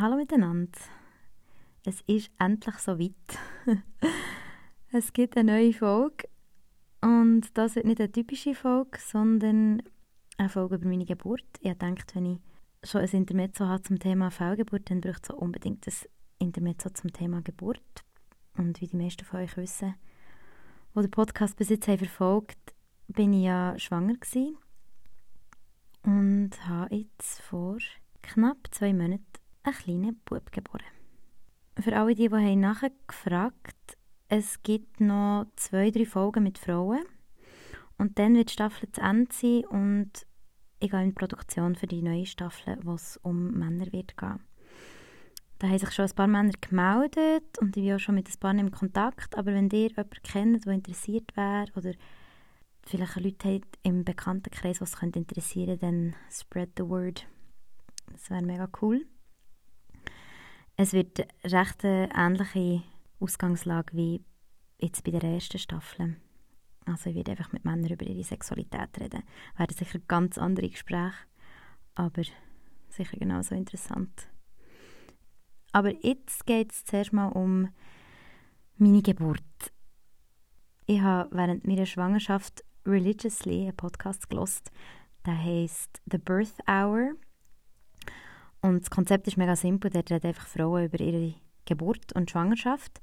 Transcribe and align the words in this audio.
Hallo 0.00 0.14
miteinander. 0.14 0.78
Es 1.84 2.02
ist 2.02 2.30
endlich 2.38 2.76
soweit. 2.76 3.12
es 4.92 5.12
gibt 5.12 5.36
eine 5.36 5.54
neue 5.54 5.72
Folge. 5.72 6.28
Und 7.00 7.48
das 7.54 7.74
wird 7.74 7.84
nicht 7.84 7.98
eine 7.98 8.12
typische 8.12 8.54
Folge, 8.54 8.96
sondern 9.00 9.82
eine 10.36 10.48
Folge 10.50 10.76
über 10.76 10.86
meine 10.86 11.04
Geburt. 11.04 11.42
Ich 11.62 11.74
denke, 11.78 12.04
wenn 12.14 12.26
ich 12.26 12.40
schon 12.84 13.00
ein 13.00 13.08
Intermezzo 13.08 13.66
habe 13.66 13.82
zum 13.82 13.98
Thema 13.98 14.30
Fehlgeburt, 14.30 14.88
dann 14.88 15.00
braucht 15.00 15.24
es 15.24 15.30
unbedingt 15.30 15.84
ein 15.88 15.94
Intermezzo 16.38 16.90
zum 16.90 17.12
Thema 17.12 17.42
Geburt. 17.42 18.04
Und 18.56 18.80
wie 18.80 18.86
die 18.86 18.96
meisten 18.96 19.24
von 19.24 19.40
euch 19.40 19.56
wissen, 19.56 19.96
die 20.94 21.00
den 21.00 21.10
Podcast 21.10 21.56
bis 21.56 21.70
jetzt 21.70 21.88
haben 21.88 21.98
verfolgt 21.98 22.72
bin 23.08 23.32
ich 23.32 23.46
ja 23.46 23.76
schwanger 23.76 24.14
gewesen 24.14 24.58
und 26.04 26.50
habe 26.68 26.94
jetzt 26.94 27.40
vor 27.40 27.78
knapp 28.22 28.58
zwei 28.70 28.92
Monaten 28.92 29.24
einen 29.68 29.76
kleinen 29.76 30.20
Bub 30.24 30.52
geboren. 30.52 30.84
Für 31.78 31.96
alle, 31.96 32.14
die, 32.14 32.28
die 32.28 32.56
nachgefragt 32.56 33.98
es 34.30 34.62
gibt 34.62 35.00
noch 35.00 35.46
zwei, 35.56 35.90
drei 35.90 36.04
Folgen 36.04 36.42
mit 36.42 36.58
Frauen 36.58 37.02
und 37.96 38.18
dann 38.18 38.34
wird 38.34 38.50
die 38.50 38.52
Staffel 38.52 38.92
zu 38.92 39.00
Ende 39.00 39.32
sein 39.32 39.64
und 39.64 40.26
ich 40.80 40.90
gehe 40.90 41.02
in 41.02 41.08
die 41.08 41.14
Produktion 41.14 41.74
für 41.74 41.86
die 41.86 42.02
neue 42.02 42.26
Staffel, 42.26 42.78
wo 42.82 42.94
es 42.94 43.16
um 43.22 43.52
Männer 43.52 43.90
wird 43.90 44.18
gehen. 44.18 44.40
Da 45.58 45.66
haben 45.66 45.78
sich 45.78 45.90
schon 45.92 46.04
ein 46.04 46.14
paar 46.14 46.26
Männer 46.26 46.52
gemeldet 46.60 47.58
und 47.58 47.76
ich 47.76 47.82
bin 47.82 47.94
auch 47.94 47.98
schon 47.98 48.14
mit 48.14 48.28
ein 48.28 48.38
paar 48.38 48.54
in 48.54 48.70
Kontakt. 48.70 49.36
Aber 49.36 49.52
wenn 49.52 49.70
ihr 49.70 49.88
jemanden 49.88 50.22
kennt, 50.22 50.66
der 50.66 50.74
interessiert 50.74 51.34
wäre 51.34 51.66
oder 51.74 51.94
vielleicht 52.84 53.16
Leute 53.16 53.54
habt 53.54 53.78
im 53.82 54.04
Bekanntenkreis, 54.04 54.80
was 54.80 54.98
könnte 54.98 55.18
interessieren, 55.18 55.78
dann 55.80 56.14
spread 56.30 56.70
the 56.76 56.86
word. 56.86 57.26
Das 58.12 58.30
wäre 58.30 58.42
mega 58.42 58.68
cool. 58.82 59.06
Es 60.80 60.92
wird 60.92 61.26
recht 61.44 61.84
eine 61.84 62.08
ähnliche 62.14 62.84
Ausgangslage 63.18 63.96
wie 63.96 64.24
jetzt 64.78 65.02
bei 65.02 65.10
der 65.10 65.24
ersten 65.24 65.58
Staffel. 65.58 66.14
Also 66.86 67.10
ich 67.10 67.16
werde 67.16 67.32
einfach 67.32 67.50
mit 67.50 67.64
Männern 67.64 67.90
über 67.90 68.06
ihre 68.06 68.22
Sexualität 68.22 68.96
reden. 69.00 69.24
Werden 69.56 69.76
sicher 69.76 69.98
ganz 70.06 70.38
andere 70.38 70.68
Gespräche, 70.68 71.16
aber 71.96 72.22
sicher 72.90 73.16
genauso 73.16 73.56
interessant. 73.56 74.28
Aber 75.72 75.92
jetzt 76.06 76.46
geht 76.46 76.70
es 76.70 76.84
zuerst 76.84 77.12
mal 77.12 77.26
um 77.26 77.70
meine 78.76 79.02
Geburt. 79.02 79.42
Ich 80.86 81.00
habe 81.00 81.28
während 81.36 81.66
meiner 81.66 81.86
Schwangerschaft 81.86 82.64
religiously 82.86 83.62
einen 83.62 83.76
Podcast 83.76 84.30
gelost. 84.30 84.70
Der 85.26 85.36
heißt 85.36 86.00
The 86.08 86.18
Birth 86.18 86.54
Hour. 86.68 87.14
Und 88.60 88.80
das 88.82 88.90
Konzept 88.90 89.26
ist 89.28 89.36
mega 89.36 89.56
simpel. 89.56 89.90
Der 89.90 90.02
redet 90.02 90.24
einfach 90.24 90.46
Frauen 90.46 90.86
über 90.86 91.00
ihre 91.00 91.34
Geburt 91.64 92.12
und 92.14 92.30
Schwangerschaft. 92.30 93.00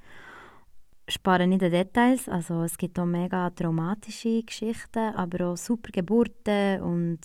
Sparen 1.07 1.49
nicht 1.49 1.63
an 1.63 1.71
Details. 1.71 2.27
Also 2.27 2.63
es 2.63 2.77
gibt 2.77 2.99
auch 2.99 3.05
mega 3.05 3.49
traumatische 3.51 4.43
Geschichten, 4.43 5.13
aber 5.15 5.47
auch 5.47 5.57
super 5.57 5.91
Geburten 5.91 6.81
und 6.81 7.19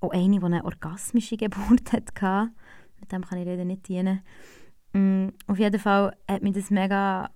auch 0.00 0.10
eine, 0.10 0.38
die 0.38 0.44
eine 0.44 0.64
orgasmische 0.64 1.36
Geburt 1.36 1.92
hatte. 1.92 2.50
Mit 3.00 3.12
dem 3.12 3.24
kann 3.24 3.38
ich 3.38 3.46
leider 3.46 3.64
nicht 3.64 3.88
dienen. 3.88 4.22
Mm, 4.92 5.28
auf 5.46 5.58
jeden 5.58 5.80
Fall 5.80 6.16
hat 6.28 6.42
mich 6.42 6.54
das 6.54 6.70
mega, 6.70 7.30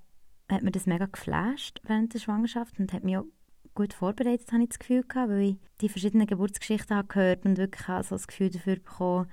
hat 0.50 0.62
mir 0.62 0.70
das 0.70 0.86
mega 0.86 1.06
geflasht 1.06 1.80
während 1.84 2.14
der 2.14 2.18
Schwangerschaft 2.18 2.78
und 2.78 2.92
hat 2.92 3.04
mich 3.04 3.16
auch 3.16 3.26
gut 3.74 3.92
vorbereitet, 3.94 4.50
habe 4.52 4.62
ich 4.62 4.70
das 4.70 4.78
Gefühl 4.78 5.04
weil 5.14 5.40
ich 5.40 5.56
die 5.80 5.88
verschiedenen 5.88 6.26
Geburtsgeschichten 6.26 6.96
habe 6.96 7.08
gehört 7.08 7.44
und 7.44 7.56
wirklich 7.56 7.88
also 7.88 8.16
das 8.16 8.26
Gefühl 8.26 8.50
dafür 8.50 8.76
bekommen, 8.76 9.30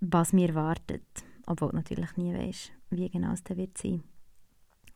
was 0.00 0.32
mir 0.32 0.48
erwartet. 0.48 1.04
Obwohl 1.46 1.70
du 1.70 1.76
natürlich 1.76 2.16
nie 2.16 2.34
weißt, 2.34 2.72
wie 2.90 3.08
genau 3.08 3.32
es 3.32 3.44
dann 3.44 3.56
wird 3.56 3.78
sein. 3.78 4.02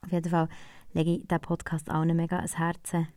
Auf 0.02 0.12
jeden 0.12 0.30
Fall 0.30 0.48
lege 0.92 1.12
ich 1.12 1.28
diesen 1.28 1.40
Podcast 1.40 1.90
allen 1.90 2.16
mega 2.16 2.36
ans 2.36 2.58
Herzen, 2.58 3.08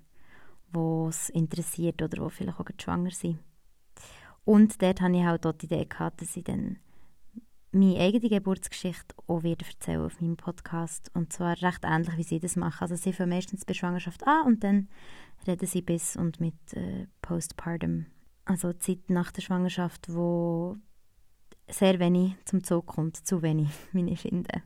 die 0.76 1.08
es 1.08 1.30
interessiert 1.30 2.02
oder 2.02 2.28
die 2.28 2.30
vielleicht 2.30 2.60
auch 2.60 2.66
schwanger 2.80 3.12
sind. 3.12 3.40
Und 4.46 4.82
dort 4.82 5.02
hatte 5.02 5.16
ich 5.16 5.24
halt 5.24 5.46
auch 5.46 5.54
die 5.54 5.66
Idee, 5.66 5.86
gehabt, 5.86 6.22
dass 6.22 6.36
ich 6.36 6.44
dann 6.44 6.78
meine 7.72 8.00
eigene 8.00 8.30
Geburtsgeschichte 8.30 9.16
auch 9.28 9.44
wieder 9.44 9.66
erzählen 9.66 10.02
auf 10.02 10.22
meinem 10.22 10.38
Podcast. 10.38 11.10
Und 11.14 11.34
zwar 11.34 11.60
recht 11.62 11.84
ähnlich, 11.84 12.18
wie 12.18 12.24
sie 12.24 12.40
das 12.40 12.56
machen. 12.56 12.82
Also 12.82 12.96
sie 12.96 13.14
fangen 13.14 13.32
meistens 13.32 13.66
bei 13.66 13.74
Schwangerschaft 13.74 14.28
an 14.28 14.46
und 14.46 14.64
dann 14.64 14.90
reden 15.48 15.66
sie 15.66 15.82
bis 15.82 16.16
und 16.16 16.40
mit 16.40 16.56
äh, 16.74 17.08
Postpartum. 17.22 18.06
Also 18.46 18.74
Zeit 18.74 19.10
nach 19.10 19.32
der 19.32 19.42
Schwangerschaft, 19.42 20.14
wo 20.14 20.78
sehr 21.68 22.00
wenig 22.00 22.36
zum 22.46 22.64
Zug 22.64 22.86
kommt, 22.86 23.18
zu 23.18 23.42
wenig, 23.42 23.70
wie 23.92 24.10
ich 24.12 24.22
finde. 24.22 24.64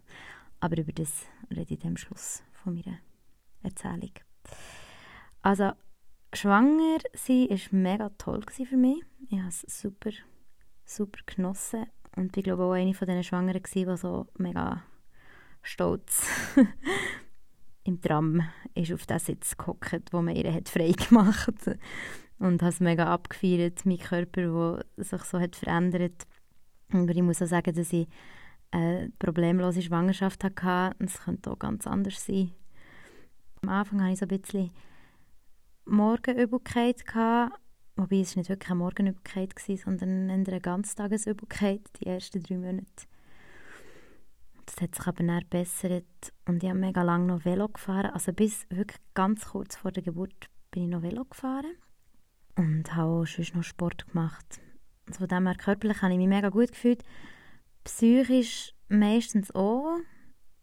Aber 0.59 0.77
über 0.77 0.91
das 0.91 1.25
rede 1.51 1.73
ich 1.73 1.85
am 1.85 1.97
Schluss 1.97 2.43
von 2.51 2.73
meiner 2.73 2.97
Erzählung. 3.63 4.11
Also 5.41 5.71
schwanger 6.33 6.99
sein 7.13 7.49
war 7.49 7.59
mega 7.71 8.09
toll 8.17 8.41
für 8.49 8.77
mich. 8.77 9.03
Ich 9.29 9.37
habe 9.37 9.49
es 9.49 9.61
super, 9.61 10.11
super 10.85 11.19
genossen 11.25 11.85
und 12.15 12.35
ich 12.35 12.43
glaube 12.43 12.63
auch 12.63 12.73
eine 12.73 12.93
von 12.93 13.07
diesen 13.07 13.23
Schwangeren 13.23 13.63
die 13.63 13.97
so 13.97 14.27
mega 14.37 14.83
stolz 15.61 16.25
im 17.83 18.01
Tram 18.01 18.43
ist 18.75 18.91
auf 18.91 19.05
den 19.05 19.19
Sitz 19.19 19.57
gehockt, 19.57 20.11
wo 20.11 20.21
man 20.21 20.35
ihr 20.35 20.53
hat 20.53 20.69
frei 20.69 20.91
gemacht 20.91 21.53
und 22.39 22.61
hat 22.61 22.73
es 22.73 22.79
mega 22.79 23.05
abgefeiert, 23.05 23.85
mein 23.85 23.97
Körper, 23.97 24.83
der 24.97 25.03
sich 25.03 25.23
so 25.23 25.39
hat 25.39 25.55
verändert. 25.55 26.27
Aber 26.91 27.09
ich 27.09 27.21
muss 27.21 27.41
auch 27.41 27.47
sagen, 27.47 27.73
dass 27.75 27.93
ich 27.93 28.07
eine 28.71 29.11
problemlose 29.19 29.81
Schwangerschaft 29.81 30.43
hatte. 30.43 30.95
Es 30.99 31.19
könnte 31.21 31.51
auch 31.51 31.59
ganz 31.59 31.87
anders 31.87 32.25
sein. 32.25 32.51
Am 33.61 33.69
Anfang 33.69 34.01
hatte 34.01 34.13
ich 34.13 34.19
so 34.19 34.25
ein 34.25 34.39
bisschen 34.39 34.71
Morgenübelkeit. 35.85 37.03
Wobei 37.95 38.19
es 38.19 38.35
nicht 38.35 38.49
wirklich 38.49 38.69
eine 38.69 38.79
Morgenübelkeit 38.79 39.55
war, 39.55 39.77
sondern 39.77 40.29
eine 40.29 40.61
Ganztagesübelkeit, 40.61 41.81
die 41.99 42.05
ersten 42.05 42.43
drei 42.43 42.57
Monate. 42.57 43.07
Das 44.65 44.81
hat 44.81 44.95
sich 44.95 45.07
aber 45.07 45.23
dann 45.23 45.39
gebessert 45.39 46.05
und 46.45 46.61
ich 46.61 46.69
habe 46.69 46.77
mega 46.79 47.01
lange 47.01 47.25
noch 47.25 47.45
Velo 47.45 47.69
gefahren. 47.69 48.11
Also 48.11 48.33
bis 48.33 48.67
wirklich 48.69 49.01
ganz 49.13 49.45
kurz 49.45 49.77
vor 49.77 49.91
der 49.91 50.03
Geburt 50.03 50.49
bin 50.71 50.83
ich 50.83 50.89
noch 50.89 51.01
Velo 51.01 51.23
gefahren 51.23 51.73
und 52.55 52.93
habe 52.93 53.09
auch 53.09 53.25
schon 53.25 53.45
noch 53.55 53.63
Sport 53.63 54.07
gemacht. 54.07 54.59
Von 55.11 55.27
dem 55.27 55.47
her 55.47 55.55
körperlich 55.55 56.01
habe 56.01 56.13
ich 56.13 56.19
mich 56.19 56.27
mega 56.27 56.49
gut 56.49 56.71
gefühlt. 56.71 57.03
Psychisch 57.83 58.73
meistens 58.89 59.53
auch. 59.53 59.97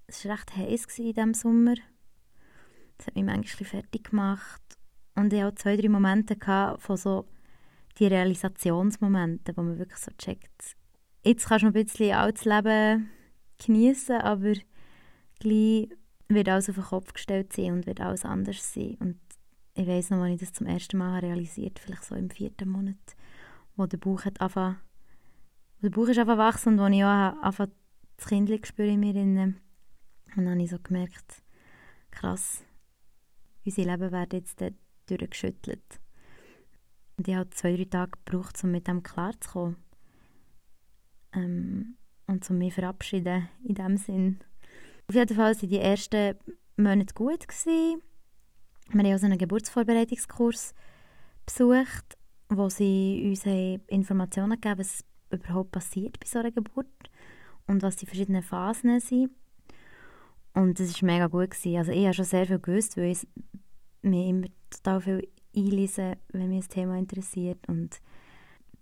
Es 0.07 0.25
war 0.25 0.33
recht 0.33 0.57
heiß 0.57 0.99
in 0.99 1.13
diesem 1.13 1.35
Sommer. 1.35 1.75
Das 2.99 3.07
hat 3.07 3.15
mich 3.15 3.25
manchmal 3.25 3.69
fertig 3.69 4.11
gemacht. 4.11 4.63
Und 5.15 5.33
ich 5.33 5.41
hatte 5.41 5.53
auch 5.53 5.59
zwei, 5.59 5.77
drei 5.77 5.89
Momente 5.89 6.37
von 6.79 6.97
so 6.97 7.27
die 7.99 8.07
Realisationsmomente, 8.07 9.57
wo 9.57 9.63
man 9.63 9.79
wirklich 9.79 9.99
so 9.99 10.11
checkt, 10.19 10.77
jetzt 11.25 11.47
kannst 11.47 11.63
du 11.63 11.67
noch 11.67 11.75
ein 11.75 11.85
bisschen 11.85 12.15
altes 12.15 12.45
Leben 12.45 13.11
genießen, 13.65 14.17
aber 14.21 14.55
gleich 15.39 15.89
wird 16.29 16.49
alles 16.49 16.69
auf 16.69 16.75
den 16.77 16.85
Kopf 16.85 17.13
gestellt 17.13 17.53
sein 17.53 17.73
und 17.73 17.87
wird 17.87 18.01
alles 18.01 18.25
anders 18.25 18.73
sein. 18.73 18.97
Und 18.99 19.21
ich 19.75 19.87
weiß 19.87 20.11
noch, 20.11 20.23
als 20.23 20.35
ich 20.35 20.41
das 20.41 20.53
zum 20.53 20.67
ersten 20.67 20.99
Mal 20.99 21.21
realisiert 21.21 21.79
vielleicht 21.79 22.05
so 22.05 22.15
im 22.15 22.31
vierten 22.31 22.69
Monat, 22.69 22.97
wo 23.77 23.87
der 23.87 23.99
Bauch 23.99 24.25
hat 24.25 24.41
angefangen, 24.41 24.79
der 25.83 25.91
Bauch 25.91 26.09
ist 26.09 26.19
einfach 26.19 26.39
wachsen 26.39 26.79
und 26.79 26.81
wo 26.81 26.87
ich 26.87 27.05
auch 27.05 27.43
angefangen, 27.43 27.73
das 28.17 28.27
Kind 28.27 28.67
spüre 28.67 28.89
in 28.89 29.01
mir. 29.01 29.13
Drin. 29.13 29.57
Und 30.37 30.45
dann 30.45 30.51
habe 30.51 30.63
ich 30.63 30.71
so 30.71 30.79
gemerkt, 30.79 31.43
krass, 32.11 32.65
unser 33.65 33.85
Leben 33.85 34.13
wird 34.13 34.33
jetzt 34.33 34.61
dort 34.61 34.75
durchgeschüttelt. 35.07 36.01
Und 37.17 37.29
ich 37.29 37.35
habe 37.35 37.51
zwei, 37.51 37.77
drei 37.77 37.85
Tage 37.85 38.13
gebraucht, 38.25 38.63
um 38.65 38.71
mit 38.71 38.89
dem 38.89 39.03
klarzukommen. 39.03 39.77
Ähm, 41.33 41.97
und 42.27 42.49
um 42.49 42.59
mich 42.59 42.75
verabschieden 42.75 43.49
in 43.63 43.75
dem 43.75 43.97
Sinn. 43.97 44.39
Auf 45.09 45.15
jeden 45.15 45.37
Fall 45.37 45.55
waren 45.55 45.69
die 45.69 45.79
ersten 45.79 46.39
Monate 46.77 47.15
gut. 47.15 47.47
Gewesen. 47.47 48.03
Wir 48.91 49.05
haben 49.05 49.19
auch 49.19 49.23
einen 49.23 49.39
Geburtsvorbereitungskurs 49.39 50.75
besucht, 51.47 52.17
wo 52.57 52.69
sie 52.69 53.23
uns 53.29 53.45
Informationen 53.89 54.61
gegeben 54.61 54.79
was 54.81 55.05
überhaupt 55.31 55.73
passiert 55.73 56.19
bei 56.21 56.27
so 56.27 56.39
einer 56.39 56.53
Geburt 56.53 56.87
und 57.67 57.83
was 57.83 57.97
die 57.97 58.07
verschiedenen 58.07 58.43
Phasen 58.43 59.01
sind. 59.01 59.31
Und 60.55 60.79
das 60.79 61.03
war 61.03 61.07
mega 61.07 61.27
gut. 61.27 61.51
Gewesen. 61.51 61.77
Also 61.77 61.93
ich 61.93 62.05
habe 62.05 62.15
schon 62.15 62.25
sehr 62.25 62.47
viel 62.47 62.61
gewusst, 62.61 62.97
weil 62.97 63.11
ich 63.11 63.27
mich 64.03 64.29
immer 64.29 64.47
total 64.71 65.01
viel 65.01 65.29
einlesen, 65.57 66.17
wenn 66.29 66.49
mich 66.49 66.67
das 66.67 66.69
Thema 66.69 66.97
interessiert. 66.97 67.59
Und 67.69 68.01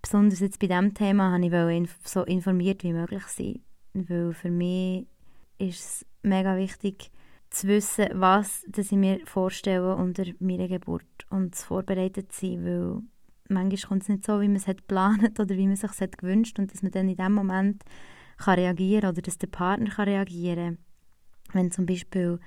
besonders 0.03 0.41
jetzt 0.41 0.59
bei 0.59 0.67
diesem 0.67 0.95
Thema 0.95 1.33
wollte 1.33 1.73
ich 1.75 1.91
so 2.05 2.25
informiert 2.25 2.83
wie 2.83 2.93
möglich 2.93 3.25
sein. 3.25 3.61
Weil 3.95 4.33
für 4.35 4.51
mich 4.51 5.07
ist 5.59 5.81
es 5.81 6.07
mega 6.23 6.57
wichtig, 6.57 7.11
zu 7.51 7.69
wissen, 7.69 8.09
was 8.15 8.65
das 8.69 8.91
ich 8.91 8.99
mir 8.99 9.21
vorstelle 9.27 9.95
unter 9.95 10.25
meiner 10.41 10.69
Geburt 10.69 11.05
und 11.29 11.55
zu 11.55 11.67
vorbereitet 11.67 12.33
zu 12.33 12.47
sein, 12.47 12.65
weil 12.65 13.03
manchmal 13.49 13.89
kommt 13.89 14.03
es 14.03 14.09
nicht 14.09 14.25
so, 14.25 14.41
wie 14.41 14.49
man 14.49 14.57
es 14.57 14.67
hat 14.67 14.79
geplant 14.79 15.39
oder 15.41 15.57
wie 15.57 15.67
man 15.67 15.73
es 15.73 15.81
sich 15.81 16.11
gewünscht 16.13 16.59
und 16.59 16.73
dass 16.73 16.83
man 16.83 16.93
dann 16.93 17.09
in 17.09 17.17
dem 17.17 17.33
Moment 17.33 17.83
kann 18.39 18.59
reagieren 18.59 19.11
oder 19.11 19.23
dass 19.23 19.39
der 19.39 19.47
Partner 19.49 19.91
kann 19.91 20.09
reagieren 20.09 20.79
Wenn 21.53 21.71
zum 21.71 21.87
Beispiel 21.87 22.39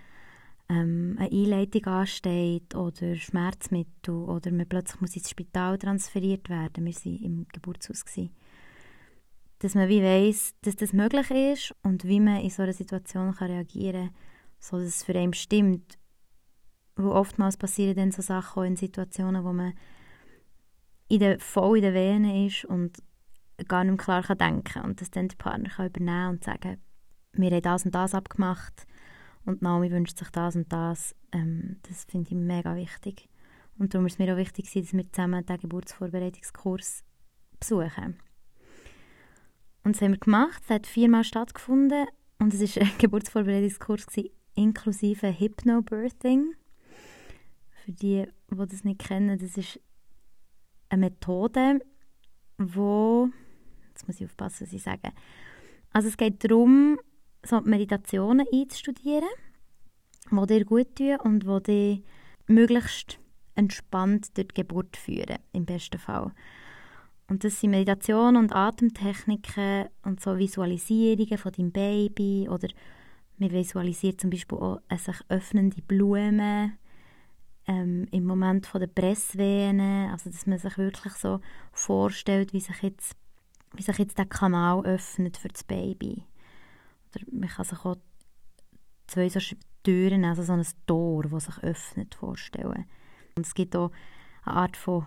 ähm, 0.70 1.16
eine 1.20 1.32
Einleitung 1.32 1.86
ansteht 1.86 2.76
oder 2.76 3.16
Schmerzmittel 3.16 4.16
oder 4.16 4.52
man 4.52 4.68
plötzlich 4.68 5.02
muss 5.02 5.16
ins 5.16 5.30
Spital 5.30 5.78
transferiert 5.78 6.50
werden. 6.50 6.86
Wir 6.86 6.94
waren 6.94 7.24
im 7.24 7.48
Geburtshaus. 7.54 8.06
Gewesen. 8.06 8.32
Dass 9.60 9.76
man 9.76 9.90
wie 9.90 10.02
weiss, 10.02 10.56
dass 10.62 10.76
das 10.76 10.94
möglich 10.94 11.32
ist 11.32 11.76
und 11.84 12.04
wie 12.04 12.20
man 12.20 12.42
in 12.42 12.50
so 12.50 12.64
einer 12.64 12.74
Situation 12.74 13.34
kann 13.36 13.52
reagieren 13.52 14.08
kann, 14.08 14.16
sodass 14.60 14.88
es 14.88 15.04
für 15.04 15.16
einen 15.16 15.34
stimmt. 15.34 15.98
Wo 16.96 17.12
oftmals 17.12 17.58
passieren 17.58 17.96
dann 17.96 18.12
so 18.12 18.22
Sachen 18.22 18.62
auch 18.62 18.66
in 18.66 18.76
Situationen, 18.76 19.44
wo 19.44 19.54
man 19.54 19.74
in 21.08 21.20
der, 21.20 21.40
voll 21.40 21.78
in 21.78 21.84
den 21.84 21.94
Venen 21.94 22.48
ist 22.48 22.66
und 22.66 22.98
gar 23.68 23.84
nicht 23.84 23.92
mehr 23.92 24.04
klar 24.04 24.24
kann 24.24 24.38
denken 24.38 24.64
kann. 24.64 24.86
Und 24.86 25.02
dass 25.02 25.12
dann 25.12 25.28
der 25.28 25.38
Partner 25.38 25.70
kann 25.70 25.88
übernehmen 25.88 26.30
und 26.30 26.44
sagen, 26.44 26.78
wir 27.34 27.52
haben 27.52 27.62
das 27.62 27.86
und 27.86 27.96
das 27.96 28.14
abgemacht 28.14 28.86
und 29.46 29.62
Naomi 29.62 29.92
wünscht 29.92 30.18
sich 30.18 30.30
das 30.32 30.56
und 30.56 30.72
das. 30.72 31.16
Ähm, 31.32 31.78
das 31.88 32.06
finde 32.06 32.30
ich 32.32 32.36
mega 32.36 32.76
wichtig. 32.76 33.30
Und 33.78 33.94
darum 33.94 34.08
ist 34.08 34.14
es 34.14 34.20
mir 34.20 34.34
auch 34.34 34.38
wichtig, 34.38 34.72
dass 34.72 34.94
wir 34.94 35.12
zusammen 35.12 35.46
den 35.46 35.58
Geburtsvorbereitungskurs 35.58 37.04
besuchen. 37.60 38.20
Und 39.84 39.96
das 39.96 40.02
haben 40.02 40.14
wir 40.14 40.20
gemacht. 40.20 40.64
Es 40.64 40.70
hat 40.70 40.88
viermal 40.88 41.24
stattgefunden 41.24 42.08
und 42.40 42.54
es 42.54 42.76
war 42.76 42.84
ein 42.84 42.92
Geburtsvorbereitungskurs 42.98 44.08
gewesen, 44.08 44.30
inklusive 44.56 45.40
Hypnobirthing. 45.40 46.56
Für 47.84 47.92
die, 47.92 48.26
die 48.50 48.68
das 48.68 48.84
nicht 48.84 49.00
kennen, 49.00 49.38
das 49.38 49.58
ist 49.58 49.80
eine 50.96 51.08
Methode, 51.08 51.80
wo 52.58 53.30
jetzt 53.90 54.08
muss 54.08 54.20
ich 54.20 54.26
aufpassen, 54.26 54.66
was 54.66 54.74
ich 54.74 54.84
sage. 54.84 55.12
Also 55.92 56.10
es 56.10 56.18
geht 56.18 56.44
darum, 56.44 57.00
so 57.44 57.62
Meditationen 57.62 58.46
einzustudieren, 58.52 59.30
die 60.32 60.46
dir 60.48 60.66
gut 60.66 60.96
tun 60.96 61.18
und 61.24 61.44
die 61.44 61.64
dich 61.64 62.04
möglichst 62.48 63.20
entspannt 63.56 64.38
durch 64.38 64.50
die 64.50 64.62
Geburt 64.62 64.98
führen, 64.98 65.38
im 65.54 65.66
besten 65.66 66.00
Fall. 66.00 66.32
Und 67.28 67.44
das 67.44 67.60
sind 67.60 67.72
Meditationen 67.72 68.36
und 68.36 68.54
Atemtechniken 68.54 69.86
und 70.04 70.20
so 70.20 70.38
Visualisierungen 70.38 71.38
von 71.38 71.52
deinem 71.52 71.72
Baby 71.72 72.48
oder 72.50 72.68
man 73.38 73.52
visualisiert 73.52 74.22
zum 74.22 74.30
Beispiel 74.30 74.58
auch 74.58 74.82
eine 74.88 75.00
sich 75.00 75.18
öffnende 75.30 75.82
Blume 75.82 76.74
ähm, 77.68 78.08
im 78.12 78.26
Moment 78.26 78.66
von 78.68 78.80
der 78.80 78.88
Pressvene, 78.88 80.10
also 80.12 80.30
dass 80.30 80.46
man 80.46 80.58
sich 80.58 80.78
wirklich 80.78 81.14
so 81.14 81.40
vorstellt, 81.72 82.54
wie 82.54 82.60
sich 82.60 82.82
jetzt, 82.82 83.16
wie 83.74 83.82
sich 83.82 83.98
jetzt 83.98 84.18
der 84.18 84.26
Kanal 84.26 84.86
öffnet 84.86 85.38
für 85.38 85.48
das 85.48 85.64
Baby. 85.64 86.24
Oder 87.14 87.26
man 87.32 87.50
kann 87.50 87.66
sich 87.66 87.80
auch 87.86 87.98
zwei 89.08 89.30
so 89.30 89.40
Türen, 89.84 90.26
also 90.26 90.44
so 90.44 90.54
ein 90.54 90.66
Tor, 90.88 91.24
das 91.24 91.46
sich 91.46 91.64
öffnet, 91.64 92.16
vorstellen. 92.16 92.86
Und 93.36 93.46
es 93.46 93.54
gibt 93.54 93.76
auch 93.76 93.92
eine 94.44 94.56
Art 94.56 94.78
von 94.78 95.06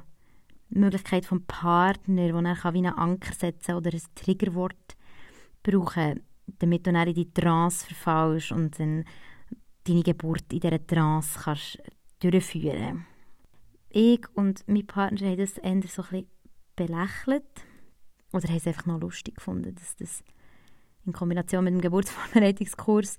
Möglichkeit 0.71 1.25
vom 1.25 1.45
Partner, 1.45 2.35
wo 2.35 2.39
er 2.39 2.75
wie 2.75 2.79
einen 2.79 2.99
Anker 2.99 3.33
setzen 3.33 3.75
oder 3.75 3.93
ein 3.93 4.03
Triggerwort 4.15 4.97
brauchen, 5.63 6.23
damit 6.59 6.87
du 6.87 6.93
dann 6.93 7.09
in 7.09 7.15
die 7.15 7.33
Trance 7.33 7.87
verfallst 7.87 8.53
und 8.53 8.79
dann 8.79 9.05
deine 9.85 10.03
Geburt 10.03 10.53
in 10.53 10.61
dieser 10.61 10.87
Trance 10.87 11.39
kannst 11.43 11.79
durchführen. 12.21 13.07
Ich 13.91 14.21
und 14.35 14.67
mein 14.67 14.87
Partner 14.87 15.29
haben 15.29 15.39
das 15.39 15.59
eher 15.59 15.83
so 15.89 16.05
ein 16.11 16.27
belächelt 16.77 17.45
oder 18.33 18.49
haben 18.49 18.57
es 18.57 18.67
einfach 18.67 18.87
noch 18.87 19.01
lustig 19.01 19.37
gefunden, 19.37 19.75
dass 19.75 19.97
das 19.97 20.23
in 21.05 21.13
Kombination 21.13 21.65
mit 21.65 21.75
dem 21.75 21.81
Geburtsvorbereitungskurs 21.81 23.19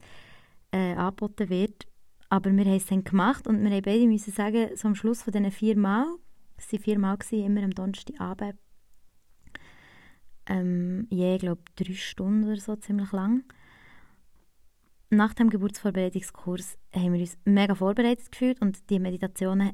äh, 0.71 0.93
angeboten 0.93 1.49
wird. 1.49 1.87
Aber 2.29 2.51
wir 2.51 2.65
haben 2.65 2.75
es 2.75 2.85
dann 2.85 3.03
gemacht 3.03 3.47
und 3.47 3.63
wir 3.63 3.71
haben 3.71 3.81
beide 3.81 4.17
sagen, 4.19 4.69
so 4.75 4.87
am 4.87 4.95
Schluss 4.95 5.23
von 5.23 5.33
diesen 5.33 5.51
vier 5.51 5.75
Mal, 5.75 6.05
es 6.57 6.71
waren 6.71 6.81
vier 6.81 6.99
Mal, 6.99 7.17
gewesen, 7.17 7.45
immer 7.45 7.63
am 7.63 7.71
Donnerstagabend, 7.71 8.59
ähm, 10.45 11.07
je, 11.09 11.37
glaube, 11.37 11.61
drei 11.75 11.93
Stunden 11.93 12.45
oder 12.45 12.59
so, 12.59 12.75
ziemlich 12.75 13.11
lang. 13.11 13.43
Nach 15.11 15.33
dem 15.33 15.50
Geburtsvorbereitungskurs 15.50 16.77
haben 16.94 17.13
wir 17.13 17.21
uns 17.21 17.38
mega 17.44 17.73
vorbereitet 17.73 18.31
gefühlt 18.31 18.61
und 18.61 18.89
die 18.91 19.00
Meditationen 19.00 19.71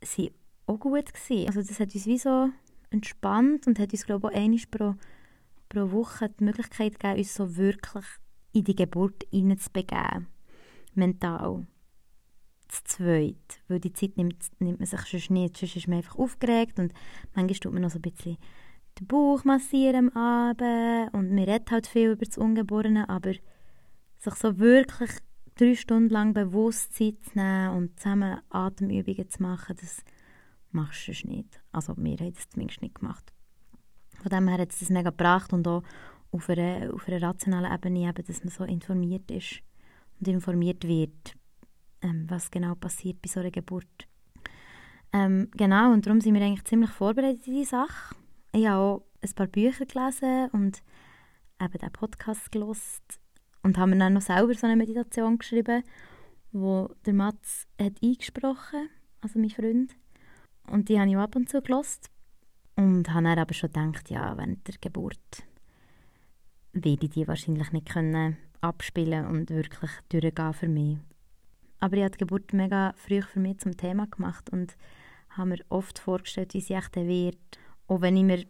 waren 0.00 0.30
auch 0.66 0.78
gut. 0.78 1.12
Gewesen. 1.12 1.48
Also 1.48 1.62
das 1.62 1.80
hat 1.80 1.94
uns 1.94 2.06
wie 2.06 2.18
so 2.18 2.48
entspannt 2.90 3.66
und 3.66 3.78
hat 3.80 3.92
uns, 3.92 4.06
glaube 4.06 4.28
ich, 4.28 4.36
auch 4.36 4.40
einmal 4.40 4.60
pro 4.70 4.94
pro 5.68 5.90
Woche 5.92 6.28
die 6.28 6.44
Möglichkeit 6.44 6.98
gegeben, 6.98 7.18
uns 7.18 7.34
so 7.34 7.56
wirklich 7.56 8.04
in 8.52 8.64
die 8.64 8.76
Geburt 8.76 9.26
hineinzubegeben. 9.30 10.26
Mental. 10.94 11.66
Zu 12.68 12.84
zweit. 12.84 13.62
Weil 13.68 13.80
die 13.80 13.92
Zeit 13.92 14.16
nimmt, 14.16 14.44
nimmt 14.60 14.78
man 14.78 14.86
sich 14.86 15.00
sonst 15.00 15.30
nicht. 15.30 15.56
Sonst 15.56 15.76
ist 15.76 15.88
man 15.88 15.98
einfach 15.98 16.18
aufgeregt 16.18 16.78
und 16.78 16.92
manchmal 17.34 17.58
tut 17.58 17.72
man 17.72 17.82
noch 17.82 17.90
so 17.90 17.98
ein 17.98 18.02
bisschen 18.02 18.36
den 18.98 19.06
Bauch 19.06 19.44
massieren 19.44 20.10
am 20.14 20.16
Abend 20.16 21.14
und 21.14 21.30
man 21.30 21.44
redet 21.44 21.70
halt 21.70 21.86
viel 21.86 22.12
über 22.12 22.26
das 22.26 22.38
Ungeborene, 22.38 23.08
aber 23.08 23.32
sich 24.20 24.34
so 24.34 24.58
wirklich 24.58 25.10
drei 25.56 25.74
Stunden 25.74 26.10
lang 26.10 26.32
bewusst 26.34 26.94
Zeit 26.94 27.16
zu 27.24 27.38
nehmen 27.38 27.70
und 27.76 27.98
zusammen 27.98 28.40
Atemübungen 28.50 29.28
zu 29.28 29.42
machen, 29.42 29.76
das 29.80 30.02
machst 30.70 31.08
du 31.08 31.28
nicht. 31.28 31.60
Also 31.72 31.94
wir 31.96 32.16
haben 32.16 32.34
das 32.34 32.48
zumindest 32.48 32.82
nicht 32.82 32.94
gemacht. 32.96 33.32
Von 34.22 34.30
dem 34.30 34.48
her 34.48 34.58
hat 34.58 34.72
es 34.72 34.80
das 34.80 34.90
mega 34.90 35.10
gebracht 35.10 35.52
und 35.52 35.66
auch 35.66 35.82
auf 36.30 36.48
einer, 36.48 36.94
auf 36.94 37.08
einer 37.08 37.22
rationalen 37.22 37.72
Ebene, 37.72 38.08
eben, 38.08 38.24
dass 38.24 38.44
man 38.44 38.52
so 38.52 38.64
informiert 38.64 39.30
ist 39.30 39.62
und 40.18 40.28
informiert 40.28 40.86
wird, 40.86 41.34
ähm, 42.02 42.26
was 42.28 42.50
genau 42.50 42.74
passiert 42.74 43.20
bei 43.20 43.28
so 43.28 43.40
einer 43.40 43.50
Geburt. 43.50 44.06
Ähm, 45.12 45.50
genau, 45.52 45.92
und 45.92 46.06
darum 46.06 46.20
sind 46.20 46.34
wir 46.34 46.42
eigentlich 46.42 46.64
ziemlich 46.64 46.90
vorbereitet 46.90 47.46
in 47.46 47.54
diese 47.54 47.70
Sache. 47.70 48.14
Ich 48.52 48.66
habe 48.66 48.78
auch 48.78 49.02
ein 49.22 49.34
paar 49.34 49.46
Bücher 49.48 49.86
gelesen 49.86 50.50
und 50.52 50.82
eben 51.60 51.78
den 51.78 51.92
Podcast 51.92 52.52
gelost 52.52 53.20
und 53.62 53.78
haben 53.78 53.90
mir 53.90 53.98
dann 53.98 54.14
noch 54.14 54.22
selber 54.22 54.54
so 54.54 54.66
eine 54.66 54.76
Meditation 54.76 55.38
geschrieben, 55.38 55.82
wo 56.52 56.90
der 57.06 57.14
Mats 57.14 57.66
hat 57.80 58.02
eingesprochen, 58.02 58.88
also 59.20 59.38
mein 59.38 59.50
Freund. 59.50 59.94
Und 60.66 60.88
die 60.88 60.98
habe 60.98 61.10
ich 61.10 61.16
ab 61.16 61.36
und 61.36 61.48
zu 61.48 61.60
gelost. 61.62 62.10
Und 62.76 63.12
habe 63.12 63.24
dann 63.24 63.38
aber 63.38 63.54
schon 63.54 63.72
gedacht, 63.72 64.10
ja, 64.10 64.36
während 64.36 64.66
der 64.66 64.76
Geburt 64.80 65.44
werde 66.72 67.04
ich 67.04 67.10
die 67.10 67.28
wahrscheinlich 67.28 67.72
nicht 67.72 67.88
können 67.88 68.36
abspielen 68.60 69.26
und 69.26 69.50
wirklich 69.50 69.90
durchgehen 70.08 70.54
für 70.54 70.68
mich. 70.68 70.98
Aber 71.80 71.96
ich 71.96 72.02
habe 72.02 72.12
die 72.12 72.18
Geburt 72.18 72.52
mega 72.52 72.92
früh 72.96 73.22
für 73.22 73.40
mich 73.40 73.58
zum 73.58 73.76
Thema 73.76 74.06
gemacht 74.06 74.50
und 74.50 74.76
habe 75.30 75.50
mir 75.50 75.64
oft 75.68 75.98
vorgestellt, 75.98 76.54
wie 76.54 76.60
sie 76.60 76.74
echt 76.74 76.96
wird. 76.96 77.38
Auch 77.86 78.00
wenn 78.00 78.16
ich 78.16 78.24
mir 78.24 78.44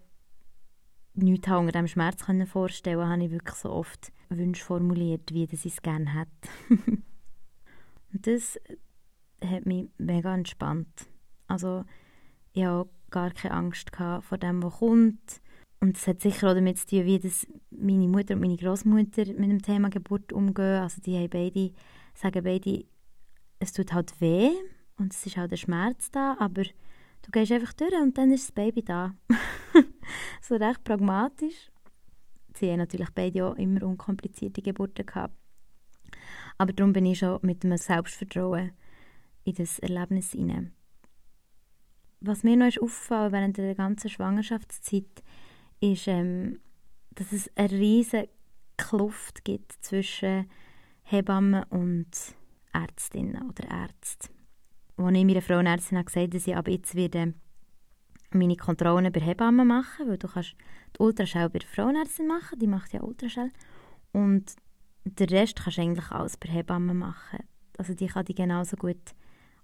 nichts 1.15 1.49
unter 1.49 1.73
dem 1.73 1.87
Schmerz 1.87 2.23
vorstellen 2.47 2.99
konnte, 2.99 3.13
habe 3.13 3.25
ich 3.25 3.31
wirklich 3.31 3.57
so 3.57 3.71
oft 3.71 4.13
Wünsche 4.31 4.65
formuliert, 4.65 5.33
wie 5.33 5.45
ich 5.45 5.67
es 5.67 5.83
gerne 5.83 6.15
hätte. 6.15 6.49
und 8.13 8.27
das 8.27 8.59
hat 9.45 9.67
mich 9.67 9.89
mega 9.99 10.35
entspannt. 10.35 11.07
Also 11.47 11.85
ich 12.53 12.65
habe 12.65 12.89
gar 13.11 13.31
keine 13.31 13.55
Angst 13.55 13.91
vor 13.95 14.39
dem, 14.39 14.63
was 14.63 14.79
kommt. 14.79 15.41
Und 15.81 15.97
es 15.97 16.07
hat 16.07 16.21
sicher 16.21 16.51
auch 16.51 16.55
damit 16.55 16.79
zu 16.79 16.87
tun, 16.87 17.07
wie 17.07 17.19
das 17.19 17.47
meine 17.71 18.07
Mutter 18.07 18.35
und 18.35 18.41
meine 18.41 18.57
Großmutter 18.57 19.27
mit 19.27 19.51
dem 19.51 19.63
Thema 19.63 19.89
Geburt 19.89 20.33
umgehen. 20.33 20.83
Also 20.83 21.01
die 21.01 21.17
haben 21.17 21.31
beide, 21.31 21.73
sagen 22.15 22.45
beide, 22.45 22.85
es 23.59 23.73
tut 23.73 23.93
halt 23.93 24.21
weh 24.21 24.51
und 24.99 25.15
es 25.15 25.25
ist 25.25 25.39
auch 25.39 25.49
der 25.49 25.57
Schmerz 25.57 26.11
da, 26.11 26.37
aber 26.39 26.65
du 26.65 27.31
gehst 27.33 27.53
einfach 27.53 27.73
durch 27.73 27.95
und 27.95 28.17
dann 28.19 28.31
ist 28.31 28.49
das 28.49 28.53
Baby 28.53 28.83
da. 28.83 29.15
so 30.43 30.57
recht 30.57 30.85
pragmatisch. 30.85 31.71
Sie 32.61 32.71
haben 32.71 32.79
natürlich 32.79 33.11
beide 33.11 33.47
auch 33.47 33.57
immer 33.57 33.83
unkomplizierte 33.83 34.63
Geburten 34.63 35.07
gehabt. 35.07 35.35
Aber 36.59 36.73
darum 36.73 36.93
bin 36.93 37.07
ich 37.07 37.19
schon 37.19 37.39
mit 37.43 37.65
einem 37.65 37.79
Selbstvertrauen 37.79 38.73
in 39.45 39.55
das 39.55 39.79
Erlebnis 39.79 40.33
hinein 40.33 40.73
was 42.21 42.43
mir 42.43 42.57
noch 42.57 42.67
aufgefallen 42.67 43.33
während 43.33 43.57
der 43.57 43.75
ganzen 43.75 44.11
Schwangerschaftszeit, 44.11 45.23
ist, 45.81 46.07
ähm, 46.07 46.61
dass 47.15 47.33
es 47.33 47.51
eine 47.57 47.71
riesige 47.71 48.29
Kluft 48.77 49.45
gibt 49.45 49.73
zwischen 49.81 50.49
Hebammen 51.03 51.65
und 51.65 52.11
Ärztinnen 52.73 53.49
oder 53.49 53.69
Ärzten. 53.69 54.35
Als 54.97 55.17
ich 55.17 55.25
meiner 55.25 55.41
habe 55.41 56.05
gesagt 56.05 56.35
dass 56.35 56.47
ich 56.47 56.57
ab 56.57 56.69
jetzt 56.69 56.95
werde 56.95 57.35
meine 58.33 58.57
Kontrollen 58.57 59.13
bei 59.13 59.21
Hebammen 59.21 59.67
machen, 59.67 60.09
weil 60.09 60.19
du 60.19 60.29
kannst 60.29 60.55
die 60.97 61.03
Ultraschall 61.03 61.51
bei 61.51 61.59
der 61.59 61.69
Frauenärztin 61.69 62.27
machen, 62.27 62.59
die 62.59 62.67
macht 62.67 62.93
ja 62.93 63.03
Ultraschall, 63.03 63.51
und 64.13 64.55
den 65.05 65.29
Rest 65.29 65.63
kannst 65.63 65.79
du 65.79 65.83
eigentlich 65.83 66.11
alles 66.11 66.37
bei 66.37 66.49
Hebammen 66.49 66.99
machen. 66.99 67.41
Also 67.79 67.95
die 67.95 68.07
kann 68.07 68.25
die 68.25 68.35
genauso 68.35 68.77
gut 68.77 69.15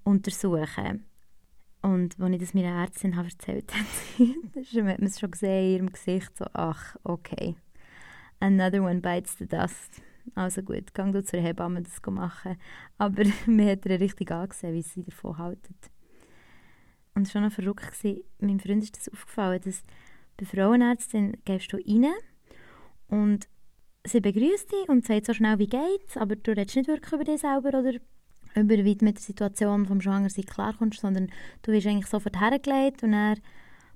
untersuchen. 0.04 1.04
Und 1.82 2.18
als 2.18 2.32
ich 2.32 2.40
das 2.40 2.54
meiner 2.54 2.80
Ärztin 2.82 3.16
habe 3.16 3.28
erzählt 3.28 3.72
habe, 3.72 4.88
hat 4.90 4.98
man 4.98 5.06
es 5.06 5.20
schon 5.20 5.30
gesehen 5.30 5.66
in 5.66 5.74
ihrem 5.76 5.92
Gesicht, 5.92 6.36
so, 6.36 6.46
ach, 6.52 6.96
okay. 7.04 7.56
Another 8.40 8.82
one 8.82 9.00
bites 9.00 9.36
the 9.38 9.46
dust. 9.46 10.02
Also 10.34 10.62
gut, 10.62 10.92
gang 10.94 11.12
du 11.12 11.22
zur 11.22 11.40
Hebamme 11.40 11.82
das 11.82 12.00
machen. 12.10 12.56
Aber 12.98 13.22
mir 13.46 13.72
hat 13.72 13.86
er 13.86 14.00
richtig 14.00 14.30
angesehen, 14.30 14.74
wie 14.74 14.82
sie 14.82 15.04
davon 15.04 15.38
halten. 15.38 15.76
Und 17.16 17.26
es 17.26 17.34
war 17.34 17.42
noch 17.42 17.50
verrückt. 17.50 17.90
Gewesen. 17.92 18.20
Meinem 18.38 18.60
Freund 18.60 18.84
ist 18.84 18.96
das 18.96 19.12
aufgefallen, 19.12 19.60
dass 19.64 19.82
bei 20.36 20.44
Frauenärztin 20.44 21.38
gehst 21.46 21.72
du 21.72 21.78
rein 21.78 22.12
und 23.08 23.48
sie 24.04 24.20
begrüßt 24.20 24.70
dich 24.70 24.88
und 24.88 25.06
sagt 25.06 25.24
so 25.24 25.32
schnell, 25.32 25.58
wie 25.58 25.66
geht's, 25.66 26.18
aber 26.18 26.36
du 26.36 26.50
redest 26.52 26.76
nicht 26.76 26.88
wirklich 26.88 27.12
über 27.12 27.24
dich 27.24 27.40
selber 27.40 27.70
oder 27.70 27.94
über 28.54 28.84
wie 28.84 28.96
du 28.96 29.04
mit 29.04 29.16
der 29.16 29.22
Situation 29.22 29.86
vom 29.86 30.02
Schwangersein 30.02 30.44
klarkommst, 30.44 31.00
sondern 31.00 31.30
du 31.62 31.72
wirst 31.72 31.86
eigentlich 31.86 32.06
sofort 32.06 32.38
hergelegt 32.38 33.02
und 33.02 33.14
er 33.14 33.36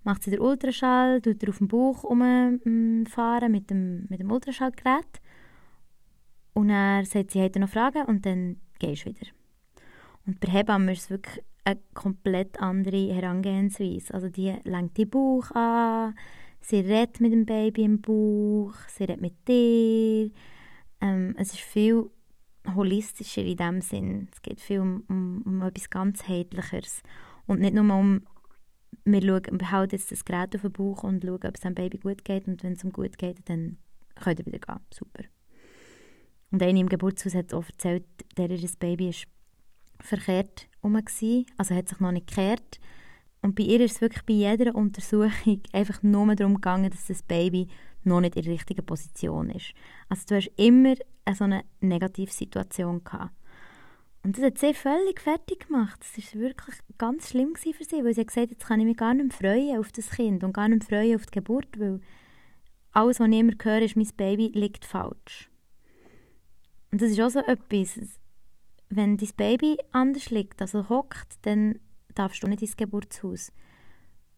macht 0.03 0.23
sie 0.23 0.31
den 0.31 0.41
Ultraschall, 0.41 1.21
tut 1.21 1.43
er 1.43 1.51
auf 1.51 1.59
dem 1.59 1.69
Bauch 1.69 2.05
umfahren 2.05 3.53
mit 3.53 3.69
dem, 3.69 4.07
mit 4.09 4.21
dem 4.21 4.33
Ultraschallgerät 4.33 5.21
und 6.55 6.71
er 6.71 7.05
sagt, 7.05 7.33
sie 7.33 7.41
hätte 7.41 7.61
noch 7.61 7.69
Fragen 7.69 8.07
und 8.07 8.25
dann 8.25 8.57
gehst 8.79 9.05
du 9.05 9.11
wieder. 9.11 9.31
Und 10.27 10.41
bei 10.41 10.49
Hebammen 10.49 10.89
ist 10.89 11.03
es 11.03 11.11
wirklich 11.11 11.45
eine 11.65 11.81
komplett 11.95 12.61
andere 12.61 13.13
Herangehensweise. 13.13 14.15
Also 14.15 14.29
die 14.29 14.55
lenkt 14.65 14.99
den 14.99 15.11
Bauch 15.11 15.51
an, 15.53 16.15
sie 16.61 16.81
redet 16.81 17.21
mit 17.21 17.33
dem 17.33 17.47
Baby 17.47 17.85
im 17.85 18.01
Bauch, 18.01 18.75
sie 18.89 19.05
redet 19.05 19.21
mit 19.21 19.49
dir. 19.49 20.31
Ähm, 21.01 21.35
es 21.39 21.53
ist 21.53 21.61
viel 21.61 22.11
holistischer 22.75 23.43
in 23.43 23.57
dem 23.57 23.81
Sinn. 23.81 24.29
Es 24.33 24.43
geht 24.43 24.61
viel 24.61 24.81
um, 24.81 25.05
um, 25.09 25.43
um 25.45 25.63
etwas 25.63 25.91
ganzheitlicheres 25.91 27.03
und 27.47 27.61
nicht 27.61 27.75
nur 27.75 27.95
um 27.95 28.23
wir 29.05 29.23
schauen, 29.23 29.89
jetzt 29.91 30.13
das 30.13 30.25
Gerät 30.25 30.55
auf 30.55 30.63
den 30.63 30.73
Bauch 30.73 31.05
und 31.05 31.25
schauen, 31.25 31.35
ob 31.45 31.55
es 31.55 31.61
dem 31.61 31.75
Baby 31.75 31.99
gut 31.99 32.25
geht 32.25 32.47
und 32.47 32.63
wenn 32.63 32.75
es 32.75 32.85
ihm 32.85 32.93
gut 32.93 33.19
geht, 33.19 33.39
dann 33.49 33.79
könnt 34.17 34.41
ihr 34.41 34.47
wieder 34.47 34.59
gehen. 34.59 34.81
Super. 34.93 35.25
Und 36.51 36.63
eine 36.63 36.81
im 36.81 36.89
Geburtshaus 36.89 37.35
hat 37.35 37.55
auch 37.55 37.67
erzählt, 37.67 38.05
der 38.37 38.51
ihr 38.51 38.69
Baby 38.79 39.11
ist 39.11 39.27
verkehrt 40.01 40.70
herum 40.83 41.03
also 41.57 41.75
hat 41.75 41.89
sich 41.89 42.01
noch 42.01 42.13
nicht 42.13 42.27
gekehrt. 42.27 42.81
Und 43.43 43.55
bei 43.55 43.63
ihr 43.63 43.81
ist 43.81 43.97
es 43.97 44.01
wirklich 44.01 44.25
bei 44.25 44.35
jeder 44.35 44.75
Untersuchung 44.75 45.63
einfach 45.73 46.03
nur 46.03 46.35
darum 46.35 46.55
gegangen, 46.55 46.91
dass 46.91 47.07
das 47.07 47.23
Baby 47.23 47.69
noch 48.05 48.21
nicht 48.21 48.37
in 48.37 48.43
der 48.43 48.53
richtigen 48.53 48.85
Position 48.85 49.51
ist. 49.51 49.73
Also 50.09 50.25
du 50.29 50.37
hast 50.37 50.51
immer 50.57 50.95
eine 51.25 51.37
so 51.37 51.45
eine 51.45 51.65
Negativsituation 51.81 53.05
gehabt. 53.05 53.35
Und 54.23 54.37
das 54.37 54.45
hat 54.45 54.59
sie 54.59 54.75
völlig 54.75 55.21
fertig 55.21 55.67
gemacht. 55.67 55.99
Das 56.01 56.35
war 56.35 56.43
wirklich 56.43 56.77
ganz 56.99 57.31
schlimm 57.31 57.55
für 57.57 57.85
sie, 57.85 58.05
weil 58.05 58.15
sie 58.15 58.21
hat 58.21 58.29
gesagt 58.29 58.51
jetzt 58.51 58.67
kann 58.67 58.81
ich 58.81 58.87
mich 58.87 58.97
gar 58.97 59.15
nicht 59.15 59.33
freuen 59.33 59.79
auf 59.79 59.93
das 59.93 60.11
Kind 60.11 60.45
und 60.45 60.53
gar 60.53 60.69
nicht 60.69 60.85
freuen 60.85 61.17
auf 61.17 61.25
die 61.27 61.39
Geburt, 61.39 61.79
weil 61.79 62.01
alles, 62.93 63.21
was 63.21 63.29
ich 63.29 63.39
immer 63.39 63.53
höre, 63.63 63.83
ist, 63.83 63.97
mein 63.97 64.09
Baby 64.17 64.51
liegt 64.53 64.85
falsch. 64.85 65.51
Und 66.91 67.01
das 67.01 67.13
ist 67.13 67.21
auch 67.21 67.31
so 67.31 67.39
etwas, 67.41 67.99
wenn 68.91 69.17
dein 69.17 69.31
Baby 69.37 69.79
anders 69.93 70.31
liegt, 70.31 70.61
also 70.61 70.89
hockt, 70.89 71.39
dann 71.43 71.79
darfst 72.15 72.43
du 72.43 72.49
nicht 72.49 72.63
ins 72.63 72.77
Geburtshaus, 72.77 73.53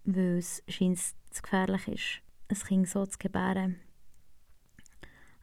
weil 0.05 0.39
es 0.39 0.63
scheint 0.69 0.99
zu 0.99 1.43
gefährlich 1.43 1.89
ist, 1.89 2.23
ein 2.49 2.69
Kind 2.69 2.89
so 2.89 3.07
zu 3.07 3.19
gebären. 3.19 3.77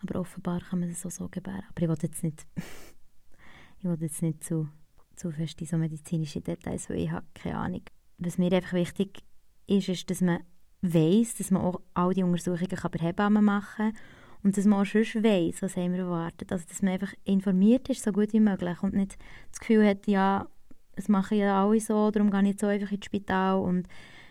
Aber 0.01 0.19
offenbar 0.19 0.61
kann 0.61 0.79
man 0.79 0.89
es 0.89 1.05
auch 1.05 1.11
so 1.11 1.27
gebären. 1.27 1.63
Aber 1.69 1.81
ich 1.81 1.89
will 1.89 1.97
jetzt 2.01 2.23
nicht, 2.23 2.45
ich 3.79 3.85
will 3.85 3.97
jetzt 3.99 4.21
nicht 4.21 4.43
zu, 4.43 4.69
zu 5.15 5.31
fest 5.31 5.59
in 5.59 5.67
so 5.67 5.77
medizinische 5.77 6.39
Details, 6.39 6.89
weil 6.89 6.99
ich 6.99 7.11
habe 7.11 7.25
keine 7.33 7.57
Ahnung. 7.57 7.81
Was 8.19 8.37
mir 8.37 8.53
einfach 8.53 8.73
wichtig 8.73 9.23
ist, 9.65 9.89
ist, 9.89 10.09
dass 10.09 10.21
man 10.21 10.43
weiß, 10.81 11.35
dass 11.35 11.51
man 11.51 11.63
auch 11.63 11.81
all 11.95 12.13
die 12.13 12.23
Untersuchungen 12.23 12.69
bei 12.69 12.99
Hebammen 12.99 13.43
machen 13.43 13.91
kann 13.91 13.97
und 14.43 14.57
dass 14.57 14.65
man 14.65 14.81
auch 14.81 14.85
schon 14.85 15.23
weiss, 15.23 15.61
was 15.61 15.75
haben 15.75 15.93
wir 15.93 15.99
erwartet. 15.99 16.51
Also, 16.51 16.65
dass 16.67 16.81
man 16.81 16.93
einfach 16.93 17.13
informiert 17.25 17.89
ist, 17.89 18.03
so 18.03 18.11
gut 18.11 18.33
wie 18.33 18.39
möglich 18.39 18.81
und 18.81 18.93
nicht 18.93 19.17
das 19.51 19.59
Gefühl 19.59 19.85
hat, 19.85 20.07
ja, 20.07 20.47
das 20.95 21.09
machen 21.09 21.37
ja 21.37 21.63
alle 21.63 21.79
so, 21.79 22.11
darum 22.11 22.31
gehe 22.31 22.41
ich 22.41 22.47
jetzt 22.49 22.61
so 22.61 22.67
einfach 22.67 22.91
ins 22.91 23.05
Spital 23.05 23.59
und 23.59 23.87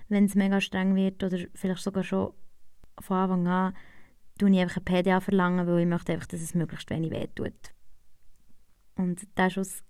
wenn 0.08 0.24
es 0.24 0.34
mega 0.34 0.60
streng 0.60 0.94
wird 0.94 1.22
oder 1.22 1.38
vielleicht 1.54 1.82
sogar 1.82 2.02
schon 2.02 2.32
von 2.98 3.16
Anfang 3.16 3.46
an, 3.46 3.74
tue 4.38 4.50
ich 4.50 4.58
einfach 4.58 4.78
ein 4.78 4.84
PDA 4.84 5.20
verlangen, 5.20 5.66
weil 5.66 5.80
ich 5.80 5.86
möchte 5.86 6.12
einfach, 6.12 6.26
dass 6.26 6.40
es 6.40 6.54
möglichst 6.54 6.88
wenig 6.90 7.10
wehtut. 7.10 7.74
Und 8.96 9.26
der 9.36 9.50
Schuss 9.50 9.82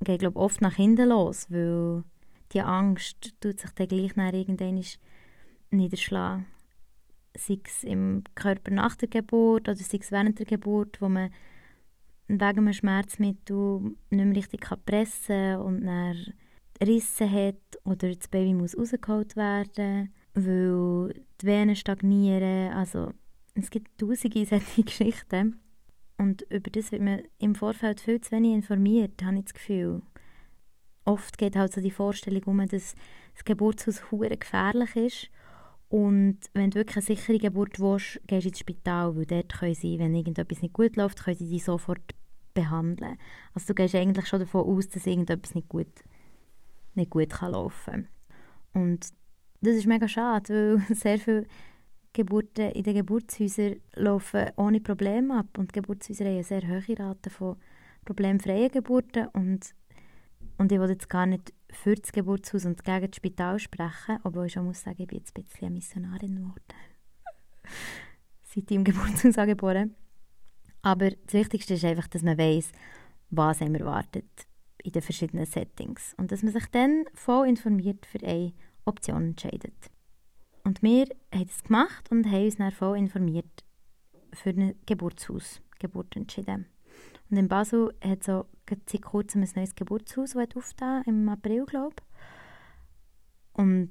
geht, 0.00 0.20
glaube 0.20 0.38
ich, 0.38 0.44
oft 0.44 0.60
nach 0.60 0.74
hinten 0.74 1.08
los, 1.08 1.50
weil 1.50 2.04
die 2.52 2.60
Angst 2.60 3.34
tut 3.40 3.60
sich 3.60 3.70
dann 3.70 3.88
gleich 3.88 4.16
nach 4.16 4.32
irgendwann 4.32 4.84
niederschlagen 5.70 6.46
sei 7.36 7.58
es 7.64 7.84
im 7.84 8.22
Körper 8.34 8.70
nach 8.70 8.96
der 8.96 9.08
Geburt 9.08 9.68
oder 9.68 9.76
sei 9.76 9.98
es 10.00 10.12
während 10.12 10.38
der 10.38 10.46
Geburt, 10.46 11.00
wo 11.00 11.08
man 11.08 11.30
wegen 12.28 12.42
einem 12.42 12.72
Schmerzmittel 12.72 13.80
nicht 14.10 14.24
mehr 14.24 14.36
richtig 14.36 14.66
pressen 14.86 15.26
kann 15.26 15.60
und 15.60 15.84
dann 15.84 16.34
Risse 16.82 17.30
hat 17.30 17.56
oder 17.84 18.14
das 18.14 18.28
Baby 18.28 18.54
muss 18.54 18.76
rausgeholt 18.76 19.36
werden, 19.36 20.12
weil 20.34 21.14
die 21.40 21.46
Venen 21.46 21.76
stagnieren. 21.76 22.72
Also 22.72 23.12
es 23.54 23.70
gibt 23.70 23.98
tausende 23.98 24.44
solche 24.44 24.82
Geschichten. 24.84 25.60
Und 26.16 26.42
über 26.42 26.70
das 26.70 26.92
wird 26.92 27.02
man 27.02 27.22
im 27.38 27.54
Vorfeld 27.54 28.00
viel 28.00 28.20
zu 28.20 28.32
wenig 28.32 28.52
informiert, 28.52 29.22
habe 29.24 29.38
ich 29.38 29.44
das 29.44 29.54
Gefühl. 29.54 30.02
Oft 31.04 31.36
geht 31.36 31.56
halt 31.56 31.72
so 31.72 31.80
die 31.80 31.90
Vorstellung 31.90 32.42
um, 32.44 32.58
dass 32.66 32.94
das 33.34 33.44
Geburtshaus 33.44 34.02
gefährlich 34.10 34.96
ist 34.96 35.30
und 35.94 36.38
wenn 36.54 36.70
du 36.70 36.80
wirklich 36.80 36.96
eine 36.96 37.04
sichere 37.04 37.38
Geburt 37.38 37.78
willst, 37.78 38.20
gehst 38.26 38.44
du 38.44 38.48
ins 38.48 38.58
Spital, 38.58 39.14
weil 39.14 39.26
dort 39.26 39.52
können 39.52 39.76
sie, 39.76 39.96
wenn 40.00 40.12
irgendetwas 40.12 40.60
nicht 40.60 40.74
gut 40.74 40.96
läuft, 40.96 41.22
können 41.22 41.36
sie 41.36 41.48
dich 41.48 41.62
sofort 41.62 42.16
behandeln. 42.52 43.16
Also 43.52 43.68
du 43.68 43.74
gehst 43.76 43.94
eigentlich 43.94 44.26
schon 44.26 44.40
davon 44.40 44.66
aus, 44.66 44.88
dass 44.88 45.06
irgendetwas 45.06 45.54
nicht 45.54 45.68
gut, 45.68 45.86
nicht 46.96 47.10
gut 47.10 47.30
kann 47.30 47.52
laufen 47.52 48.08
kann. 48.72 48.82
Und 48.82 49.06
das 49.60 49.76
ist 49.76 49.86
mega 49.86 50.08
schade, 50.08 50.82
weil 50.88 50.96
sehr 50.96 51.20
viele 51.20 51.46
Geburten 52.12 52.72
in 52.72 52.82
den 52.82 52.94
Geburtshäusern 52.96 53.76
laufen 53.94 54.50
ohne 54.56 54.80
Probleme 54.80 55.38
ab 55.38 55.56
und 55.56 55.70
die 55.70 55.80
Geburtshäuser 55.80 56.24
haben 56.24 56.34
eine 56.34 56.42
sehr 56.42 56.62
hohe 56.62 56.98
Rate 56.98 57.30
von 57.30 57.56
problemfreien 58.04 58.72
Geburten 58.72 59.28
und, 59.28 59.72
und 60.58 60.72
ich 60.72 60.78
will 60.78 60.90
jetzt 60.90 61.08
gar 61.08 61.26
nicht 61.26 61.52
für 61.70 61.94
das 61.94 62.12
Geburtshaus 62.12 62.64
und 62.64 62.84
gegen 62.84 63.10
das 63.10 63.16
Spital 63.16 63.58
sprechen, 63.58 64.18
obwohl 64.24 64.46
ich 64.46 64.52
schon 64.52 64.64
muss 64.64 64.82
sagen, 64.82 65.02
ich 65.02 65.08
bin 65.08 65.18
jetzt 65.18 65.36
ein 65.36 65.42
bisschen 65.42 65.66
eine 65.66 65.74
Missionarin 65.74 66.36
geworden. 66.36 66.62
Seit 68.42 68.70
ich 68.70 68.76
im 68.76 68.84
Geburtshaus 68.84 69.38
angeboren 69.38 69.94
Aber 70.82 71.10
das 71.10 71.34
Wichtigste 71.34 71.74
ist 71.74 71.84
einfach, 71.84 72.06
dass 72.08 72.22
man 72.22 72.38
weiß, 72.38 72.70
was 73.30 73.60
einem 73.60 73.74
erwartet 73.74 74.46
in 74.82 74.92
den 74.92 75.02
verschiedenen 75.02 75.46
Settings 75.46 76.14
und 76.18 76.30
dass 76.30 76.42
man 76.42 76.52
sich 76.52 76.66
dann 76.66 77.04
voll 77.14 77.48
informiert 77.48 78.06
für 78.06 78.24
eine 78.24 78.52
Option 78.84 79.28
entscheidet. 79.28 79.90
Und 80.62 80.82
wir 80.82 81.06
haben 81.32 81.46
das 81.46 81.62
gemacht 81.62 82.10
und 82.10 82.26
haben 82.26 82.44
uns 82.44 82.56
dann 82.56 82.70
voll 82.70 82.98
informiert 82.98 83.64
für 84.32 84.50
ein 84.50 84.74
Geburtshaus, 84.86 85.60
Geburt 85.78 86.16
entschieden. 86.16 86.66
Und 87.30 87.36
in 87.36 87.48
Basel 87.48 87.94
hat 88.02 88.22
so 88.22 88.46
seit 88.68 89.02
kurzem 89.02 89.42
ein 89.42 89.50
neues 89.54 89.74
Geburtshaus 89.74 90.36
aufgetan, 90.36 91.02
im 91.06 91.28
April, 91.28 91.64
glaube 91.66 91.96
ich. 91.98 93.60
Und 93.60 93.90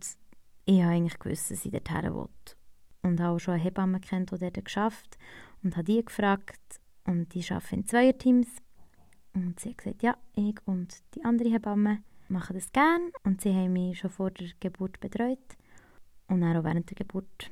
ich 0.66 0.82
habe 0.82 0.94
eigentlich 0.94 1.20
gewusst, 1.20 1.52
dass 1.52 1.66
ich 1.66 1.72
dorthin 1.72 2.14
will. 2.14 2.30
Und 3.02 3.20
habe 3.20 3.36
auch 3.36 3.40
schon 3.40 3.56
eine 3.56 3.64
Hebamme 3.64 4.00
kennt, 4.00 4.32
die 4.32 4.38
dort 4.38 4.64
geschafft 4.64 5.18
und 5.62 5.76
habe 5.76 5.86
die 5.86 6.04
gefragt. 6.04 6.80
Und 7.06 7.34
die 7.34 7.44
arbeiten 7.50 7.76
in 7.76 7.86
Zweierteams. 7.86 8.48
Und 9.34 9.60
sie 9.60 9.70
hat 9.70 9.78
gesagt, 9.80 10.04
ja, 10.04 10.16
ich 10.36 10.56
und 10.66 10.96
die 11.16 11.26
andere 11.26 11.50
Hebamme 11.50 12.04
machen 12.30 12.56
das 12.56 12.72
gerne. 12.72 13.12
Und 13.24 13.42
sie 13.42 13.54
haben 13.54 13.74
mich 13.74 14.00
schon 14.00 14.10
vor 14.10 14.32
der 14.32 14.48
Geburt 14.60 15.00
betreut. 15.00 15.58
Und 16.28 16.44
auch 16.44 16.64
während 16.64 16.90
der 16.90 16.96
Geburt. 16.96 17.52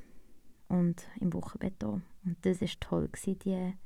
Und 0.69 1.05
im 1.19 1.33
Wochenbett 1.33 1.83
auch. 1.83 1.99
Und 2.23 2.37
das 2.43 2.61
war 2.61 2.69
toll, 2.79 3.09
gewesen, 3.09 3.77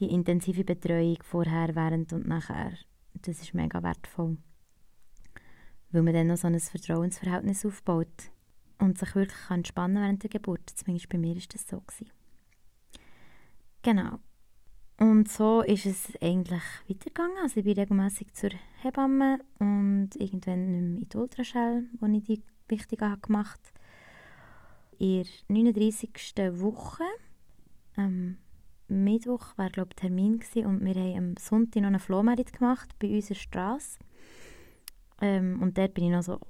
die 0.00 0.10
intensive 0.10 0.64
Betreuung 0.64 1.18
vorher, 1.22 1.74
während 1.74 2.12
und 2.12 2.26
nachher, 2.26 2.72
das 3.14 3.40
ist 3.40 3.54
mega 3.54 3.82
wertvoll. 3.82 4.38
Weil 5.90 6.02
man 6.02 6.14
dann 6.14 6.26
noch 6.26 6.36
so 6.36 6.46
ein 6.46 6.58
Vertrauensverhältnis 6.58 7.64
aufbaut 7.64 8.30
und 8.78 8.98
sich 8.98 9.14
wirklich 9.14 9.50
entspannen 9.50 10.02
während 10.02 10.22
der 10.22 10.30
Geburt. 10.30 10.68
Zumindest 10.74 11.08
bei 11.08 11.18
mir 11.18 11.34
war 11.34 11.42
das 11.50 11.66
so. 11.66 11.80
Gewesen. 11.80 12.10
Genau. 13.82 14.18
Und 14.98 15.28
so 15.28 15.62
ist 15.62 15.86
es 15.86 16.10
eigentlich 16.22 16.62
weitergegangen. 16.88 17.36
Also 17.42 17.58
ich 17.58 17.64
bin 17.64 17.78
regelmäßig 17.78 18.32
zur 18.32 18.50
Hebamme 18.82 19.38
und 19.58 20.10
irgendwann 20.16 20.70
nicht 20.70 20.80
mehr 20.80 21.02
in 21.02 21.08
die 21.08 21.16
Ultraschall, 21.16 21.84
wo 22.00 22.06
ich 22.06 22.24
die 22.24 22.42
wichtige 22.68 23.16
gemacht 23.20 23.60
habe. 23.64 23.84
In 24.98 25.22
der 25.22 25.72
39. 25.74 26.10
Woche 26.60 27.04
ähm, 27.98 28.38
Mittwoch 28.88 29.56
war 29.56 29.70
glaube 29.70 29.94
Termin 29.94 30.38
gewesen, 30.38 30.66
und 30.66 30.84
wir 30.84 30.94
haben 30.94 31.16
am 31.16 31.36
Sonntag 31.38 31.82
noch 31.82 31.88
einen 31.88 31.98
Flohmarkt 31.98 32.52
gemacht 32.52 32.94
bei 32.98 33.08
unserer 33.08 33.38
Straße. 33.38 33.98
Ähm, 35.20 35.60
und 35.62 35.76
dort 35.76 35.94
bin 35.94 36.04
ich 36.04 36.10
noch 36.10 36.22
so 36.22 36.40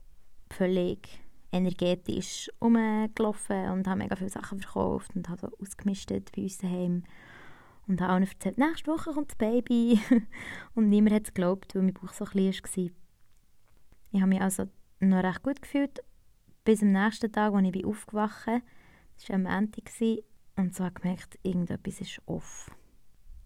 völlig 0.50 1.08
energetisch 1.52 2.50
rumgelaufen 2.60 3.70
und 3.70 3.86
habe 3.86 3.98
mega 3.98 4.16
viele 4.16 4.30
Sachen 4.30 4.60
verkauft 4.60 5.14
und 5.14 5.28
habe 5.28 5.40
so 5.40 5.48
ausgemistet 5.60 6.30
bei 6.34 6.42
uns 6.42 6.58
daheim. 6.58 7.04
Und 7.88 8.00
habe 8.00 8.14
auch 8.14 8.28
erzählt, 8.28 8.58
nächste 8.58 8.90
Woche 8.90 9.12
kommt 9.12 9.30
das 9.30 9.38
Baby. 9.38 10.00
und 10.74 10.88
niemand 10.88 11.14
hat 11.14 11.24
es 11.24 11.34
geglaubt, 11.34 11.74
weil 11.74 11.82
mein 11.82 11.94
Bauch 11.94 12.12
so 12.12 12.24
klein 12.24 12.52
war. 12.52 12.90
Ich 14.12 14.20
habe 14.20 14.28
mich 14.28 14.40
also 14.40 14.68
noch 15.00 15.22
recht 15.22 15.42
gut 15.42 15.62
gefühlt, 15.62 16.00
bis 16.64 16.82
am 16.82 16.92
nächsten 16.92 17.30
Tag, 17.30 17.54
als 17.54 17.68
ich 17.72 17.84
aufgewacht 17.84 18.46
bin. 18.46 18.62
Das 19.16 19.28
war 19.28 19.36
am 19.36 19.46
Ende. 19.46 19.82
Und 20.56 20.78
ich 20.78 20.94
gemerkt, 20.94 21.38
irgendetwas 21.42 22.00
ist 22.00 22.20
off. 22.26 22.70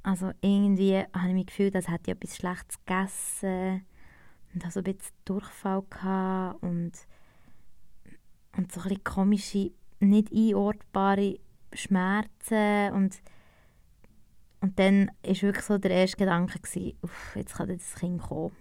Also 0.02 0.32
irgendwie 0.40 0.98
habe 0.98 1.28
ich 1.28 1.34
mich 1.34 1.46
gefühlt, 1.46 1.74
als 1.76 1.88
hätte 1.88 2.10
ich 2.10 2.16
etwas 2.16 2.36
Schlechtes 2.36 2.78
gegessen 2.84 3.84
und 4.54 4.64
hatte 4.64 4.72
so 4.72 4.80
ein 4.80 4.84
bisschen 4.84 5.16
Durchfall 5.24 5.82
gehabt 5.90 6.62
und, 6.62 6.92
und 8.56 8.72
so 8.72 8.80
ein 8.80 8.88
bisschen 8.88 9.04
komische, 9.04 9.70
nicht 9.98 10.32
einordbare 10.32 11.38
Schmerzen 11.72 12.92
und 12.94 13.20
und 14.60 14.78
dann 14.78 15.10
war 15.22 15.42
wirklich 15.42 15.64
so 15.64 15.78
der 15.78 15.90
erste 15.90 16.18
Gedanke, 16.18 16.58
gewesen, 16.58 16.98
jetzt 17.34 17.54
kann 17.54 17.68
das 17.68 17.94
Kind 17.94 18.20
kommen. 18.20 18.54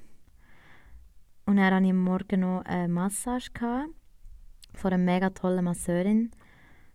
Und 1.46 1.58
dann 1.58 1.74
hatte 1.74 1.84
ich 1.84 1.92
am 1.92 2.04
Morgen 2.04 2.40
noch 2.40 2.62
eine 2.64 2.88
Massage 2.88 3.52
von 4.74 4.94
einer 4.94 5.04
mega 5.04 5.30
tollen 5.30 5.66
Masseurin, 5.66 6.32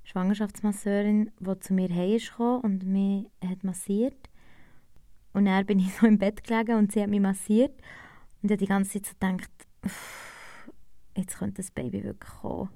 Schwangerschaftsmasseurin, 0.05 1.31
die 1.41 1.61
zu 1.61 1.75
mir 1.75 1.89
herkam 1.89 2.61
und 2.61 2.85
mich 2.85 3.27
hat 3.45 3.65
massiert. 3.65 4.31
Und 5.33 5.47
dann 5.47 5.67
bin 5.67 5.79
ich 5.81 5.95
so 5.95 6.07
im 6.07 6.19
Bett 6.19 6.45
gelegen 6.45 6.77
und 6.77 6.93
sie 6.93 7.03
hat 7.03 7.11
mich 7.11 7.21
massiert. 7.21 7.73
Und 8.43 8.51
ich 8.51 8.53
habe 8.53 8.57
die 8.59 8.67
ganze 8.67 9.03
Zeit 9.03 9.07
so 9.07 9.13
gedacht, 9.15 9.51
jetzt 11.17 11.39
könnte 11.39 11.63
das 11.63 11.71
Baby 11.71 12.05
wirklich 12.05 12.33
kommen. 12.41 12.69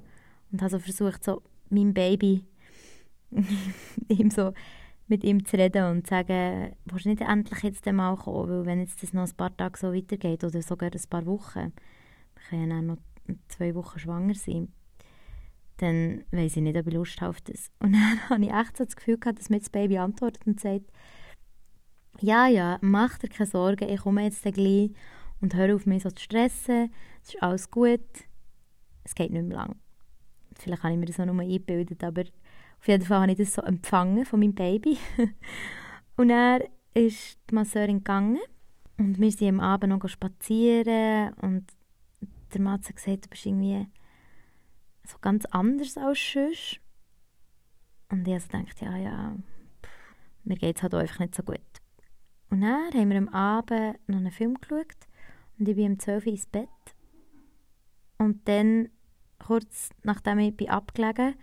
Und 0.50 0.62
habe 0.62 0.70
so 0.70 0.78
versucht, 0.78 1.22
so 1.22 1.42
mein 1.70 1.92
Baby 1.92 2.44
ihm 4.08 4.30
so 4.30 4.52
mit 5.06 5.24
ihm 5.24 5.44
zu 5.44 5.56
reden 5.56 5.84
und 5.90 6.06
zu 6.06 6.10
sagen, 6.10 6.74
willst 6.84 7.06
du 7.06 7.10
nicht 7.10 7.22
endlich 7.22 7.62
jetzt 7.62 7.84
mal 7.86 8.16
kommen, 8.16 8.48
weil 8.50 8.66
wenn 8.66 8.80
jetzt 8.80 9.02
das 9.02 9.12
noch 9.12 9.26
ein 9.26 9.36
paar 9.36 9.56
Tage 9.56 9.78
so 9.78 9.92
weitergeht 9.92 10.44
oder 10.44 10.62
sogar 10.62 10.90
ein 10.92 11.08
paar 11.08 11.26
Wochen, 11.26 11.72
wir 12.34 12.42
können 12.48 12.70
ja 12.70 12.82
noch 12.82 12.98
zwei 13.48 13.74
Wochen 13.74 13.98
schwanger 13.98 14.34
sein, 14.34 14.68
dann 15.78 16.24
weiß 16.30 16.56
ich 16.56 16.62
nicht, 16.62 16.76
ob 16.76 16.86
ich 16.86 16.94
Lust 16.94 17.20
habe 17.20 17.30
auf 17.30 17.40
das. 17.40 17.70
Und 17.80 17.92
dann 17.94 18.28
habe 18.28 18.44
ich 18.44 18.52
echt 18.52 18.76
so 18.76 18.84
das 18.84 18.96
Gefühl 18.96 19.18
gehabt, 19.18 19.38
dass 19.38 19.50
mir 19.50 19.58
das 19.58 19.70
Baby 19.70 19.98
antwortet 19.98 20.46
und 20.46 20.60
sagt, 20.60 20.90
ja, 22.20 22.46
ja, 22.46 22.78
mach 22.80 23.18
dir 23.18 23.28
keine 23.28 23.48
Sorgen, 23.48 23.88
ich 23.88 24.00
komme 24.00 24.24
jetzt 24.24 24.42
gleich 24.42 24.90
und 25.40 25.54
hör 25.54 25.74
auf 25.74 25.86
mich 25.86 26.02
so 26.02 26.10
zu 26.10 26.22
stressen, 26.22 26.92
es 27.22 27.34
ist 27.34 27.42
alles 27.42 27.70
gut, 27.70 28.00
es 29.04 29.14
geht 29.14 29.32
nicht 29.32 29.46
mehr 29.46 29.56
lang. 29.56 29.76
Vielleicht 30.58 30.82
habe 30.82 30.94
ich 30.94 30.98
mir 30.98 31.06
das 31.06 31.20
auch 31.20 31.26
nur 31.26 31.40
eingebildet, 31.40 32.02
aber 32.02 32.22
auf 32.80 32.88
jeden 32.88 33.04
Fall 33.04 33.20
habe 33.20 33.32
ich 33.32 33.38
das 33.38 33.54
so 33.54 33.62
empfangen 33.62 34.24
von 34.24 34.40
meinem 34.40 34.54
Baby. 34.54 34.98
und 36.16 36.30
er 36.30 36.68
ist 36.94 37.38
die 37.48 37.54
Masseurin 37.54 37.98
gegangen 37.98 38.38
und 38.96 39.20
wir 39.20 39.30
sind 39.30 39.48
am 39.48 39.60
Abend 39.60 39.90
noch 39.90 40.08
spazieren 40.08 41.34
und 41.34 41.66
der 42.52 42.60
Mann 42.60 42.80
hat 42.80 42.96
gesagt, 42.96 43.26
du 43.26 43.28
bist 43.28 43.46
irgendwie 43.46 43.86
so 45.08 45.18
ganz 45.20 45.44
anders 45.46 45.96
als 45.96 46.32
sonst. 46.32 46.80
Und 48.10 48.26
ich 48.26 48.34
also 48.34 48.48
dachte, 48.48 48.84
ja, 48.84 48.96
ja, 48.96 49.36
mir 50.44 50.56
geht 50.56 50.76
es 50.76 50.82
halt 50.82 50.94
einfach 50.94 51.18
nicht 51.20 51.34
so 51.34 51.42
gut. 51.42 51.60
Und 52.50 52.62
dann 52.62 52.92
haben 52.92 53.10
wir 53.10 53.18
am 53.18 53.28
Abend 53.28 53.98
noch 54.08 54.16
einen 54.16 54.30
Film 54.30 54.54
geschaut 54.54 54.96
und 55.58 55.68
ich 55.68 55.76
bin 55.76 55.92
um 55.92 55.98
12 55.98 56.26
Uhr 56.26 56.32
ins 56.32 56.46
Bett. 56.46 56.68
Und 58.16 58.48
dann, 58.48 58.88
kurz 59.38 59.90
nachdem 60.02 60.38
ich 60.38 60.56
bin 60.56 60.70
abgelegen 60.70 61.34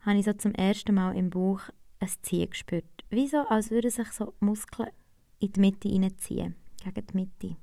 habe 0.00 0.18
ich 0.18 0.24
so 0.24 0.32
zum 0.32 0.54
ersten 0.54 0.94
Mal 0.94 1.16
im 1.16 1.30
Bauch 1.30 1.60
ein 2.00 2.08
Ziehen 2.22 2.48
gespürt. 2.48 3.04
Wie 3.10 3.28
so, 3.28 3.38
als 3.48 3.70
würden 3.70 3.90
sich 3.90 4.10
so 4.12 4.34
Muskeln 4.40 4.90
in 5.38 5.52
die 5.52 5.60
Mitte 5.60 5.88
hineinziehen, 5.88 6.54
gegen 6.82 7.06
die 7.06 7.16
Mitte. 7.16 7.56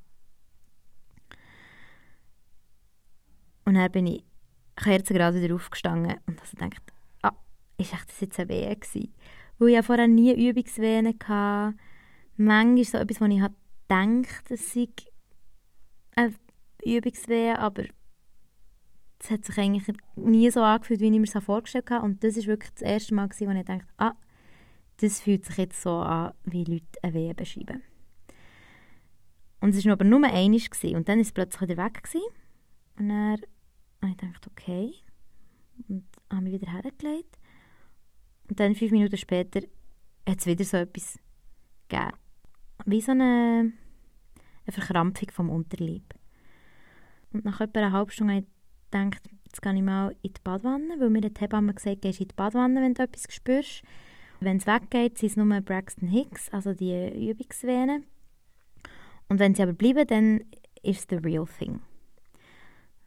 Und 3.66 3.76
dann 3.76 3.92
bin 3.92 4.08
ich 4.08 4.24
kerzengerade 4.76 5.42
wieder 5.42 5.56
aufgestanden 5.56 6.16
und 6.28 6.42
also 6.42 6.58
gedacht, 6.58 6.82
ah, 7.22 7.34
ist 7.78 7.94
echt 7.94 8.10
das 8.10 8.20
jetzt 8.22 8.40
eine 8.40 8.50
Wehe 8.50 8.76
gewesen? 8.76 9.14
Weil 9.58 9.70
ich 9.70 9.76
ja 9.76 9.82
vorher 9.82 10.08
nie 10.08 10.50
Übungswehen 10.50 11.08
hatte. 11.08 11.78
Manchmal 12.38 12.84
so 12.84 12.98
etwas, 12.98 13.22
wo 13.22 13.26
ich 13.26 13.42
halt 13.42 13.54
gedacht, 13.88 14.52
es 14.52 14.74
sei 14.74 14.90
eine 16.16 16.34
Übungswehe, 16.84 17.58
aber 17.58 17.84
es 19.20 19.32
hat 19.32 19.46
sich 19.46 19.58
eigentlich 19.58 19.96
nie 20.16 20.50
so 20.52 20.62
angefühlt, 20.62 21.00
wie 21.00 21.06
ich 21.06 21.20
mir 21.20 21.26
das 21.26 21.44
vorgestellt 21.44 21.90
habe. 21.90 22.06
Und 22.06 22.24
das 22.24 22.36
war 22.38 22.46
wirklich 22.46 22.72
das 22.74 22.82
erste 22.82 23.16
Mal, 23.16 23.30
gewesen, 23.30 23.48
wo 23.48 23.58
ich 23.58 23.66
dachte, 23.66 23.86
ah, 23.98 24.14
das 24.98 25.22
fühlt 25.22 25.46
sich 25.46 25.58
jetzt 25.58 25.82
so 25.82 25.98
an, 25.98 26.34
wie 26.44 26.64
Leute 26.64 26.86
eine 27.02 27.14
Wehe 27.14 27.34
beschreiben. 27.34 27.82
Und 29.62 29.74
es 29.74 29.86
war 29.86 29.94
aber 29.94 30.06
nur. 30.06 30.22
Gewesen. 30.22 30.96
Und 30.96 31.10
dann 31.10 31.18
war 31.18 31.22
es 31.22 31.32
plötzlich 31.32 31.70
wieder 31.70 31.84
weg. 31.84 32.04
Gewesen. 32.04 32.26
Und 33.00 33.10
dann 33.10 33.38
habe 34.06 34.16
ich 34.16 34.18
gedacht, 34.18 34.48
okay. 34.48 34.94
Und 35.88 36.06
habe 36.32 36.44
mich 36.44 36.54
wieder 36.54 36.72
hergelegt. 36.72 37.38
Und 38.50 38.60
dann, 38.60 38.76
fünf 38.76 38.92
Minuten 38.92 39.18
später, 39.18 39.62
hat 40.28 40.40
es 40.40 40.46
wieder 40.46 40.64
so 40.64 40.78
etwas 40.78 41.20
gegeben. 41.88 42.12
Wie 42.86 43.02
so 43.02 43.12
eine, 43.12 43.72
eine 44.66 44.72
Verkrampfung 44.72 45.32
vom 45.32 45.50
Unterleib. 45.50 46.14
Und 47.32 47.46
nach 47.46 47.60
etwa 47.62 47.80
einer 47.80 47.92
halben 47.92 48.12
Stunde 48.12 48.36
habe 48.36 48.46
ich 48.46 48.92
gedacht, 48.92 49.30
jetzt 49.46 49.62
gehe 49.62 49.76
ich 49.76 49.82
mal 49.82 50.16
in 50.22 50.34
die 50.34 50.42
Badwanne, 50.44 50.96
weil 51.00 51.10
mir 51.10 51.22
die 51.22 51.40
Hebamme 51.40 51.74
gesagt 51.74 52.02
gehst 52.02 52.22
in 52.22 52.28
die 52.28 52.36
Badwanne, 52.36 52.82
wenn 52.82 52.94
du 52.94 53.04
etwas 53.04 53.26
spürst. 53.30 53.84
Wenn 54.40 54.58
es 54.58 54.68
weggeht, 54.68 55.18
sind 55.18 55.30
es 55.30 55.38
nur 55.38 55.62
Braxton 55.62 56.10
Hicks, 56.10 56.50
also 56.50 56.74
die 56.74 57.30
Übungsvenen. 57.30 58.06
Und 59.28 59.40
wenn 59.40 59.56
sie 59.56 59.64
aber 59.64 59.74
bleiben, 59.74 60.06
dann 60.08 60.42
ist 60.84 61.00
es 61.00 61.08
the 61.10 61.16
real 61.16 61.48
thing. 61.48 61.82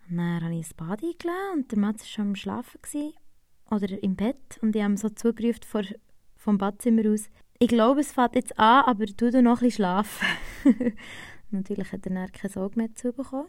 Und 0.08 0.16
dann 0.16 0.42
habe 0.42 0.52
ich 0.52 0.58
ins 0.58 0.74
Bad 0.74 1.02
eingeladen 1.02 1.58
und 1.58 1.70
der 1.70 1.78
Mats 1.78 2.02
war 2.02 2.06
schon 2.06 2.28
am 2.28 2.34
Schlafen. 2.34 2.80
Gewesen, 2.82 3.12
oder 3.70 4.02
im 4.02 4.16
Bett. 4.16 4.58
Und 4.62 4.74
ich 4.74 4.82
habe 4.82 4.96
so 4.96 5.08
zugerufen 5.08 5.62
vor, 5.64 5.82
vom 6.36 6.58
Badzimmer 6.58 7.10
aus, 7.10 7.28
ich 7.58 7.68
glaube, 7.68 8.00
es 8.00 8.12
fängt 8.12 8.36
jetzt 8.36 8.58
an, 8.58 8.84
aber 8.84 9.06
du 9.06 9.42
noch 9.42 9.62
ein 9.62 9.70
schlafen. 9.70 10.26
Natürlich 11.50 11.92
hat 11.92 12.06
er 12.06 12.14
dann 12.14 12.32
keine 12.32 12.52
Sorge 12.52 12.78
mehr 12.78 12.94
zu 12.94 13.12
bekommen. 13.12 13.48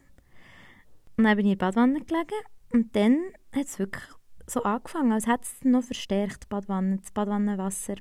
Und 1.16 1.24
dann 1.24 1.36
bin 1.36 1.46
ich 1.46 1.52
in 1.52 1.58
der 1.58 1.66
Badwanne 1.66 2.00
gelegen 2.00 2.44
und 2.72 2.96
dann 2.96 3.18
hat 3.54 3.66
es 3.66 3.78
wirklich 3.78 4.04
so 4.46 4.62
angefangen, 4.62 5.12
als 5.12 5.26
hätte 5.26 5.42
es 5.42 5.64
noch 5.64 5.84
verstärkt, 5.84 6.44
die 6.44 6.48
Badwanne, 6.48 6.96
das 6.96 7.12
Badwannenwasser. 7.12 7.96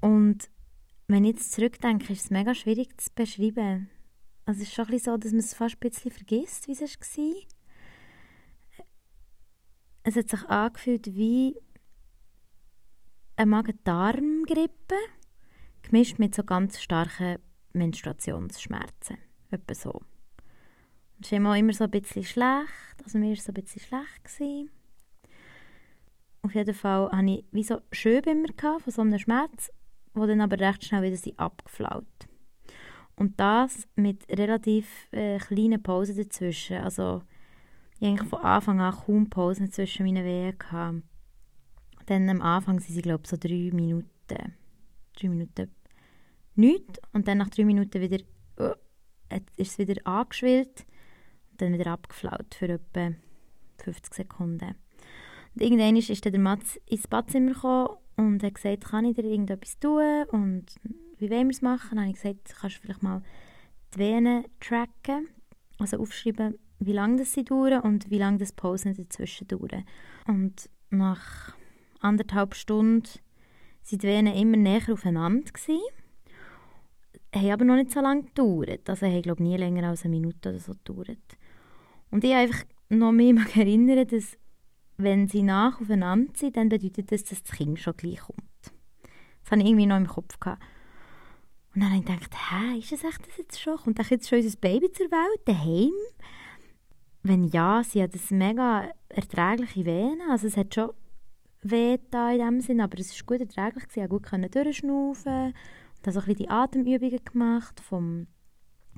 Und 0.00 0.48
wenn 1.08 1.24
ich 1.24 1.36
jetzt 1.36 1.52
zurückdenke, 1.52 2.12
ist 2.12 2.26
es 2.26 2.30
mega 2.30 2.54
schwierig 2.54 3.00
zu 3.00 3.10
beschreiben. 3.14 3.88
Also 4.44 4.62
es 4.62 4.68
ist 4.68 4.74
schon 4.74 4.84
ein 4.84 4.90
bisschen 4.92 5.12
so, 5.12 5.16
dass 5.18 5.32
man 5.32 5.40
es 5.40 5.54
fast 5.54 5.76
ein 5.76 5.90
bisschen 5.90 6.10
vergisst, 6.10 6.68
wie 6.68 6.72
es 6.72 6.80
war. 6.80 7.57
Es 10.02 10.16
hat 10.16 10.28
sich 10.28 10.44
angefühlt 10.44 11.06
wie 11.14 11.56
eine 13.36 13.50
Magen-Darm-Grippe, 13.50 14.96
gemischt 15.82 16.18
mit 16.18 16.34
so 16.34 16.42
ganz 16.42 16.80
starken 16.80 17.38
Menstruationsschmerzen. 17.72 19.18
Etwa 19.50 19.74
so. 19.74 20.02
Es 21.20 21.32
ist 21.32 21.32
immer 21.32 21.72
so 21.72 21.84
ein 21.84 21.90
bisschen 21.90 22.24
schlecht. 22.24 23.02
Also 23.04 23.18
mir 23.18 23.30
war 23.30 23.36
so 23.36 23.50
ein 23.50 23.54
bisschen 23.54 23.82
schlecht. 23.82 24.24
Gewesen. 24.24 24.70
Auf 26.42 26.54
jeden 26.54 26.74
Fall 26.74 27.10
hatte 27.10 27.30
ich 27.30 27.44
wie 27.52 27.62
so 27.64 27.80
Schöbe 27.92 28.30
immer 28.30 28.48
von 28.56 28.92
so 28.92 29.02
einem 29.02 29.18
Schmerz, 29.18 29.70
wo 30.14 30.26
dann 30.26 30.40
aber 30.40 30.58
recht 30.58 30.84
schnell 30.84 31.02
wieder 31.02 31.38
abgeflaut. 31.38 32.06
Und 33.16 33.38
das 33.40 33.88
mit 33.96 34.28
relativ 34.30 35.08
äh, 35.10 35.38
kleinen 35.38 35.82
Pausen 35.82 36.16
dazwischen. 36.16 36.76
Also 36.78 37.22
ich 38.00 38.06
eigentlich 38.06 38.28
von 38.28 38.40
Anfang 38.40 38.80
an 38.80 38.94
kaum 38.94 39.30
Pausen 39.30 39.70
zwischen 39.70 40.06
meinen 40.06 40.24
Wehen 40.24 40.58
gehabt. 40.58 41.02
Dann 42.06 42.28
am 42.28 42.40
Anfang 42.40 42.80
sind 42.80 42.94
sie, 42.94 43.02
glaube 43.02 43.22
ich, 43.24 43.30
so 43.30 43.36
drei 43.36 43.70
Minuten. 43.72 44.06
Drei 44.28 45.28
Minuten 45.28 45.70
nichts. 46.54 47.00
Und 47.12 47.28
dann 47.28 47.38
nach 47.38 47.50
drei 47.50 47.64
Minuten 47.64 48.00
wieder, 48.00 48.22
uh, 48.60 48.74
ist 49.56 49.72
es 49.72 49.78
wieder 49.78 50.00
angeschwillt 50.06 50.86
dann 51.58 51.74
wieder 51.74 51.92
abgeflaut 51.92 52.54
für 52.54 52.68
etwa 52.68 53.12
50 53.82 54.14
Sekunden. 54.14 54.74
Und 55.54 55.62
irgendwann 55.62 55.96
ist 55.96 56.24
dann 56.24 56.32
der 56.32 56.40
Mats 56.40 56.80
ins 56.86 57.06
Badzimmer 57.06 57.52
gekommen 57.52 57.96
und 58.16 58.42
hat 58.42 58.54
gesagt, 58.54 58.84
kann 58.84 59.04
ich 59.04 59.16
dir 59.16 59.24
irgendetwas 59.24 59.78
tun 59.78 60.24
und 60.30 60.66
wie 61.18 61.30
wollen 61.30 61.48
wir 61.48 61.54
es 61.54 61.62
machen? 61.62 61.96
Dann 61.96 62.00
habe 62.00 62.10
ich 62.10 62.22
gesagt, 62.22 62.54
kannst 62.60 62.76
du 62.76 62.80
vielleicht 62.82 63.02
mal 63.02 63.22
die 63.94 63.98
Venen 63.98 64.44
tracken, 64.60 65.28
also 65.78 65.98
aufschreiben, 65.98 66.58
wie 66.78 66.92
lange 66.92 67.18
das 67.18 67.32
sie 67.32 67.44
dauern 67.44 67.80
und 67.80 68.10
wie 68.10 68.18
lange 68.18 68.38
das 68.38 68.52
Pausen 68.52 68.94
dazwischen 68.94 69.48
dauern. 69.48 69.84
Und 70.26 70.68
nach 70.90 71.54
anderthalb 72.00 72.54
Stunden 72.54 73.04
waren 73.04 73.98
die 73.98 74.02
Venen 74.02 74.34
immer 74.34 74.56
näher 74.56 74.92
aufeinander 74.92 75.50
gewesen, 75.50 75.80
haben 77.34 77.50
aber 77.50 77.64
noch 77.64 77.76
nicht 77.76 77.90
so 77.90 78.00
lange 78.00 78.24
gedauert. 78.24 78.88
Also 78.88 79.06
haben, 79.06 79.22
glaube 79.22 79.42
nie 79.42 79.56
länger 79.56 79.88
als 79.88 80.04
eine 80.04 80.14
Minute 80.14 80.50
oder 80.50 80.58
so 80.58 80.72
gedauert. 80.72 81.18
Und 82.10 82.24
ich 82.24 82.34
einfach 82.34 82.64
noch 82.88 83.12
mehr 83.12 83.34
erinnern, 83.54 84.06
dass 84.06 84.38
wenn 84.96 85.28
sie 85.28 85.42
nach 85.42 85.80
aufeinander 85.80 86.32
sind, 86.34 86.56
dann 86.56 86.68
bedeutet 86.68 87.12
das, 87.12 87.24
dass 87.24 87.42
das 87.42 87.52
Kind 87.52 87.78
schon 87.78 87.96
gleich 87.96 88.20
kommt. 88.20 88.42
Das 89.42 89.52
hatte 89.52 89.62
ich 89.62 89.68
irgendwie 89.68 89.86
noch 89.86 89.96
im 89.96 90.08
Kopf. 90.08 90.38
Gehabt. 90.40 90.62
Und 91.74 91.82
dann 91.82 91.90
habe 91.90 92.00
ich 92.00 92.06
gedacht, 92.06 92.30
hä, 92.34 92.78
ist 92.78 92.92
es 92.92 93.04
echt 93.04 93.26
das 93.26 93.36
jetzt 93.36 93.60
schon? 93.60 93.76
Kommt 93.76 94.10
jetzt 94.10 94.28
schon 94.28 94.40
unser 94.40 94.58
Baby 94.58 94.90
zur 94.90 95.10
Welt, 95.10 95.40
daheim? 95.44 95.92
Wenn 97.22 97.44
ja, 97.44 97.82
sie 97.84 98.02
hat 98.02 98.14
das 98.14 98.30
mega 98.30 98.90
erträgliche 99.08 99.84
Venen, 99.84 100.30
also 100.30 100.46
es 100.46 100.56
hat 100.56 100.74
schon 100.74 100.90
weh 101.62 101.98
da 102.10 102.30
in 102.30 102.38
dem 102.38 102.60
Sinn, 102.60 102.80
aber 102.80 102.98
es 102.98 103.12
war 103.18 103.26
gut 103.26 103.40
erträglich, 103.40 103.84
ich 103.94 104.08
konnte 104.08 104.48
gut 104.48 104.54
durchschnaufen. 104.54 105.52
Und 105.52 106.06
habe 106.06 106.12
so 106.12 106.20
ein 106.20 106.36
die 106.36 106.48
Atemübungen 106.48 107.24
gemacht 107.24 107.80
vom 107.80 108.28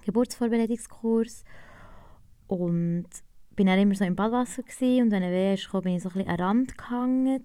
Geburtsvorbereitungskurs. 0.04 1.44
Und 2.46 3.08
bin 3.56 3.66
dann 3.66 3.78
immer 3.78 3.94
so 3.94 4.04
im 4.04 4.16
Badwasser 4.16 4.62
gewesen, 4.62 5.04
und 5.04 5.10
wenn 5.10 5.22
er 5.22 5.30
weh 5.30 5.54
ist, 5.54 5.70
bin 5.72 5.96
ich 5.96 6.02
so 6.02 6.10
ein 6.10 6.20
an 6.20 6.36
den 6.36 6.40
Rand 6.40 6.78
gehangen. 6.78 7.44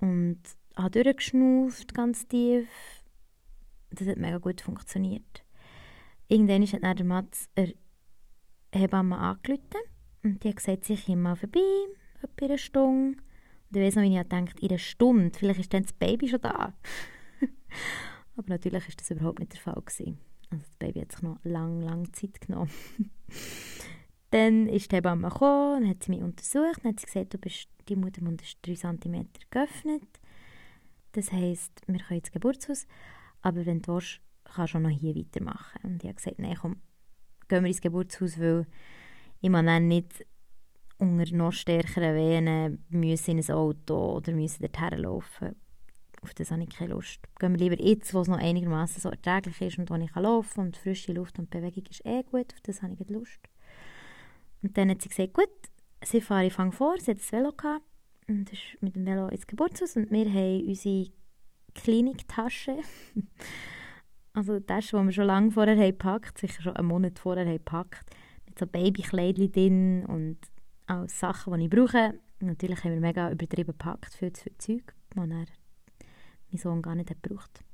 Und 0.00 0.40
habe 0.76 1.02
durchgeschnauft, 1.02 1.94
ganz 1.94 2.26
tief. 2.26 2.68
Das 3.90 4.08
hat 4.08 4.16
mega 4.16 4.38
gut 4.38 4.60
funktioniert. 4.60 5.44
Irgendwann 6.28 6.66
hat 6.66 6.82
dann 6.82 6.96
der 6.96 7.06
Mats 7.06 7.48
eine 7.54 7.74
Hebamme 8.78 9.16
angerufen 9.18 9.80
und 10.22 10.42
die 10.42 10.48
hat 10.48 10.56
gesagt, 10.56 10.84
sie 10.84 10.96
komme 10.96 11.22
mal 11.22 11.36
vorbei, 11.36 11.60
etwa 12.22 12.44
eine 12.46 12.58
Stunde. 12.58 13.18
Und 13.70 13.76
ich 13.76 13.82
weiss 13.82 13.96
noch, 13.96 14.02
wie 14.02 14.16
ich 14.16 14.22
gedacht 14.22 14.60
in 14.60 14.68
einer 14.70 14.78
Stunde, 14.78 15.38
vielleicht 15.38 15.60
ist 15.60 15.74
dann 15.74 15.82
das 15.82 15.92
Baby 15.92 16.28
schon 16.28 16.40
da. 16.40 16.72
Aber 18.36 18.48
natürlich 18.48 18.88
war 18.88 18.94
das 18.96 19.10
überhaupt 19.10 19.38
nicht 19.38 19.52
der 19.52 19.60
Fall. 19.60 19.80
Gewesen. 19.84 20.18
Also 20.50 20.64
das 20.64 20.76
Baby 20.76 21.00
hat 21.00 21.12
sich 21.12 21.22
noch 21.22 21.38
lang, 21.44 21.80
lang 21.80 22.12
Zeit 22.12 22.40
genommen. 22.40 22.70
dann 24.30 24.68
ist 24.68 24.90
die 24.90 24.96
Hebamme 24.96 25.28
gekommen 25.28 25.82
und 25.82 25.88
hat 25.88 26.02
sie 26.02 26.10
mich 26.10 26.22
untersucht 26.22 26.84
und 26.84 26.90
hat 26.90 27.00
sie 27.00 27.06
gesagt, 27.06 27.34
du 27.34 27.38
bist, 27.38 27.68
die 27.88 27.96
Muttermund 27.96 28.42
ist 28.42 28.58
3 28.62 28.74
cm 28.74 29.28
geöffnet. 29.50 30.02
Das 31.12 31.30
heisst, 31.30 31.82
wir 31.86 32.00
können 32.00 32.18
ins 32.18 32.32
Geburtshaus, 32.32 32.86
aber 33.42 33.66
wenn 33.66 33.82
du 33.82 33.94
willst, 33.94 34.20
kannst 34.42 34.74
du 34.74 34.78
auch 34.78 34.82
noch 34.82 34.90
hier 34.90 35.14
weitermachen. 35.14 35.80
Und 35.84 36.02
ich 36.02 36.08
habe 36.08 36.16
gesagt, 36.16 36.38
nein, 36.40 36.56
komm, 36.60 36.76
gehen 37.48 37.62
wir 37.62 37.68
ins 37.68 37.80
Geburtshaus, 37.80 38.38
weil 38.38 38.66
ich 39.40 39.50
muss 39.50 39.64
dann 39.64 39.88
nicht 39.88 40.26
unter 40.98 41.34
noch 41.34 41.52
stärkeren 41.52 42.14
Venen 42.14 42.84
müssen 42.88 43.38
in 43.38 43.44
ein 43.44 43.50
Auto 43.50 44.16
oder 44.16 44.32
müssen 44.32 44.62
dorthin 44.62 45.00
laufen. 45.00 45.56
Auf 46.22 46.32
das 46.32 46.50
habe 46.50 46.62
ich 46.62 46.70
keine 46.70 46.94
Lust. 46.94 47.20
Gehen 47.38 47.52
wir 47.52 47.58
lieber 47.58 47.82
jetzt, 47.82 48.14
wo 48.14 48.20
es 48.20 48.28
noch 48.28 48.38
einigermaßen 48.38 49.00
so 49.02 49.10
erträglich 49.10 49.60
ist 49.60 49.78
und 49.78 49.90
wo 49.90 49.94
ich 49.96 50.14
laufen 50.14 50.54
kann 50.54 50.64
und 50.66 50.76
frische 50.76 51.12
Luft 51.12 51.38
und 51.38 51.50
Bewegung 51.50 51.84
ist 51.90 52.04
eh 52.06 52.22
gut, 52.22 52.54
auf 52.54 52.60
das 52.62 52.82
habe 52.82 52.96
ich 52.98 53.08
Lust. 53.10 53.40
Und 54.62 54.78
dann 54.78 54.88
hat 54.88 55.02
sie 55.02 55.10
gesagt, 55.10 55.34
gut, 55.34 55.50
sie 56.02 56.22
fahre, 56.22 56.46
ich 56.46 56.54
fange 56.54 56.72
vor, 56.72 56.98
sie 56.98 57.10
hat 57.10 57.18
das 57.18 57.30
Velo 57.30 57.52
gehabt 57.52 57.84
und 58.26 58.50
ist 58.50 58.80
mit 58.80 58.96
dem 58.96 59.04
Velo 59.04 59.28
ins 59.28 59.46
Geburtshaus 59.46 59.96
und 59.96 60.10
wir 60.10 60.26
haben 60.30 60.66
unsere 60.66 61.10
Kliniktasche, 61.74 62.78
also 64.34 64.60
Tasche, 64.60 64.98
die 64.98 65.04
wir 65.04 65.12
schon 65.12 65.26
lange 65.26 65.50
vorher 65.50 65.76
haben 65.76 65.90
gepackt, 65.90 66.38
sicher 66.38 66.60
schon 66.60 66.76
einen 66.76 66.88
Monat 66.88 67.18
vorher 67.18 67.46
haben 67.46 67.56
gepackt, 67.56 68.04
mit 68.46 68.58
so 68.58 68.66
Babykleidchen 68.66 69.52
drin 69.52 70.06
und 70.06 70.38
auch 70.86 71.08
Sachen, 71.08 71.56
die 71.58 71.64
ich 71.64 71.70
brauche. 71.70 72.14
natürlich 72.40 72.84
haben 72.84 72.92
wir 72.92 73.00
mega 73.00 73.30
übertrieben 73.30 73.72
gepackt, 73.72 74.12
viel 74.14 74.32
zu 74.32 74.42
viel 74.42 74.58
Zeug, 74.58 74.94
das 75.14 75.24
er 75.30 75.46
mein 76.50 76.58
Sohn 76.58 76.82
gar 76.82 76.94
nicht 76.94 77.10
hat 77.10 77.22
gebraucht. 77.22 77.64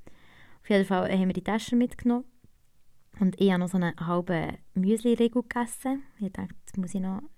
Auf 0.62 0.70
jeden 0.70 0.84
Fall 0.84 1.10
haben 1.10 1.26
wir 1.26 1.32
die 1.32 1.42
Tasche 1.42 1.76
mitgenommen 1.76 2.24
und 3.18 3.40
ich 3.40 3.50
habe 3.50 3.60
noch 3.60 3.68
so 3.68 3.78
einen 3.78 3.98
halben 3.98 4.58
Müsli-Riegel 4.74 5.42
gegessen. 5.42 6.02
Ich 6.20 6.32
dachte, 6.32 6.54
jetzt 6.60 6.76
muss 6.76 6.94
ich 6.94 7.00
noch 7.00 7.18
ein 7.18 7.28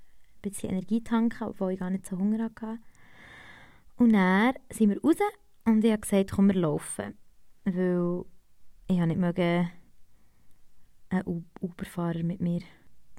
bisschen 0.42 0.70
Energie 0.70 1.02
tanken, 1.02 1.44
obwohl 1.44 1.72
ich 1.72 1.78
gar 1.78 1.90
nicht 1.90 2.06
so 2.06 2.18
Hunger 2.18 2.44
hatte. 2.44 2.78
Und 3.96 4.12
dann 4.12 4.54
sind 4.70 4.90
wir 4.90 5.00
raus 5.00 5.16
und 5.64 5.84
ich 5.84 5.92
habe 5.92 6.00
gesagt, 6.00 6.32
komm, 6.32 6.48
wir 6.48 6.60
laufen. 6.60 7.16
Weil 7.64 8.24
ich 8.88 8.98
habe 8.98 9.08
nicht 9.08 9.20
mögen, 9.20 9.70
einen 11.10 11.44
Uberfahrer 11.60 12.22
mit 12.22 12.40
mir 12.40 12.62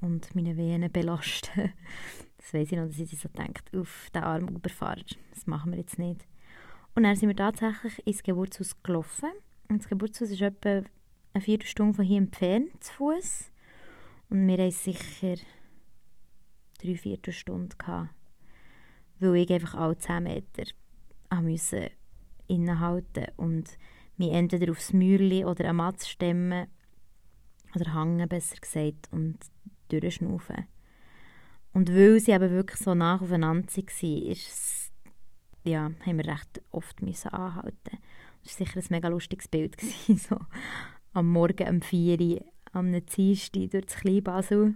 und 0.02 0.34
meine 0.34 0.56
Venen 0.56 0.90
belasten. 0.90 1.72
das 2.38 2.52
weiß 2.52 2.72
ich 2.72 2.78
noch, 2.78 2.86
dass 2.86 2.98
ich 2.98 3.18
so 3.18 3.28
denkt, 3.28 3.74
auf 3.74 4.10
den 4.14 4.22
armen 4.22 4.56
Uberfahrer, 4.56 5.02
das 5.32 5.46
machen 5.46 5.72
wir 5.72 5.78
jetzt 5.78 5.98
nicht. 5.98 6.26
Und 6.94 7.04
dann 7.04 7.16
sind 7.16 7.28
wir 7.28 7.36
tatsächlich 7.36 8.06
ins 8.06 8.22
Geburtshaus 8.22 8.80
gelaufen. 8.82 9.30
Und 9.68 9.82
das 9.82 9.88
Geburtshaus 9.88 10.30
ist 10.30 10.42
etwa 10.42 10.82
eine 11.32 11.42
Viertelstunde 11.42 11.94
von 11.94 12.04
hier 12.04 12.18
entfernt 12.18 12.82
zu 12.82 12.92
Fuß. 12.94 13.50
Und 14.30 14.46
wir 14.46 14.54
hatten 14.54 14.70
sicher 14.70 15.36
drei 16.80 16.94
Viertelstunden 16.94 17.76
gehabt, 17.78 18.10
weil 19.18 19.36
ich 19.36 19.50
einfach 19.50 19.74
alle 19.74 19.98
zehn 19.98 20.22
Meter 20.22 20.64
musste 21.42 21.90
innehalten 22.46 23.26
und 23.36 23.76
mich 24.16 24.32
entweder 24.32 24.70
aufs 24.70 24.92
Mäuerchen 24.92 25.46
oder 25.46 25.68
am 25.68 25.76
Matz 25.76 26.06
stemmen 26.06 26.68
oder 27.74 27.94
hängen, 27.94 28.28
besser 28.28 28.56
gesagt, 28.56 29.08
und 29.10 29.38
durchschnaufen. 29.88 30.66
Und 31.72 31.92
weil 31.92 32.20
sie 32.20 32.30
eben 32.30 32.50
wirklich 32.50 32.80
so 32.80 32.94
nach 32.94 33.20
aufeinander 33.20 33.66
waren, 33.66 34.22
ist 34.26 34.92
ja, 35.64 35.90
haben 36.06 36.18
wir 36.18 36.26
recht 36.26 36.62
oft 36.70 37.02
müssen 37.02 37.28
anhalten. 37.28 37.98
Das 38.44 38.60
war 38.60 38.66
sicher 38.66 38.80
ein 38.80 38.86
mega 38.90 39.08
lustiges 39.08 39.48
Bild. 39.48 39.80
so 40.16 40.38
am 41.12 41.32
Morgen 41.32 41.68
um 41.68 41.80
4 41.80 42.20
Uhr 42.20 42.44
am 42.72 42.92
Dienstag 43.06 43.70
durch 43.70 43.86
das 43.86 43.96
Kleinbasel. 43.96 44.74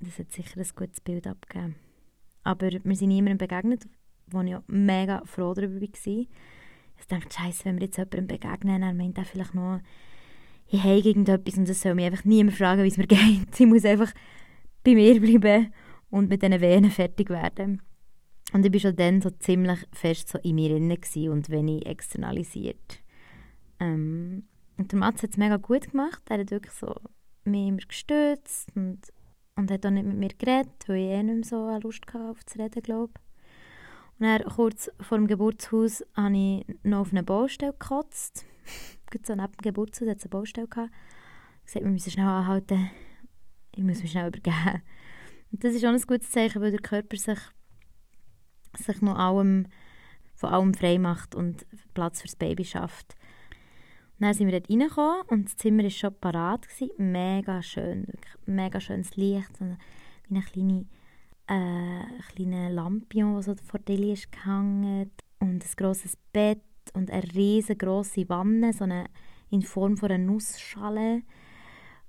Das 0.00 0.18
hat 0.18 0.32
sicher 0.32 0.60
ein 0.60 0.68
gutes 0.74 1.00
Bild 1.00 1.26
abgegeben. 1.26 1.76
Aber 2.42 2.70
wir 2.70 2.96
sind 2.96 3.08
niemandem 3.08 3.38
begegnet, 3.38 3.86
wo 4.26 4.40
ich 4.42 4.54
auch 4.54 4.62
mega 4.66 5.22
froh 5.24 5.54
darüber 5.54 5.80
war. 5.80 6.26
Ich 6.98 7.06
dachte, 7.06 7.28
scheiße, 7.32 7.64
wenn 7.64 7.76
wir 7.76 7.86
jetzt 7.86 7.98
jemandem 7.98 8.26
begegnen, 8.26 8.80
dann 8.82 8.96
meint 8.96 9.18
er 9.18 9.24
vielleicht 9.24 9.54
noch, 9.54 9.80
ich 10.68 10.82
habe 10.82 10.96
irgendetwas 10.96 11.56
und 11.56 11.68
es 11.68 11.80
soll 11.80 11.94
mich 11.94 12.06
einfach 12.06 12.24
niemand 12.24 12.56
fragen, 12.56 12.82
wie 12.82 12.88
es 12.88 12.96
mir 12.96 13.06
geht. 13.06 13.58
Ich 13.58 13.66
muss 13.66 13.84
einfach 13.84 14.12
bei 14.82 14.94
mir 14.94 15.20
bleiben 15.20 15.72
und 16.10 16.28
mit 16.28 16.42
diesen 16.42 16.60
Venen 16.60 16.90
fertig 16.90 17.30
werden. 17.30 17.82
Und 18.52 18.64
ich 18.64 18.72
war 18.72 18.80
schon 18.80 18.96
dann 18.96 19.20
so 19.20 19.30
ziemlich 19.30 19.80
fest 19.92 20.28
so 20.28 20.38
in 20.38 20.54
mir 20.54 20.70
drin 20.70 21.30
und 21.30 21.50
wenig 21.50 21.86
externalisiert. 21.86 23.00
Ähm, 23.80 24.44
und 24.78 24.92
der 24.92 24.98
Mats 24.98 25.22
hat 25.22 25.30
es 25.30 25.36
mega 25.36 25.56
gut 25.56 25.90
gemacht. 25.90 26.22
Er 26.28 26.38
hat 26.38 26.50
wirklich 26.50 26.72
so 26.72 26.94
mich 27.44 27.68
immer 27.68 27.78
gestützt 27.78 28.68
und, 28.74 29.00
und 29.56 29.70
hat 29.70 29.86
auch 29.86 29.90
nicht 29.90 30.06
mit 30.06 30.16
mir 30.16 30.28
geredet, 30.28 30.72
weil 30.86 30.96
ich 30.96 31.10
eh 31.10 31.22
nicht 31.22 31.34
mehr 31.34 31.44
so 31.44 31.78
Lust 31.80 32.02
hatte, 32.08 32.30
auf 32.30 32.44
zu 32.44 32.58
reden, 32.58 32.82
glaube 32.82 33.12
Und 34.18 34.26
dann, 34.26 34.42
kurz 34.44 34.90
vor 35.00 35.18
dem 35.18 35.26
Geburtshaus 35.26 36.04
habe 36.14 36.36
ich 36.36 36.66
noch 36.82 37.00
auf 37.00 37.12
eine 37.12 37.22
Baustelle 37.22 37.72
gekotzt. 37.72 38.44
so 39.26 39.34
neben 39.34 39.52
dem 39.52 39.62
Geburtshaus 39.62 40.08
hat 40.08 40.18
es 40.18 40.24
eine 40.24 40.30
Baustelle 40.30 40.68
gehabt. 40.68 40.90
Ich 41.64 41.72
sagte, 41.72 41.86
wir 41.86 41.92
müssen 41.92 42.10
schnell 42.10 42.26
anhalten. 42.26 42.90
Ich 43.72 43.82
muss 43.82 44.00
mich 44.00 44.10
schnell 44.10 44.28
übergeben. 44.28 44.82
Und 45.52 45.64
das 45.64 45.74
ist 45.74 45.84
auch 45.84 45.90
ein 45.90 46.00
gutes 46.00 46.30
Zeichen, 46.30 46.62
weil 46.62 46.70
der 46.70 46.80
Körper 46.80 47.16
sich, 47.16 47.38
sich 48.76 49.02
noch 49.02 49.18
allem, 49.18 49.66
von 50.34 50.50
allem 50.50 50.74
frei 50.74 50.98
macht 50.98 51.34
und 51.34 51.66
Platz 51.94 52.20
fürs 52.20 52.36
Baby 52.36 52.64
schafft. 52.64 53.14
Dann 54.18 54.32
sind 54.32 54.46
wir 54.46 54.58
dort 54.58 54.70
reingekommen 54.70 55.22
und 55.28 55.44
das 55.44 55.56
Zimmer 55.56 55.82
war 55.82 55.90
schon 55.90 56.18
parat. 56.18 56.66
Mega 56.96 57.62
schön, 57.62 58.06
wirklich 58.06 58.34
mega 58.46 58.80
schönes 58.80 59.14
Licht. 59.16 59.60
Und 59.60 59.76
eine 60.30 60.42
kleine, 60.42 60.86
äh, 61.48 62.04
kleine 62.34 62.70
Lampion, 62.70 63.36
die 63.36 63.42
so 63.42 63.54
vor 63.64 63.80
der 63.80 63.96
Deli 63.96 64.12
ist 64.12 64.32
gehangen. 64.32 65.10
Und 65.38 65.64
ein 65.64 65.70
grosses 65.76 66.16
Bett 66.32 66.62
und 66.94 67.10
eine 67.10 67.34
riesengroße 67.34 68.28
Wanne, 68.28 68.72
so 68.72 68.84
eine, 68.84 69.06
in 69.50 69.62
Form 69.62 69.96
von 69.96 70.10
einer 70.10 70.24
Nussschale. 70.24 71.22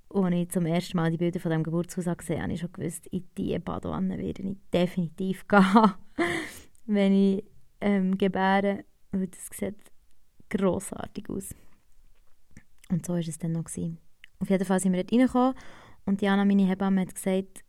Als 0.09 0.35
ich 0.35 0.49
zum 0.49 0.65
ersten 0.65 0.97
Mal 0.97 1.11
die 1.11 1.17
Bilder 1.17 1.39
von 1.39 1.51
dem 1.51 1.63
Geburtshaus 1.63 2.05
gesehen 2.17 2.41
habe, 2.41 2.53
ich 2.53 2.61
schon 2.61 2.71
gewusst, 2.71 3.07
in 3.07 3.27
diese 3.37 3.59
Badewanne 3.59 4.17
werde 4.17 4.43
ich 4.43 4.57
definitiv 4.73 5.47
gehen, 5.47 5.65
wenn 6.85 7.13
ich 7.13 7.43
ähm, 7.81 8.17
gebäre. 8.17 8.85
Weil 9.11 9.27
das 9.27 9.49
sieht 9.51 9.75
grossartig 10.49 11.29
aus. 11.29 11.53
Und 12.89 13.05
so 13.05 13.13
war 13.13 13.19
es 13.19 13.37
dann 13.37 13.51
noch. 13.51 13.65
Gewesen. 13.65 13.97
Auf 14.39 14.49
jeden 14.49 14.65
Fall 14.65 14.79
sind 14.79 14.93
wir 14.93 15.03
dort 15.03 15.11
reingekommen 15.11 15.53
und 16.05 16.21
Diana, 16.21 16.45
meine 16.45 16.65
Hebamme, 16.65 17.01
hat 17.01 17.13
gesagt, 17.13 17.65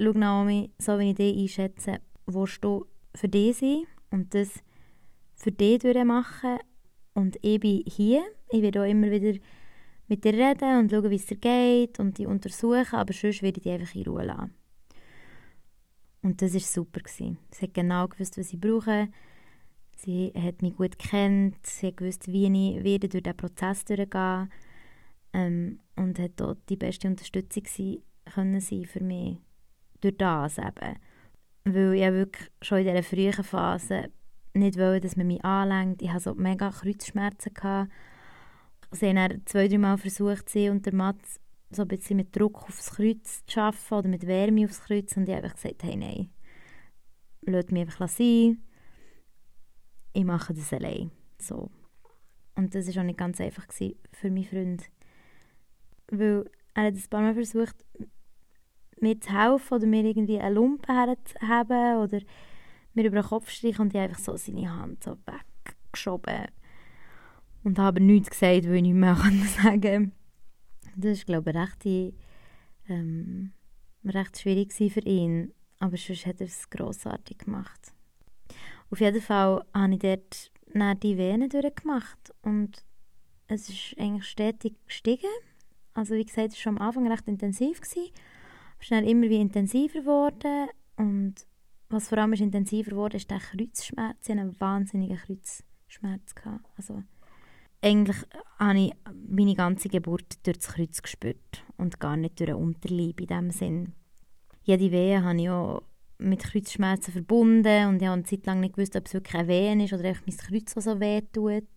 schau 0.00 0.12
Naomi, 0.12 0.70
so 0.78 0.98
wie 0.98 1.10
ich 1.10 1.16
dich 1.16 1.38
einschätze, 1.38 2.00
willst 2.26 2.64
du 2.64 2.86
für 3.14 3.28
dich 3.28 3.58
sein 3.58 3.84
und 4.10 4.34
das 4.34 4.62
für 5.34 5.52
dich 5.52 5.82
machen 6.04 6.58
und 7.14 7.36
ich 7.42 7.60
bin 7.60 7.82
hier. 7.86 8.22
Ich 8.50 8.62
werde 8.62 8.82
auch 8.82 8.88
immer 8.88 9.10
wieder 9.10 9.38
mit 10.08 10.24
dir 10.24 10.34
reden 10.34 10.78
und 10.78 10.90
schauen, 10.90 11.10
wie 11.10 11.16
es 11.16 11.26
dir 11.26 11.36
geht 11.36 11.98
und 11.98 12.18
dich 12.18 12.26
untersuchen, 12.26 12.94
aber 12.94 13.12
sonst 13.12 13.42
werde 13.42 13.58
ich 13.58 13.64
dich 13.64 13.72
einfach 13.72 13.94
in 13.94 14.04
Ruhe 14.04 14.24
lassen. 14.24 14.54
Und 16.22 16.40
das 16.40 16.54
war 16.54 16.60
super. 16.60 17.00
Sie 17.06 17.36
hat 17.60 17.74
genau 17.74 18.06
gewusst, 18.08 18.38
was 18.38 18.52
ich 18.52 18.60
brauche. 18.60 19.08
Sie 19.96 20.32
hat 20.36 20.62
mich 20.62 20.76
gut 20.76 20.98
kennt, 20.98 21.64
sie 21.66 21.88
hat 21.88 21.96
gewusst, 21.96 22.28
wie 22.28 22.46
ich 22.46 22.84
werde 22.84 23.08
durch 23.08 23.22
diesen 23.22 23.36
Prozess 23.36 23.84
durchgehen 23.84 24.50
ähm, 25.32 25.80
und 25.96 26.18
hat 26.18 26.32
dort 26.36 26.58
die 26.68 26.76
beste 26.76 27.08
Unterstützung 27.08 27.64
sein, 27.66 27.98
können 28.24 28.60
sein 28.60 28.84
für 28.84 29.02
mich 29.02 29.38
durch 30.02 30.16
das 30.18 30.58
eben. 30.58 30.96
weil 31.64 31.94
ich 31.94 32.12
wirklich 32.12 32.50
schon 32.60 32.78
in 32.78 32.86
dieser 32.86 33.02
frühen 33.02 33.44
Phase 33.44 34.10
nicht 34.54 34.78
wollte, 34.78 35.06
dass 35.06 35.16
man 35.16 35.28
mich 35.28 35.44
anlenkt. 35.44 36.02
Ich 36.02 36.10
hatte 36.10 36.24
so 36.24 36.34
mega 36.34 36.70
Kreuzschmerzen. 36.70 37.54
Gehabt. 37.54 37.90
Sie 38.90 39.08
haben 39.08 39.16
dann 39.16 39.42
zwei, 39.46 39.68
drei 39.68 39.78
Mal 39.78 39.96
versucht, 39.96 40.48
sie 40.50 40.68
und 40.68 40.84
der 40.84 40.94
Mats 40.94 41.40
so 41.70 41.82
ein 41.82 41.88
bisschen 41.88 42.18
mit 42.18 42.36
Druck 42.36 42.64
aufs 42.64 42.96
Kreuz 42.96 43.42
zu 43.46 43.60
arbeiten 43.60 43.94
oder 43.94 44.08
mit 44.08 44.26
Wärme 44.26 44.66
aufs 44.66 44.82
Kreuz 44.82 45.16
und 45.16 45.28
ich 45.28 45.34
habe 45.34 45.48
gesagt, 45.48 45.82
hey, 45.82 45.96
nein, 45.96 46.30
lasst 47.42 47.72
mich 47.72 47.82
einfach 47.82 48.08
sein. 48.08 48.62
Ich 50.12 50.24
mache 50.24 50.52
das 50.52 50.72
allein. 50.74 51.10
So. 51.40 51.70
Und 52.54 52.74
das 52.74 52.94
war 52.94 53.02
auch 53.02 53.06
nicht 53.06 53.18
ganz 53.18 53.40
einfach 53.40 53.66
für 53.72 54.30
meinen 54.30 54.44
Freund. 54.44 54.84
Weil 56.08 56.44
er 56.74 56.84
hat 56.84 56.94
ein 56.94 57.08
paar 57.08 57.22
Mal 57.22 57.34
versucht, 57.34 57.86
mir 59.02 59.20
zu 59.20 59.32
helfen 59.32 59.74
oder 59.74 59.86
mir 59.86 60.04
irgendwie 60.04 60.38
eine 60.38 60.54
Lumpe 60.54 60.92
herzuhaben 60.92 61.98
oder 61.98 62.20
mir 62.94 63.04
über 63.04 63.20
den 63.20 63.28
Kopf 63.28 63.50
streichen 63.50 63.82
und 63.82 63.94
ich 63.94 64.00
einfach 64.00 64.18
so 64.18 64.36
seine 64.36 64.74
Hand 64.74 65.04
so 65.04 65.16
weggeschoben. 65.26 66.46
Und 67.64 67.78
habe 67.78 68.00
nichts 68.00 68.30
gesagt, 68.30 68.66
weil 68.66 68.76
ich 68.76 68.82
nicht 68.82 68.94
mehr 68.94 69.16
sagen 69.62 69.80
konnte. 69.80 70.10
Das 70.96 71.18
war, 71.18 71.24
glaube 71.24 71.50
ich, 71.50 71.56
recht, 71.56 72.14
ähm, 72.88 73.52
recht 74.04 74.38
schwierig 74.38 74.72
für 74.72 75.00
ihn. 75.00 75.52
Aber 75.78 75.96
sonst 75.96 76.26
hat 76.26 76.40
er 76.40 76.46
es 76.46 76.70
grossartig 76.70 77.38
gemacht. 77.38 77.92
Auf 78.90 79.00
jeden 79.00 79.22
Fall 79.22 79.64
habe 79.74 79.94
ich 79.94 79.98
dort 80.00 80.52
die 81.02 81.16
Venen 81.16 81.48
durchgemacht 81.48 82.32
und 82.42 82.84
es 83.46 83.68
ist 83.68 83.94
eigentlich 83.98 84.26
stetig 84.26 84.74
gestiegen. 84.86 85.30
Also 85.94 86.14
wie 86.14 86.24
gesagt, 86.24 86.48
es 86.48 86.54
war 86.54 86.60
schon 86.60 86.78
am 86.78 86.86
Anfang 86.86 87.10
recht 87.10 87.28
intensiv. 87.28 87.80
Gewesen. 87.80 88.10
Schnell 88.82 89.08
immer 89.08 89.28
wie 89.28 89.40
intensiver 89.40 90.00
geworden 90.00 90.68
und 90.96 91.34
was 91.88 92.08
vor 92.08 92.18
allem 92.18 92.32
ist 92.32 92.40
intensiver 92.40 92.96
wurde, 92.96 93.18
ist 93.18 93.30
der 93.30 93.38
Kreuzschmerz. 93.38 94.16
Ich 94.22 94.30
hatte 94.30 94.40
einen 94.40 94.60
wahnsinnigen 94.60 95.18
Kreuzschmerz. 95.18 96.34
Also 96.76 97.02
eigentlich 97.80 98.16
habe 98.58 98.78
ich 98.80 98.92
meine 99.28 99.54
ganze 99.54 99.88
Geburt 99.88 100.44
durch 100.44 100.58
das 100.58 100.74
Kreuz 100.74 101.00
gespürt 101.00 101.64
und 101.76 102.00
gar 102.00 102.16
nicht 102.16 102.40
durch 102.40 102.48
den 102.50 102.56
Unterleib 102.56 103.20
in 103.20 103.26
dem 103.28 103.50
Sinn. 103.50 103.92
Jede 104.64 104.90
Wehe 104.90 105.22
habe 105.22 105.40
ich 105.40 105.48
auch 105.48 105.82
mit 106.18 106.42
Kreuzschmerzen 106.42 107.12
verbunden 107.12 107.88
und 107.88 108.02
ich 108.02 108.08
habe 108.08 108.14
eine 108.14 108.24
Zeit 108.24 108.46
lang 108.46 108.60
nicht 108.60 108.74
gewusst, 108.74 108.96
ob 108.96 109.06
es 109.06 109.14
wirklich 109.14 109.34
eine 109.34 109.48
Wehe 109.48 109.84
ist 109.84 109.92
oder 109.92 110.08
einfach 110.08 110.26
mein 110.26 110.36
Kreuz, 110.36 110.74
das 110.74 110.84
so 110.84 110.98
weh 110.98 111.20
tut. 111.32 111.68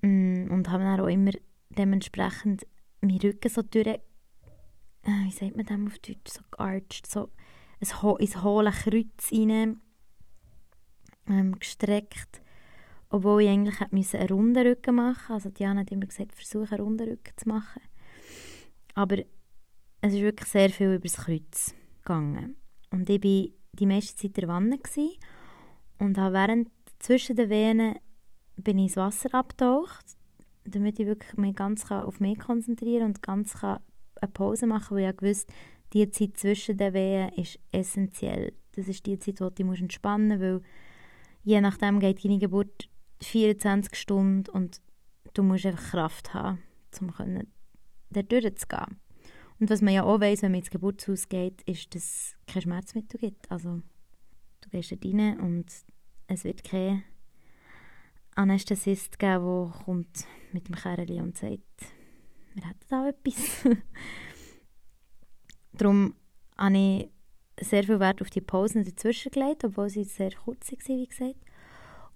Mm, 0.00 0.50
und 0.50 0.70
habe 0.70 0.82
dann 0.82 1.00
auch 1.00 1.08
immer 1.08 1.32
dementsprechend 1.70 2.66
meinen 3.02 3.18
Rücken 3.20 3.50
so 3.50 3.62
durch, 3.62 3.86
äh, 3.86 3.98
wie 5.06 5.30
sagt 5.30 5.56
man 5.56 5.66
das 5.66 5.92
auf 5.92 5.98
Deutsch, 5.98 6.30
so 6.32 6.42
gearcht, 6.50 7.10
so 7.10 7.30
ins 7.80 8.02
hohle 8.02 8.70
Kreuz 8.70 9.32
rein 9.32 9.80
ähm, 11.26 11.58
gestreckt 11.58 12.40
obwohl 13.14 13.42
ich 13.42 13.48
eigentlich 13.48 13.78
hätte 13.78 14.18
einen 14.18 14.28
runden 14.28 14.66
Rücken 14.66 14.96
machen. 14.96 15.34
Also 15.34 15.48
Diana 15.48 15.82
hat 15.82 15.92
immer 15.92 16.06
gesagt, 16.06 16.34
versuche 16.34 16.74
einen 16.74 16.84
runden 16.84 17.08
Rücken 17.08 17.32
zu 17.36 17.48
machen. 17.48 17.80
Aber 18.94 19.18
es 20.00 20.12
ist 20.12 20.20
wirklich 20.20 20.48
sehr 20.48 20.68
viel 20.70 20.94
über 20.94 20.98
das 20.98 21.18
Kreuz 21.18 21.76
gegangen. 22.02 22.56
Und 22.90 23.08
ich 23.08 23.22
war 23.22 23.52
die 23.72 23.86
meiste 23.86 24.16
Zeit 24.16 24.36
in 24.36 24.46
der 24.46 24.48
Wanne 24.48 24.78
und 26.00 26.18
habe 26.18 26.34
während 26.34 26.70
zwischen 26.98 27.36
den 27.36 27.50
Venen 27.50 28.00
bin 28.56 28.78
ich 28.78 28.86
ins 28.86 28.96
Wasser 28.96 29.32
abgetaucht, 29.32 30.16
damit 30.64 30.98
ich 30.98 31.06
wirklich 31.06 31.36
mich 31.36 31.54
ganz 31.54 31.88
auf 31.92 32.18
mich 32.18 32.40
konzentrieren 32.40 33.06
und 33.06 33.22
ganz 33.22 33.54
eine 34.24 34.32
Pause 34.32 34.66
machen 34.66 34.96
weil 34.96 35.14
ich 35.14 35.22
wusste, 35.22 35.52
die 35.92 36.10
Zeit 36.10 36.36
zwischen 36.36 36.76
den 36.76 36.92
Wehen 36.92 37.28
ist 37.34 37.58
essentiell. 37.70 38.52
Das 38.74 38.88
ist 38.88 39.06
die 39.06 39.18
Zeit, 39.18 39.40
wo 39.40 39.50
du 39.50 39.64
dich 39.64 39.80
entspannen 39.80 40.28
musst, 40.28 40.42
weil 40.42 40.60
je 41.44 41.60
nachdem 41.60 42.00
geht 42.00 42.24
deine 42.24 42.38
Geburt 42.38 42.88
24 43.22 43.94
Stunden 43.94 44.50
und 44.50 44.80
du 45.34 45.42
musst 45.42 45.66
einfach 45.66 45.90
Kraft 45.90 46.34
haben, 46.34 46.62
um 47.00 47.42
da 48.10 48.22
durchzugehen. 48.22 48.98
Und 49.60 49.70
was 49.70 49.82
man 49.82 49.94
ja 49.94 50.02
auch 50.02 50.20
weiss, 50.20 50.42
wenn 50.42 50.52
man 50.52 50.60
ins 50.60 50.70
Geburtshaus 50.70 51.28
geht, 51.28 51.62
ist, 51.62 51.94
dass 51.94 52.02
es 52.02 52.36
kein 52.46 52.62
Schmerzmittel 52.62 53.20
gibt. 53.20 53.50
Also 53.50 53.80
du 54.60 54.68
gehst 54.70 54.92
da 54.92 54.96
rein 55.02 55.38
und 55.40 55.66
es 56.26 56.44
wird 56.44 56.64
kein 56.64 57.04
Anästhesist 58.34 59.18
geben, 59.18 59.44
der 59.44 59.82
kommt 59.84 60.26
mit 60.52 60.68
dem 60.68 60.74
Kerli 60.74 61.20
und 61.20 61.38
sagt, 61.38 61.62
wir 62.54 62.68
hätten 62.68 62.86
da 62.88 63.08
etwas. 63.08 63.64
Darum 65.72 66.14
habe 66.56 66.78
ich 66.78 67.10
sehr 67.60 67.84
viel 67.84 68.00
Wert 68.00 68.20
auf 68.22 68.30
die 68.30 68.40
Pausen 68.40 68.84
dazwischen 68.84 69.32
gelegt, 69.32 69.64
obwohl 69.64 69.88
sie 69.88 70.04
sehr 70.04 70.32
kurz 70.32 70.70
waren, 70.72 70.98
wie 70.98 71.06
gesagt. 71.06 71.36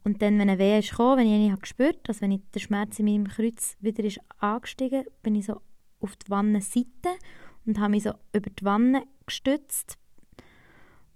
Und 0.05 0.22
dann, 0.22 0.38
wenn 0.38 0.48
eine 0.48 0.59
Wehe 0.59 0.79
ist 0.79 0.90
gekommen, 0.90 1.18
wenn 1.18 1.27
ich 1.27 1.51
eine 1.51 1.59
gespürt 1.59 2.09
also 2.09 2.22
wenn 2.22 2.33
ich, 2.33 2.40
der 2.55 2.61
Schmerz 2.61 2.98
in 2.98 3.07
meinem 3.07 3.29
Kreuz 3.29 3.77
wieder 3.81 4.05
ist 4.05 4.20
angestiegen 4.38 5.05
bin 5.22 5.35
ich 5.35 5.46
so 5.46 5.61
auf 6.01 6.16
die 6.16 6.31
Wannenseite 6.31 7.18
und 7.66 7.79
habe 7.79 7.90
mich 7.90 8.05
so 8.05 8.12
über 8.33 8.48
die 8.48 8.64
Wanne 8.64 9.03
gestützt 9.27 9.98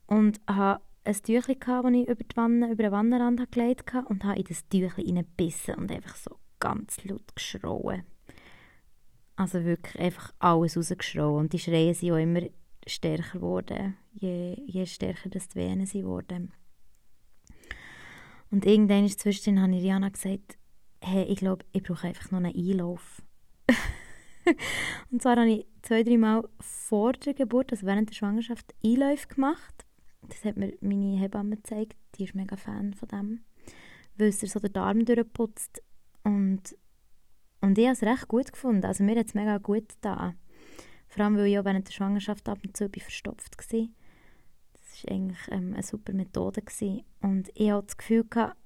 und 0.07 0.41
habe 0.49 0.83
ein 1.05 1.15
Tüchlein 1.15 1.59
gehabt, 1.59 1.85
das 1.87 1.93
ich 1.95 2.09
über 2.09 2.25
die 2.25 2.37
Wanne, 2.37 2.71
über 2.71 2.83
den 2.83 2.93
Wannenrand 2.93 3.53
gelegt 3.53 3.93
habe 3.93 4.09
und 4.09 4.25
habe 4.25 4.39
in 4.39 4.45
das 4.45 4.69
Tüchlein 4.69 5.07
hineingebissen 5.07 5.75
und 5.77 5.91
einfach 5.91 6.17
so 6.17 6.37
ganz 6.61 7.03
laut 7.05 7.35
geschrauen. 7.35 8.03
Also 9.37 9.65
wirklich 9.65 10.01
einfach 10.01 10.33
alles 10.39 10.77
rausgeschrauen. 10.77 11.41
Und 11.41 11.53
die 11.53 11.59
Schreie 11.59 11.95
sind 11.95 12.13
auch 12.13 12.17
immer 12.17 12.43
stärker 12.87 13.39
geworden, 13.39 13.97
je, 14.13 14.57
je 14.67 14.87
stärker 14.87 15.29
das 15.29 15.49
die 15.49 15.57
Venen 15.57 15.87
sind 15.87 16.03
geworden. 16.03 16.53
Und 18.51 18.67
irgendwann 18.67 19.09
zwischendrin 19.09 19.63
habe 19.63 19.77
ich 19.77 19.83
Rihanna 19.83 20.11
gesagt, 20.11 20.59
hey, 21.01 21.25
ich 21.25 21.39
glaube, 21.39 21.65
ich 21.73 21.83
brauche 21.83 22.09
einfach 22.09 22.31
noch 22.31 22.39
einen 22.39 22.55
Einlauf. 22.55 23.23
und 25.11 25.23
zwar 25.23 25.37
habe 25.37 25.51
ich 25.51 25.67
zwei, 25.83 26.03
drei 26.03 26.19
Mal 26.19 26.47
vor 26.61 27.13
der 27.15 27.35
Geburt, 27.35 27.73
also 27.73 27.87
während 27.87 28.11
der 28.11 28.15
Schwangerschaft, 28.15 28.75
Einläufe 28.85 29.29
gemacht. 29.29 29.87
Das 30.29 30.45
hat 30.45 30.57
mir 30.57 30.77
meine 30.81 31.19
Hebamme 31.19 31.57
gezeigt, 31.57 31.97
die 32.15 32.25
ist 32.25 32.35
mega 32.35 32.57
Fan 32.57 32.95
von 32.95 33.09
dem. 33.09 33.41
Weil 34.17 34.29
es 34.29 34.41
so 34.41 34.61
den 34.61 34.73
Darm 34.73 35.05
durchputzt. 35.05 35.83
Und, 36.23 36.77
und 37.63 37.79
ich 37.79 37.87
habe 37.87 37.95
es 37.95 38.03
recht 38.03 38.29
gut 38.29 38.53
gefunden. 38.53 38.85
Also 38.85 39.03
mir 39.03 39.19
hat 39.19 39.29
es 39.29 39.35
mega 39.35 39.59
gut 39.59 39.89
getan. 39.89 40.37
Vor 41.09 41.25
allem, 41.25 41.37
weil 41.37 41.47
ich 41.47 41.59
auch 41.59 41.65
während 41.65 41.89
der 41.89 41.93
Schwangerschaft 41.93 42.49
ab 42.49 42.59
und 42.65 42.77
zu 42.77 42.89
verstopft 42.89 43.57
war 43.57 43.81
war 45.05 45.13
eigentlich 45.13 45.49
ähm, 45.51 45.73
eine 45.75 45.83
super 45.83 46.13
Methode. 46.13 46.63
Gewesen. 46.63 47.03
Und 47.21 47.51
ich 47.55 47.71
hatte 47.71 47.87
das 47.87 47.97
Gefühl, 47.97 48.25
gehabt, 48.29 48.57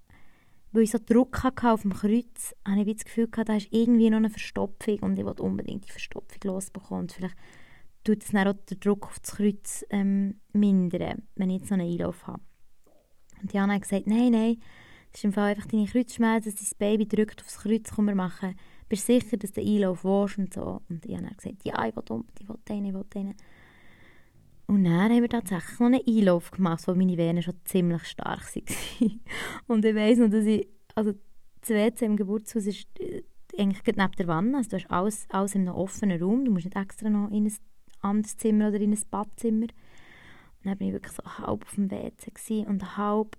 weil 0.72 0.82
ich 0.82 0.90
so 0.90 0.98
Druck 0.98 1.42
hatte 1.42 1.70
auf 1.70 1.82
dem 1.82 1.92
Kreuz, 1.92 2.54
hatte 2.64 2.80
ich 2.80 2.96
das 2.96 3.04
Gefühl, 3.04 3.28
gehabt, 3.28 3.48
da 3.48 3.56
ist 3.56 3.68
irgendwie 3.70 4.10
noch 4.10 4.18
eine 4.18 4.30
Verstopfung 4.30 4.98
und 5.00 5.18
ich 5.18 5.24
wollte 5.24 5.42
unbedingt 5.42 5.86
die 5.86 5.92
Verstopfung 5.92 6.38
losbekommen. 6.44 7.02
Und 7.02 7.12
vielleicht 7.12 7.36
tut 8.04 8.22
es 8.22 8.30
dann 8.30 8.48
auch 8.48 8.52
den 8.52 8.80
Druck 8.80 9.06
auf 9.06 9.18
das 9.20 9.36
Kreuz 9.36 9.84
ähm, 9.90 10.40
mindern, 10.52 11.22
wenn 11.34 11.50
ich 11.50 11.60
jetzt 11.60 11.70
noch 11.70 11.78
einen 11.78 11.90
Einlauf 11.90 12.26
habe. 12.26 12.42
Und 13.42 13.52
Jana 13.52 13.74
hat 13.74 13.82
gesagt, 13.82 14.06
nein, 14.06 14.32
nein, 14.32 14.56
das 15.12 15.20
ist 15.20 15.24
im 15.24 15.32
Fall 15.32 15.50
einfach 15.50 15.66
deine 15.66 15.86
Kreuzschmerzen, 15.86 16.54
dass 16.54 16.70
dein 16.70 16.78
Baby 16.78 17.08
drückt 17.08 17.42
aufs 17.42 17.58
Kreuz, 17.58 17.90
komm, 17.94 18.06
wir 18.06 18.14
machen. 18.14 18.56
Bist 18.88 19.08
du 19.08 19.14
sicher, 19.14 19.36
dass 19.36 19.52
den 19.52 19.66
Einlauf 19.66 20.04
willst 20.04 20.38
und 20.38 20.54
so. 20.54 20.80
Und 20.88 21.04
Jana 21.06 21.30
hat 21.30 21.38
gesagt, 21.38 21.64
ja, 21.64 21.86
ich 21.86 21.96
will 21.96 22.04
unbedingt, 22.08 22.40
ich 22.40 22.48
will 22.48 22.58
den, 22.68 22.84
ich 22.84 22.94
will 22.94 23.04
den. 23.14 23.34
Und 24.66 24.84
dann 24.84 25.10
haben 25.10 25.22
wir 25.22 25.28
tatsächlich 25.28 25.78
noch 25.78 25.86
einen 25.86 26.06
Einlauf 26.06 26.50
gemacht, 26.50 26.86
wo 26.86 26.94
meine 26.94 27.16
Venen 27.16 27.42
schon 27.42 27.54
ziemlich 27.64 28.04
stark 28.04 28.42
waren. 28.54 29.20
und 29.66 29.84
ich 29.84 29.94
weiss 29.94 30.18
noch, 30.18 30.28
dass 30.28 30.44
ich, 30.44 30.68
also 30.94 31.12
das 31.60 31.70
WC 31.70 32.04
im 32.04 32.16
Geburtshaus 32.16 32.66
ist 32.66 32.86
äh, 32.98 33.22
eigentlich 33.58 33.96
neben 33.96 34.12
der 34.12 34.26
Wanne, 34.26 34.56
also 34.56 34.70
du 34.70 34.76
hast 34.76 34.90
alles, 34.90 35.26
alles 35.30 35.54
in 35.54 35.62
einem 35.62 35.76
offenen 35.76 36.20
Raum, 36.20 36.44
du 36.44 36.50
musst 36.50 36.64
nicht 36.64 36.76
extra 36.76 37.08
noch 37.08 37.30
in 37.30 37.46
ein 37.46 37.54
anderes 38.00 38.36
Zimmer 38.36 38.68
oder 38.68 38.80
in 38.80 38.92
ein 38.92 39.00
Badzimmer. 39.10 39.66
Und 39.66 40.64
dann 40.64 40.80
war 40.80 40.86
ich 40.86 40.92
wirklich 40.92 41.12
so 41.12 41.22
halb 41.24 41.64
auf 41.64 41.74
dem 41.74 41.90
WC 41.90 42.66
und 42.66 42.96
halb 42.96 43.36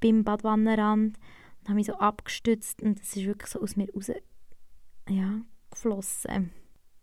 beim 0.00 0.24
Badwannenrand 0.24 1.18
und 1.60 1.68
habe 1.68 1.74
mich 1.74 1.86
so 1.86 1.94
abgestützt 1.94 2.82
und 2.82 3.00
es 3.00 3.16
ist 3.16 3.26
wirklich 3.26 3.50
so 3.50 3.60
aus 3.60 3.76
mir 3.76 3.92
raus, 3.94 4.10
ja, 5.10 5.40
geflossen. 5.70 6.50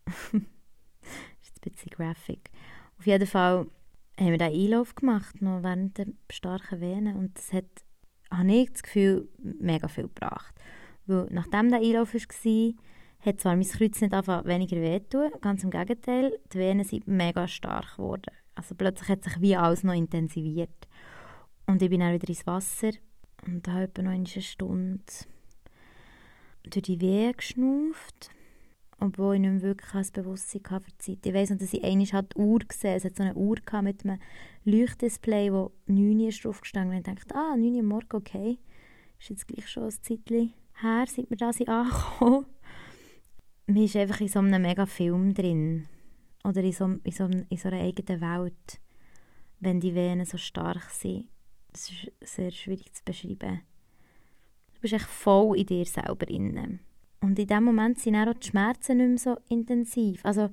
das 0.05 0.15
ist 0.33 1.65
ein 1.65 1.71
bisschen 1.71 1.91
graphic. 1.91 2.49
Auf 2.97 3.05
jeden 3.05 3.27
Fall 3.27 3.67
haben 4.19 4.31
wir 4.31 4.37
diesen 4.37 4.53
Einlauf 4.53 4.95
gemacht, 4.95 5.41
noch 5.41 5.63
während 5.63 5.97
der 5.97 6.07
starken 6.31 6.81
Venen. 6.81 7.17
Und 7.17 7.37
das 7.37 7.53
hat, 7.53 7.65
habe 8.31 8.51
ich 8.51 8.71
das 8.71 8.83
Gefühl, 8.83 9.29
mega 9.37 9.87
viel 9.87 10.07
gebracht. 10.07 10.55
Weil 11.05 11.27
nachdem 11.31 11.69
der 11.69 11.79
Einlauf 11.79 12.13
war, 12.13 12.73
hat 13.19 13.39
zwar 13.41 13.55
mein 13.55 13.67
Kreuz 13.67 14.01
nicht 14.01 14.13
einfach 14.13 14.45
weniger 14.45 14.77
wehtun, 14.77 15.31
ganz 15.41 15.63
im 15.63 15.71
Gegenteil, 15.71 16.37
die 16.53 16.59
Venen 16.59 16.85
sind 16.85 17.07
mega 17.07 17.47
stark 17.47 17.97
geworden. 17.97 18.33
Also 18.55 18.75
plötzlich 18.75 19.09
hat 19.09 19.23
sich 19.23 19.39
wie 19.41 19.55
alles 19.55 19.83
noch 19.83 19.93
intensiviert. 19.93 20.87
Und 21.67 21.81
ich 21.81 21.89
bin 21.89 21.99
dann 21.99 22.13
wieder 22.13 22.29
ins 22.29 22.47
Wasser 22.47 22.91
und 23.45 23.67
habe 23.67 23.83
etwa 23.83 24.01
noch 24.01 24.11
eine 24.11 24.25
Stunde 24.25 25.03
durch 26.69 26.83
die 26.83 27.01
Wehen 27.01 27.33
geschnauft. 27.35 28.31
obwohl 28.99 29.35
ich 29.35 29.41
nicht 29.41 29.51
mehr 29.51 29.61
wirklich 29.61 29.93
ein 29.93 30.07
Bewusstsein 30.13 30.61
hatte 30.69 30.85
für 30.85 30.91
die 30.91 30.97
Zeit. 30.97 31.25
Ich 31.25 31.33
weiss 31.33 31.49
noch, 31.49 31.57
dass 31.57 31.73
ich 31.73 31.83
einmal 31.83 32.07
halt 32.07 32.33
die 32.33 32.39
Uhr 32.39 32.59
gesehen 32.59 32.89
habe. 32.89 32.97
Es 32.97 33.05
hat 33.05 33.15
so 33.15 33.23
eine 33.23 33.35
Uhr 33.35 33.57
mit 33.83 34.03
einem 34.03 34.19
Leuchtdisplay, 34.65 35.51
wo 35.51 35.71
9 35.85 36.19
Uhr 36.19 36.31
drauf 36.31 36.61
gestanden 36.61 36.97
und 36.97 37.07
ich 37.07 37.15
dachte, 37.15 37.35
ah, 37.35 37.55
9 37.55 37.75
Uhr 37.75 37.83
morgen, 37.83 38.15
okay. 38.15 38.57
Ist 39.19 39.29
jetzt 39.29 39.47
gleich 39.47 39.67
schon 39.67 39.83
ein 39.83 39.91
Zeitchen 39.91 40.53
her, 40.81 41.05
seit 41.07 41.29
wir 41.29 41.37
da 41.37 41.53
sind 41.53 41.69
angekommen. 41.69 42.45
Man 43.67 43.83
ist 43.83 43.95
einfach 43.95 44.21
in 44.21 44.27
so 44.27 44.39
einem 44.39 44.61
mega 44.61 44.85
Film 44.85 45.33
drin. 45.33 45.87
Oder 46.43 46.63
in 46.63 46.71
so, 46.71 46.85
in 46.85 47.11
so, 47.11 47.25
in 47.25 47.57
so 47.57 47.67
einer 47.67 47.81
eigenen 47.81 48.21
Welt. 48.21 48.79
Wenn 49.59 49.79
die 49.79 49.93
Venen 49.93 50.25
so 50.25 50.37
stark 50.37 50.89
sind. 50.91 51.27
Das 51.71 51.89
ist 51.89 52.11
sehr 52.21 52.51
schwierig 52.51 52.93
zu 52.93 53.03
beschreiben. 53.03 53.61
Du 54.77 54.81
bist 54.81 54.93
echt 54.93 55.07
voll 55.07 55.57
in 55.57 55.65
dir 55.65 55.85
selber 55.85 56.29
innen. 56.29 56.81
Und 57.19 57.39
in 57.39 57.47
dem 57.47 57.63
Moment 57.63 57.99
sind 57.99 58.15
auch 58.15 58.31
die 58.31 58.47
Schmerzen 58.47 58.97
nicht 58.97 59.25
mehr 59.25 59.35
so 59.35 59.41
intensiv. 59.49 60.23
Also 60.23 60.51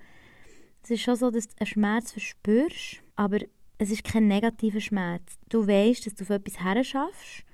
es 0.83 0.93
ist 0.93 1.03
schon 1.03 1.17
so, 1.17 1.31
dass 1.31 1.49
du 1.49 1.55
einen 1.59 1.67
Schmerz 1.67 2.13
verspürst, 2.13 3.03
aber 3.17 3.41
es 3.77 3.91
ist 3.91 4.03
kein 4.03 4.27
negativer 4.27 4.81
Schmerz. 4.81 5.39
Du 5.51 5.67
weißt, 5.67 6.07
dass 6.07 6.15
du 6.15 6.25
auf 6.25 6.31
etwas 6.31 6.65
her 6.65 6.83
schaffst 6.83 7.45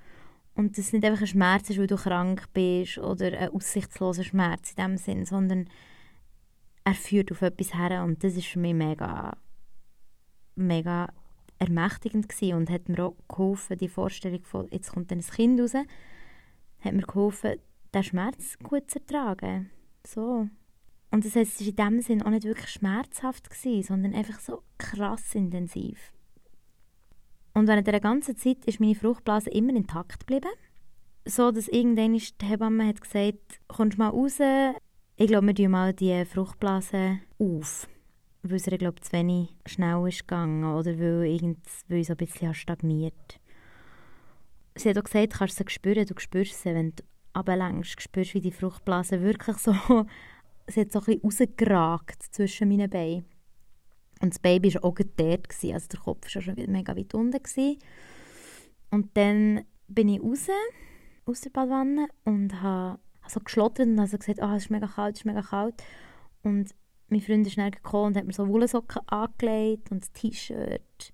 und 0.55 0.77
dass 0.77 0.85
es 0.85 0.93
nicht 0.93 1.03
einfach 1.03 1.19
ein 1.19 1.27
Schmerz 1.27 1.69
ist, 1.69 1.77
weil 1.77 1.87
du 1.87 1.97
krank 1.97 2.45
bist 2.53 2.99
oder 2.99 3.37
ein 3.37 3.49
aussichtsloser 3.49 4.23
Schmerz 4.23 4.71
in 4.71 4.83
dem 4.83 4.97
Sinn, 4.97 5.25
sondern 5.25 5.69
er 6.85 6.93
führt 6.93 7.33
auf 7.33 7.41
etwas 7.41 7.73
her 7.73 8.01
und 8.05 8.23
das 8.23 8.37
ist 8.37 8.47
für 8.47 8.59
mich 8.59 8.73
mega, 8.73 9.37
mega 10.55 11.09
ermächtigend 11.59 12.29
gewesen 12.29 12.55
und 12.55 12.69
hat 12.69 12.87
mir 12.87 13.03
auch 13.03 13.15
geholfen, 13.27 13.77
die 13.77 13.89
Vorstellung 13.89 14.43
von, 14.45 14.69
jetzt 14.71 14.93
kommt 14.93 15.11
dann 15.11 15.19
ein 15.19 15.25
Kind 15.25 15.59
raus, 15.59 15.73
hat 16.81 16.93
mir 16.93 17.03
geholfen, 17.03 17.59
den 17.93 18.03
Schmerz 18.03 18.57
gut 18.59 18.89
zu 18.89 18.99
ertragen. 18.99 19.69
So. 20.05 20.47
Und 21.11 21.25
das 21.25 21.35
heißt, 21.35 21.59
es 21.59 21.67
war 21.67 21.67
in 21.67 21.75
dem 21.75 22.01
Sinn 22.01 22.21
auch 22.21 22.29
nicht 22.29 22.45
wirklich 22.45 22.69
schmerzhaft, 22.69 23.49
gewesen, 23.49 23.83
sondern 23.83 24.13
einfach 24.13 24.39
so 24.39 24.63
krass 24.77 25.35
intensiv. 25.35 26.13
Und 27.53 27.67
während 27.67 27.85
dieser 27.85 27.99
ganzen 27.99 28.37
Zeit 28.37 28.65
ist 28.65 28.79
meine 28.79 28.95
Fruchtblase 28.95 29.49
immer 29.49 29.75
intakt 29.75 30.21
geblieben. 30.21 30.51
So, 31.25 31.51
dass 31.51 31.67
irgendwann 31.67 32.13
die 32.13 32.45
Hebamme 32.45 32.87
hat 32.87 33.01
gesagt, 33.01 33.59
kommst 33.67 33.97
mal 33.97 34.09
raus, 34.09 34.39
ich 35.17 35.27
glaube, 35.27 35.47
wir 35.47 35.55
tun 35.55 35.71
mal 35.71 35.93
die 35.93 36.25
Fruchtblase 36.25 37.19
auf. 37.37 37.87
Weil 38.43 38.55
es 38.55 38.63
glaube 38.63 39.01
zu 39.01 39.11
wenig 39.11 39.55
schnell 39.67 40.07
ist 40.07 40.27
gegangen 40.27 40.63
oder 40.63 40.97
weil, 40.97 41.25
irgend, 41.25 41.59
weil 41.89 42.03
so 42.03 42.13
ein 42.13 42.17
bisschen 42.17 42.53
stagniert. 42.55 43.39
Sie 44.75 44.89
hat 44.89 44.97
auch 44.97 45.03
gesagt, 45.03 45.33
du 45.33 45.37
kannst 45.37 45.57
sie 45.57 45.65
spüren, 45.67 46.05
du 46.05 46.13
spürst 46.17 46.61
sie, 46.61 46.73
wenn 46.73 46.95
du 46.95 47.03
ablenkst, 47.33 48.01
spürst, 48.01 48.33
wie 48.33 48.41
die 48.41 48.51
Fruchtblase 48.51 49.21
wirklich 49.21 49.57
so, 49.57 49.73
sie 50.67 50.81
hat 50.81 50.91
so 50.91 50.99
ein 50.99 51.05
bisschen 51.05 51.21
rausgeragt 51.23 52.23
zwischen 52.31 52.69
meinen 52.69 52.89
Beinen. 52.89 53.25
Und 54.21 54.33
das 54.33 54.39
Baby 54.39 54.73
war 54.75 54.85
auch 54.85 54.95
dort, 54.95 55.49
gewesen, 55.49 55.73
also 55.73 55.87
der 55.87 55.99
Kopf 55.99 56.33
war 56.33 56.41
schon 56.41 56.55
mega 56.67 56.95
weit 56.95 57.13
unten. 57.13 57.41
Gewesen. 57.41 57.79
Und 58.91 59.09
dann 59.15 59.65
bin 59.87 60.09
ich 60.09 60.21
raus, 60.21 60.47
aus 61.25 61.41
der 61.41 61.49
Badwanne 61.49 62.07
und 62.23 62.61
habe 62.61 62.99
so 63.27 63.39
geschlottert 63.39 63.87
und 63.87 63.99
habe 63.99 64.17
gesagt, 64.17 64.39
oh, 64.41 64.53
es 64.55 64.63
ist 64.63 64.69
mega 64.69 64.87
kalt, 64.87 65.15
es 65.15 65.21
ist 65.21 65.25
mega 65.25 65.41
kalt. 65.41 65.81
Und 66.43 66.71
mein 67.09 67.21
Freund 67.21 67.45
ist 67.47 67.53
schnell 67.53 67.71
gekommen 67.71 68.07
und 68.07 68.17
hat 68.17 68.25
mir 68.25 68.33
so 68.33 68.47
Wollsocken 68.47 69.07
angelegt 69.07 69.91
und 69.91 70.03
das 70.03 70.11
T-Shirt 70.13 71.13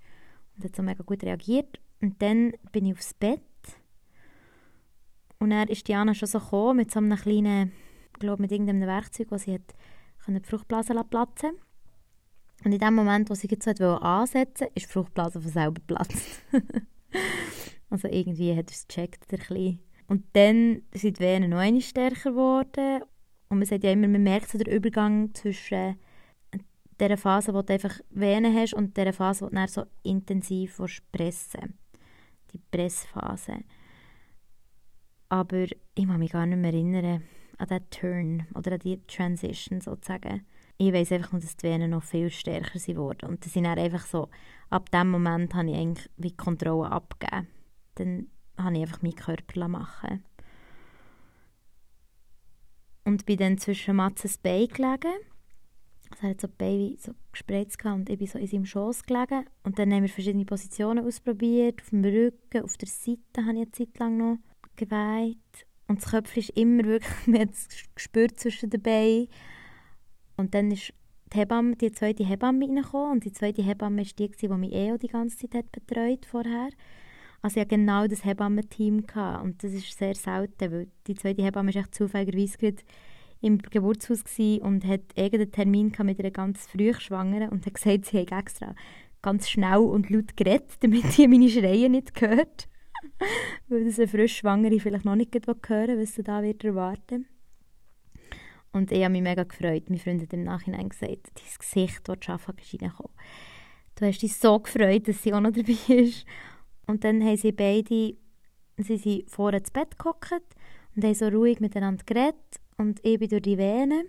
und 0.56 0.64
hat 0.64 0.76
so 0.76 0.84
mega 0.84 1.04
gut 1.04 1.24
reagiert. 1.24 1.80
Und 2.02 2.22
dann 2.22 2.54
bin 2.72 2.86
ich 2.86 2.94
aufs 2.94 3.14
Bett 3.14 3.42
und 5.40 5.52
dann 5.52 5.68
ist 5.68 5.88
Diana 5.88 6.14
schon 6.14 6.28
so 6.28 6.40
gekommen 6.40 6.78
mit 6.78 6.92
so 6.92 7.00
einem 7.00 7.18
kleinen, 7.18 7.72
glaube 8.20 8.42
mit 8.42 8.52
irgendeinem 8.52 8.88
Werkzeug, 8.88 9.30
das 9.30 9.44
sie 9.44 9.54
hat 9.54 9.76
die 10.28 10.40
Fruchtblase 10.42 10.94
platzen 11.10 11.52
Und 12.66 12.72
in 12.74 12.80
dem 12.80 12.96
Moment, 12.96 13.30
wo 13.30 13.34
sie 13.34 13.48
jetzt 13.48 13.64
so 13.78 13.86
ansetzen 13.86 14.66
wollte, 14.66 14.74
ist 14.76 14.88
die 14.88 14.92
Fruchtblase 14.92 15.42
von 15.42 15.52
selber 15.52 15.76
geplatzt. 15.76 16.42
also 17.90 18.08
irgendwie 18.08 18.56
hat 18.56 18.70
er 18.70 18.74
es 18.74 18.88
gecheckt, 18.88 19.32
der 19.32 19.40
Kleine. 19.40 19.80
Und 20.08 20.26
dann 20.34 20.82
sind 20.94 21.20
die 21.20 21.24
Venen 21.24 21.52
noch 21.52 21.60
einmal 21.60 21.82
stärker 21.82 22.32
geworden. 22.32 23.04
Und 23.50 23.60
man 23.60 23.66
sagt 23.66 23.84
ja 23.84 23.92
immer, 23.92 24.08
man 24.08 24.24
merkt 24.24 24.50
so 24.50 24.58
den 24.58 24.74
Übergang 24.74 25.34
zwischen 25.34 25.98
der 27.00 27.18
Phase, 27.18 27.54
wo 27.54 27.62
du 27.62 27.74
einfach 27.74 28.00
Venen 28.10 28.56
hast 28.56 28.74
und 28.74 28.98
der 28.98 29.14
Phase, 29.14 29.46
wo 29.46 29.50
du 29.50 29.56
dann 29.56 29.68
so 29.68 29.86
intensiv 30.04 30.82
pressen 31.12 31.78
Die 32.52 32.60
Pressphase. 32.72 33.64
Aber 35.30 35.64
ich 35.64 36.08
kann 36.08 36.20
mich 36.20 36.32
gar 36.32 36.46
nicht 36.46 36.60
mehr 36.60 36.74
erinnern 36.74 37.24
an 37.58 37.68
diesen 37.68 37.90
Turn 37.90 38.48
oder 38.54 38.74
an 38.74 38.80
die 38.80 39.02
Transition 39.08 39.82
sozusagen. 39.82 40.46
Ich 40.78 40.94
weiß 40.94 41.12
einfach 41.12 41.32
nur, 41.32 41.42
dass 41.42 41.58
die 41.58 41.68
Venen 41.68 41.90
noch 41.90 42.04
viel 42.04 42.30
stärker 42.30 42.80
geworden 42.80 43.30
Und 43.30 43.44
das 43.44 43.54
sind 43.54 43.66
einfach 43.66 44.06
so, 44.06 44.30
ab 44.70 44.92
dem 44.92 45.10
Moment 45.10 45.56
habe 45.56 45.72
ich 45.72 45.76
eigentlich 45.76 46.10
wie 46.18 46.30
die 46.30 46.38
Kontrolle 46.38 46.92
abgegeben. 46.92 47.48
Dann 47.96 48.28
habe 48.58 48.76
ich 48.76 48.82
einfach 48.82 49.02
meinen 49.02 49.16
Körper 49.16 49.68
machen 49.68 50.24
Und 53.06 53.26
bin 53.26 53.38
dann 53.38 53.58
zwischen 53.58 53.96
Matzes 53.96 54.38
Bein 54.38 54.68
gelegen. 54.68 55.16
Also 56.12 56.28
hat 56.28 56.42
so 56.42 56.48
Baby 56.48 56.98
so 57.00 57.14
gespreizt 57.32 57.84
und 57.84 58.10
ich 58.10 58.18
bin 58.18 58.28
so 58.28 58.38
in 58.40 58.48
seinem 58.48 58.66
Schoß 58.66 59.04
gelegen. 59.04 59.46
Und 59.64 59.78
dann 59.80 59.92
haben 59.92 60.04
wir 60.04 60.10
verschiedene 60.10 60.46
Positionen 60.46 61.06
ausprobiert. 61.06 61.82
Auf 61.82 61.90
dem 61.90 62.06
Rücken, 62.06 62.64
auf 62.64 62.78
der 62.78 62.88
Seite 62.88 63.46
habe 63.46 63.54
ich 63.54 63.62
eine 63.62 63.72
Zeit 63.72 64.00
lang 64.00 64.18
noch 64.18 64.38
geweiht. 64.78 65.38
Und 65.88 66.02
das 66.02 66.12
Köpfchen 66.12 66.42
ist 66.42 66.50
immer 66.52 66.84
wirklich, 66.86 67.12
man 67.28 67.42
hat 67.42 67.52
es 67.52 67.68
gespürt 67.96 68.40
zwischen 68.40 68.70
den 68.70 68.82
Beinen. 68.82 69.28
Und 70.38 70.54
dann 70.54 70.72
ist 70.72 70.94
die 71.34 71.38
Hebamme, 71.38 71.76
die 71.76 71.92
zweite 71.92 72.24
Hebamme 72.24 72.66
reingekommen. 72.66 73.12
Und 73.12 73.26
die 73.26 73.34
zweite 73.34 73.64
Hebamme 73.64 73.98
war 73.98 74.12
die, 74.18 74.30
die 74.30 74.48
mich 74.48 74.74
eh 74.74 74.98
die 74.98 75.08
ganze 75.08 75.38
Zeit 75.38 75.56
hat 75.56 75.72
betreut 75.72 76.26
vorher. 76.26 76.70
Also 77.42 77.58
ich 77.58 77.62
hatte 77.62 77.76
genau 77.76 78.08
das 78.08 78.24
Hebammenteam. 78.24 79.06
Und 79.44 79.64
das 79.64 79.74
ist 79.74 79.98
sehr 79.98 80.16
selten, 80.16 80.72
weil 80.72 80.88
die 81.08 81.16
zweite 81.16 81.44
Hebamme 81.44 81.74
war 81.74 81.92
zufälligerweise 81.92 82.58
gerade 82.58 82.84
im 83.42 83.60
Geburtshaus 83.60 84.24
und 84.62 84.86
hat 84.86 85.02
irgendeinen 85.16 85.52
Termin 85.52 85.94
mit 86.04 86.20
einer 86.20 86.32
ganz 86.32 86.68
früh 86.68 86.94
Schwangeren 86.94 87.50
und 87.50 87.66
hat 87.66 87.74
gesagt, 87.76 88.06
sie 88.06 88.20
habe 88.20 88.40
extra 88.40 88.74
ganz 89.22 89.50
schnell 89.50 89.78
und 89.78 90.10
laut 90.10 90.36
geredet, 90.36 90.72
damit 90.80 91.12
sie 91.12 91.28
meine 91.28 91.50
Schreie 91.50 91.90
nicht 91.90 92.14
gehört. 92.16 92.68
weil 93.68 93.86
das 93.86 94.00
eine 94.00 94.08
frisch 94.08 94.38
Schwangere 94.38 94.80
vielleicht 94.80 95.06
noch 95.06 95.16
nicht 95.16 95.34
hören 95.36 96.00
was 96.00 96.16
sie 96.16 96.24
da 96.24 96.42
wird 96.44 96.64
erwarten 96.64 97.28
Und 98.72 98.92
ich 98.92 99.04
habe 99.04 99.12
mich 99.12 99.22
mega 99.22 99.44
gefreut. 99.44 99.90
Mein 99.90 100.00
Freund 100.00 100.22
hat 100.22 100.34
im 100.34 100.44
Nachhinein 100.44 100.90
gesagt, 100.90 101.32
dein 101.36 101.58
Gesicht, 101.60 102.02
das 102.08 102.18
ist 102.18 102.74
reingekommen. 102.74 103.14
Du 103.96 104.06
hast 104.06 104.22
dich 104.22 104.36
so 104.36 104.60
gefreut, 104.60 105.08
dass 105.08 105.24
sie 105.24 105.34
auch 105.34 105.40
noch 105.40 105.52
dabei 105.52 105.78
ist. 105.94 106.26
Und 106.86 107.04
dann 107.04 107.24
haben 107.24 107.38
sie 107.38 107.52
beide, 107.52 108.16
sie 108.78 108.98
sind 108.98 109.30
vorne 109.30 109.58
ins 109.58 109.72
Bett 109.72 109.98
gehockt 109.98 110.56
und 110.96 111.04
haben 111.04 111.14
so 111.16 111.28
ruhig 111.28 111.60
miteinander 111.60 112.04
geredet 112.06 112.36
und 112.78 113.04
ich 113.04 113.20
bin 113.20 113.30
durch 113.30 113.42
die 113.42 113.58
Venen. 113.58 114.08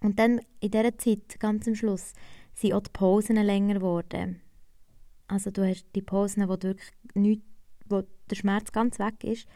Und 0.00 0.18
dann 0.18 0.40
in 0.60 0.70
dieser 0.70 0.96
Zeit, 0.98 1.40
ganz 1.40 1.66
am 1.66 1.74
Schluss, 1.74 2.12
sind 2.54 2.74
auch 2.74 2.82
die 2.82 2.90
Pausen 2.92 3.36
länger 3.36 3.74
geworden. 3.74 4.40
Also 5.26 5.50
du 5.50 5.66
hast 5.66 5.86
die 5.94 6.02
Pausen, 6.02 6.48
wo 6.48 6.56
du 6.56 6.68
wirklich 6.68 6.90
nichts 7.14 7.44
wo 7.88 8.02
der 8.30 8.36
Schmerz 8.36 8.72
ganz 8.72 8.98
weg 8.98 9.24
ist, 9.24 9.48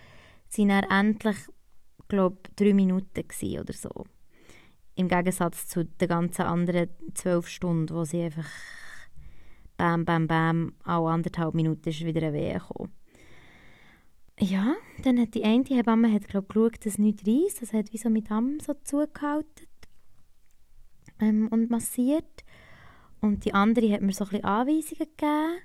waren 0.56 0.68
dann 0.68 0.84
endlich, 0.84 1.36
glaube 2.08 2.38
drei 2.56 2.74
Minuten 2.74 3.24
oder 3.60 3.72
so. 3.72 4.04
Im 4.94 5.08
Gegensatz 5.08 5.68
zu 5.68 5.84
den 5.84 6.08
ganzen 6.08 6.42
anderen 6.42 6.90
zwölf 7.14 7.48
Stunden, 7.48 7.94
wo 7.94 8.04
sie 8.04 8.22
einfach 8.22 8.48
bam, 9.76 10.04
bam, 10.04 10.26
bam, 10.26 10.74
alle 10.84 11.10
anderthalb 11.10 11.54
Minuten 11.54 11.88
ist 11.88 12.04
wieder 12.04 12.32
Wehe 12.32 12.54
gekommen. 12.54 12.92
Ja, 14.38 14.74
dann 15.02 15.20
hat 15.20 15.34
die 15.34 15.44
eine 15.44 15.64
Hebamme 15.64 16.12
hat, 16.12 16.28
glaub, 16.28 16.48
geschaut, 16.48 16.78
dass 16.78 16.94
es 16.94 16.98
nicht 16.98 17.26
reisst. 17.26 17.60
Das 17.60 17.72
hat 17.74 17.92
wie 17.92 17.98
so 17.98 18.08
mit 18.08 18.30
Arm 18.30 18.58
so 18.58 18.74
zugehalten 18.84 19.66
ähm, 21.20 21.48
und 21.50 21.70
massiert. 21.70 22.44
Und 23.20 23.44
die 23.44 23.52
andere 23.52 23.92
hat 23.92 24.00
mir 24.00 24.12
so 24.12 24.24
ein 24.24 24.30
bisschen 24.30 24.44
Anweisungen 24.44 25.10
gegeben. 25.16 25.58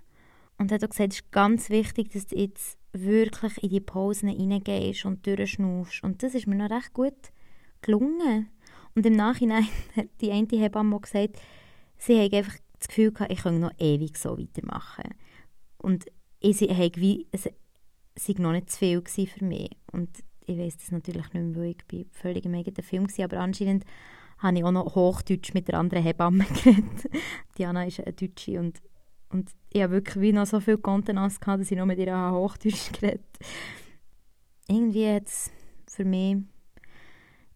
Und 0.57 0.71
hat 0.71 0.83
auch 0.83 0.89
gesagt, 0.89 1.13
es 1.13 1.19
ist 1.19 1.31
ganz 1.31 1.69
wichtig, 1.69 2.11
dass 2.11 2.27
du 2.27 2.37
jetzt 2.37 2.77
wirklich 2.93 3.61
in 3.61 3.69
die 3.69 3.81
Pausen 3.81 4.29
reingehst 4.29 5.05
und 5.05 5.25
durchschnaufst. 5.25 6.03
Und 6.03 6.23
das 6.23 6.33
ist 6.33 6.47
mir 6.47 6.55
noch 6.55 6.69
recht 6.69 6.93
gut 6.93 7.13
gelungen. 7.81 8.49
Und 8.95 9.05
im 9.05 9.13
Nachhinein 9.13 9.67
hat 9.95 10.07
die 10.21 10.31
eine 10.31 10.47
Hebamme 10.51 10.99
gesagt, 10.99 11.39
sie 11.97 12.21
hat 12.21 12.33
einfach 12.33 12.55
das 12.79 12.87
Gefühl 12.87 13.11
gehabt, 13.11 13.31
ich 13.31 13.41
könnte 13.41 13.59
noch 13.59 13.73
ewig 13.79 14.17
so 14.17 14.37
weitermachen. 14.37 15.13
Und 15.77 16.05
ich 16.39 16.61
habe 16.61 16.95
wie, 16.95 17.27
es 17.31 17.45
war 17.45 18.41
noch 18.41 18.51
nicht 18.51 18.69
zu 18.69 18.79
viel 18.79 19.27
für 19.27 19.45
mich. 19.45 19.69
Und 19.91 20.09
ich 20.45 20.57
weiß 20.57 20.77
das 20.77 20.91
natürlich 20.91 21.33
nicht 21.33 21.43
mehr, 21.43 21.55
weil 21.55 21.71
ich 21.71 21.85
bin 21.87 22.05
völlig 22.11 22.45
im 22.45 22.53
eigenen 22.53 22.83
Film 22.83 23.07
war, 23.07 23.25
aber 23.25 23.39
anscheinend 23.39 23.83
habe 24.37 24.57
ich 24.57 24.63
auch 24.63 24.71
noch 24.71 24.95
Hochdeutsch 24.95 25.53
mit 25.53 25.67
der 25.67 25.79
anderen 25.79 26.03
Hebamme 26.03 26.45
geredet. 26.63 27.09
Diana 27.57 27.85
ist 27.85 27.99
eine 27.99 28.13
Deutsche 28.13 28.59
und 28.59 28.81
und 29.35 29.51
ich 29.69 29.81
habe 29.81 29.93
wirklich 29.93 30.21
wie 30.21 30.31
noch 30.31 30.45
so 30.45 30.61
viel 30.61 30.77
Kontenance 30.77 31.41
gehabt, 31.41 31.59
dass 31.59 31.69
ich 31.69 31.77
noch 31.77 31.85
mit 31.85 31.99
ihr 31.99 32.31
Hochdeutsch 32.31 32.93
geredet 32.99 33.25
Irgendwie 34.69 35.03
es 35.03 35.51
für 35.87 36.05
mich 36.05 36.37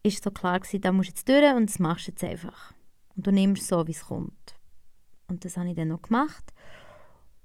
ist 0.03 0.23
so 0.23 0.29
klar 0.29 0.59
gewesen, 0.59 0.81
da 0.81 0.91
musst 0.91 1.09
du 1.09 1.11
jetzt 1.11 1.29
durch 1.29 1.55
und 1.55 1.69
das 1.69 1.79
machst 1.79 2.07
du 2.07 2.11
jetzt 2.11 2.23
einfach. 2.23 2.73
Und 3.15 3.27
du 3.27 3.31
nimmst 3.31 3.67
so, 3.67 3.87
wie 3.87 3.91
es 3.91 4.05
kommt. 4.05 4.55
Und 5.27 5.45
das 5.45 5.55
habe 5.55 5.69
ich 5.69 5.75
dann 5.75 5.89
noch 5.89 6.01
gemacht. 6.01 6.53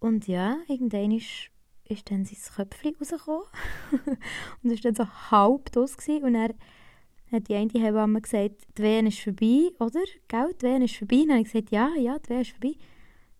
Und 0.00 0.26
ja, 0.26 0.56
irgendwann 0.68 1.12
ist, 1.12 1.50
ist 1.84 2.10
dann 2.10 2.24
sein 2.24 2.38
Köpfchen 2.54 2.96
rausgekommen. 2.96 3.44
und 4.62 4.70
es 4.70 4.84
war 4.84 4.92
dann 4.92 4.94
so 4.94 5.30
halb 5.30 5.76
aus. 5.76 5.96
Und 6.08 6.34
er 6.34 6.54
hat 7.32 7.48
die 7.48 7.54
eine 7.54 7.70
Hebamme 7.72 8.20
gesagt, 8.20 8.66
die 8.78 8.82
Wehen 8.82 9.06
ist 9.06 9.20
vorbei, 9.20 9.70
oder? 9.78 10.02
Gell, 10.28 10.54
die 10.60 10.66
Wehen 10.66 10.82
ist 10.82 10.96
vorbei. 10.96 11.16
Und 11.16 11.28
dann 11.28 11.36
habe 11.38 11.46
ich 11.46 11.52
gesagt, 11.52 11.70
ja, 11.70 11.90
ja, 11.96 12.18
die 12.18 12.28
Wehen 12.30 12.40
ist 12.40 12.52
vorbei. 12.52 12.76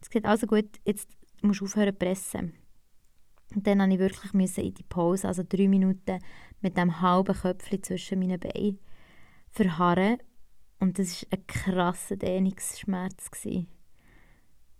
Sie 0.04 0.10
gesagt, 0.10 0.26
also 0.26 0.46
gut, 0.46 0.68
jetzt 0.84 1.08
musst 1.42 1.60
du 1.60 1.64
aufhören 1.64 1.94
zu 1.94 1.98
pressen. 1.98 2.52
Und 3.54 3.66
dann 3.66 3.78
musste 3.78 3.94
ich 3.94 4.00
wirklich 4.00 4.58
in 4.58 4.74
die 4.74 4.82
Pause, 4.82 5.28
also 5.28 5.42
drei 5.48 5.68
Minuten, 5.68 6.18
mit 6.60 6.76
dem 6.76 7.00
halben 7.00 7.34
Köpfchen 7.34 7.82
zwischen 7.82 8.18
meinen 8.18 8.40
Beinen 8.40 8.78
verharren. 9.50 10.18
Und 10.80 10.98
das 10.98 11.22
war 11.22 11.38
ein 11.38 11.46
krasser 11.46 12.16
Dehnungsschmerz. 12.16 13.30
Gewesen. 13.30 13.68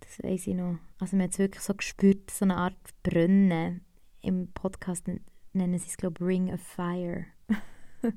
Das 0.01 0.21
weiß 0.23 0.47
ich 0.47 0.55
noch. 0.55 0.77
Also 0.99 1.15
man 1.15 1.25
hat 1.25 1.33
es 1.33 1.39
wirklich 1.39 1.63
so 1.63 1.73
gespürt, 1.73 2.29
so 2.29 2.45
eine 2.45 2.57
Art 2.57 2.77
Brennen. 3.01 3.85
Im 4.21 4.51
Podcast 4.53 5.07
nennen 5.53 5.79
sie 5.79 5.87
es, 5.87 5.97
glaube 5.97 6.15
ich, 6.19 6.27
Ring 6.27 6.53
of 6.53 6.61
Fire. 6.61 7.25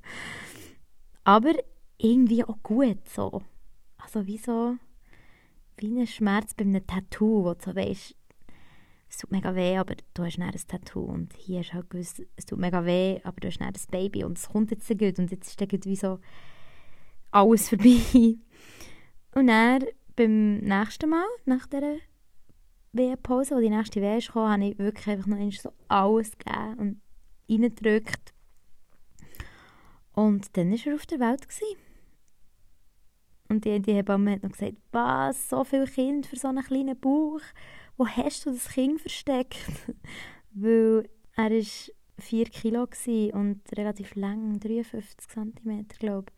Aber 1.25 1.55
irgendwie 1.99 2.45
auch 2.45 2.63
gut 2.63 3.09
so. 3.09 3.43
Also 3.97 4.27
wie 4.27 4.39
wie 5.81 6.01
ein 6.01 6.07
Schmerz 6.07 6.55
bei 6.55 6.65
einem 6.65 6.87
Tattoo, 6.87 7.45
wo 7.45 7.55
du 7.55 7.65
so 7.65 7.75
weißt, 7.75 8.15
es 9.11 9.17
tut 9.17 9.31
mega 9.31 9.55
weh, 9.55 9.79
aber 9.79 9.95
du 10.15 10.25
hast 10.25 10.39
ein 10.39 10.53
Tattoo. 10.67 11.01
Und 11.01 11.33
hier 11.35 11.63
du 11.63 11.73
halt 11.73 11.91
gewusst, 11.91 12.23
es 12.37 12.45
tut 12.45 12.59
mega 12.59 12.85
weh, 12.85 13.21
aber 13.25 13.41
du 13.41 13.49
hast 13.49 13.61
ein 13.61 13.73
Baby 13.91 14.25
und 14.25 14.39
es 14.39 14.49
kommt 14.49 14.71
jetzt 14.71 14.89
gut. 14.89 15.19
Und 15.19 15.31
jetzt 15.31 15.49
ist 15.49 15.61
dann 15.61 15.85
wie 15.85 15.97
so 15.97 16.19
alles 17.31 17.69
vorbei. 17.69 18.01
Und 19.35 19.47
dann 19.47 19.85
beim 20.17 20.59
nächsten 20.59 21.11
Mal, 21.11 21.27
nach 21.45 21.67
dieser 21.67 21.99
Wehenpause, 22.93 23.55
wo 23.55 23.61
die 23.61 23.71
nächste 23.71 24.01
Wehe 24.01 24.21
kam, 24.21 24.51
habe 24.51 24.65
ich 24.65 24.79
wirklich 24.79 25.07
einfach 25.07 25.27
noch 25.27 25.53
so 25.53 25.71
alles 25.87 26.33
gegeben 26.37 26.75
und 26.79 27.01
reingedrückt. 27.49 28.33
Und 30.13 30.57
dann 30.57 30.73
war 30.73 30.87
er 30.87 30.95
auf 30.95 31.07
der 31.07 31.21
Welt. 31.21 31.47
Gewesen. 31.47 31.88
Und 33.49 33.65
die, 33.65 33.81
die 33.81 33.95
Hebamme 33.95 34.33
hat 34.33 34.43
noch 34.43 34.53
gesagt, 34.53 34.77
was, 34.93 35.49
so 35.49 35.65
viele 35.65 35.87
Kinder 35.87 36.29
für 36.29 36.37
so 36.37 36.49
einen 36.49 36.63
kleinen 36.63 36.99
Bauch 36.99 37.41
wo 37.99 38.07
hast 38.07 38.47
du 38.47 38.53
das 38.53 38.69
Kind 38.69 39.01
versteckt? 39.01 39.59
Weil 40.53 41.11
er 41.37 41.51
war 41.51 41.95
4 42.21 42.45
Kilo 42.47 42.89
und 43.33 43.61
relativ 43.77 44.15
lang, 44.15 44.59
53 44.61 45.29
cm, 45.29 45.89
glaube 45.99 46.31
ich. 46.31 46.37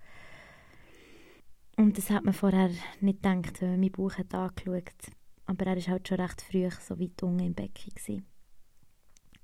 Und 1.77 1.97
das 1.97 2.11
hat 2.11 2.25
man 2.25 2.35
vorher 2.35 2.71
nicht 3.01 3.23
gedacht, 3.23 3.63
man 3.63 3.81
meinen 3.81 3.93
Bauch 3.93 4.19
hat 4.19 4.35
angeschaut 4.35 5.13
Aber 5.47 5.67
er 5.67 5.77
war 5.77 5.87
halt 5.87 6.09
schon 6.09 6.21
recht 6.21 6.43
früh 6.43 6.69
so 6.71 6.99
weit 6.99 7.23
unten 7.23 7.45
im 7.45 7.55
Becken. 7.55 7.95
Gewesen. 7.95 8.27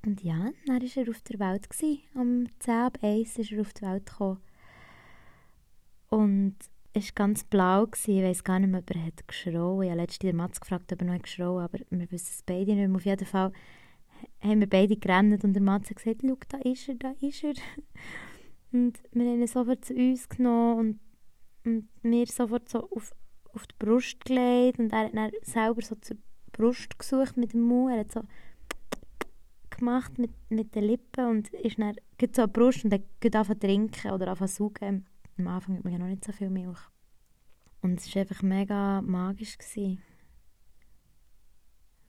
Und 0.05 0.23
ja, 0.23 0.51
dann 0.67 0.83
war 0.83 1.05
er 1.05 1.11
auf 1.11 1.23
der 1.23 1.39
Welt. 1.39 1.71
Gewesen. 1.71 2.03
Am 2.14 2.47
10 2.59 2.75
ab 2.75 2.99
1 3.03 3.39
ist 3.39 3.53
er 3.53 3.61
auf 3.61 3.73
die 3.73 3.83
Welt 3.83 4.07
gekommen. 4.07 4.41
Und 6.09 6.57
war 6.97 7.13
ganz 7.15 7.45
blau. 7.45 7.87
Gewesen. 7.87 8.19
Ich 8.19 8.25
weiß 8.25 8.45
gar 8.45 8.59
nicht 8.59 8.71
mehr, 8.71 8.81
ob 8.81 8.91
er 8.91 9.07
hat 9.07 9.29
geschrauen 9.29 9.83
Ich 9.83 9.91
habe 9.91 10.01
letztens 10.01 10.31
den 10.31 10.37
Mats 10.37 10.61
gefragt, 10.61 10.93
ob 10.93 11.01
er 11.01 11.07
noch 11.07 11.23
geschrauen 11.23 11.63
aber 11.63 11.79
wir 11.91 12.11
wissen 12.11 12.31
es 12.31 12.43
beide 12.43 12.75
nicht 12.75 12.89
mehr. 12.89 12.97
Auf 12.97 13.05
jeden 13.05 13.27
Fall 13.27 13.53
haben 14.41 14.61
wir 14.61 14.69
beide 14.69 14.97
gerannt 14.97 15.45
und 15.45 15.53
der 15.53 15.63
Mats 15.63 15.91
hat 15.91 15.97
gesagt, 15.97 16.23
schau, 16.23 16.37
da 16.49 16.59
ist 16.59 16.89
er, 16.89 16.95
da 16.95 17.15
ist 17.21 17.45
er. 17.45 17.55
Und 18.73 18.99
wir 19.13 19.31
haben 19.31 19.41
ihn 19.41 19.47
sofort 19.47 19.85
zu 19.85 19.95
uns 19.95 20.29
genommen 20.29 20.99
und, 21.65 21.73
und 21.73 22.05
mir 22.05 22.27
sofort 22.27 22.69
so 22.69 22.91
auf, 22.91 23.13
auf 23.55 23.67
die 23.67 23.75
Brust 23.79 24.25
gelegt 24.25 24.81
und 24.81 24.93
er 24.93 25.07
hat 25.07 25.15
dann 25.15 25.31
selber 25.43 25.81
so 25.81 25.95
zur 25.95 26.17
Brust 26.53 26.99
gesucht 26.99 27.37
mit 27.37 27.53
dem 27.53 27.63
Mund. 27.63 27.95
Er 27.95 28.01
hat 28.01 28.13
so 28.13 28.23
gemacht 29.71 30.19
mit, 30.19 30.33
mit 30.51 30.75
den 30.75 30.85
Lippen 30.85 31.27
und 31.27 31.49
ist 31.55 31.79
dann 31.79 31.95
so 32.35 32.43
an 32.43 32.53
die 32.53 32.59
Brust 32.59 32.85
und 32.85 32.91
dann 32.91 33.05
angefangen 33.23 33.47
zu 33.47 33.59
trinken 33.59 34.11
oder 34.11 34.29
anfangen 34.29 34.49
zu 34.49 34.57
saugen. 34.57 35.07
Am 35.39 35.49
Anfang 35.49 35.76
hat 35.76 35.84
man 35.84 35.93
ja 35.93 35.99
noch 35.99 36.07
nicht 36.07 36.24
so 36.24 36.32
viel 36.32 36.51
Milch. 36.51 36.78
Und 37.82 38.01
es 38.01 38.14
war 38.14 38.22
einfach 38.22 38.43
mega 38.43 39.03
magisch. 39.03 39.59
Gewesen. 39.59 40.03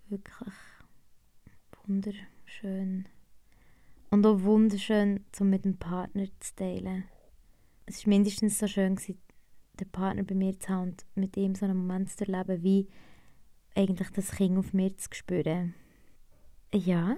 Wirklich 0.10 0.54
wunderschön. 1.88 3.08
Und 4.10 4.26
auch 4.26 4.42
wunderschön, 4.42 5.26
um 5.40 5.50
mit 5.50 5.66
dem 5.66 5.78
Partner 5.78 6.26
zu 6.40 6.56
teilen. 6.56 7.06
Es 7.86 8.06
war 8.06 8.10
mindestens 8.10 8.60
so 8.60 8.68
schön, 8.68 8.96
gewesen, 8.96 9.20
den 9.80 9.90
Partner 9.90 10.24
bei 10.24 10.36
mir 10.36 10.60
zu 10.60 10.70
haben 10.70 10.90
und 10.90 11.06
mit 11.16 11.38
ihm 11.38 11.56
so 11.56 11.66
einen 11.66 11.78
Moment 11.78 12.10
zu 12.10 12.26
erleben, 12.28 12.64
wie 12.64 12.88
eigentlich 13.76 14.10
das 14.12 14.32
Kind 14.32 14.58
auf 14.58 14.74
mir 14.74 14.96
zu 14.98 15.10
spüren. 15.14 15.74
Ja, 16.74 17.16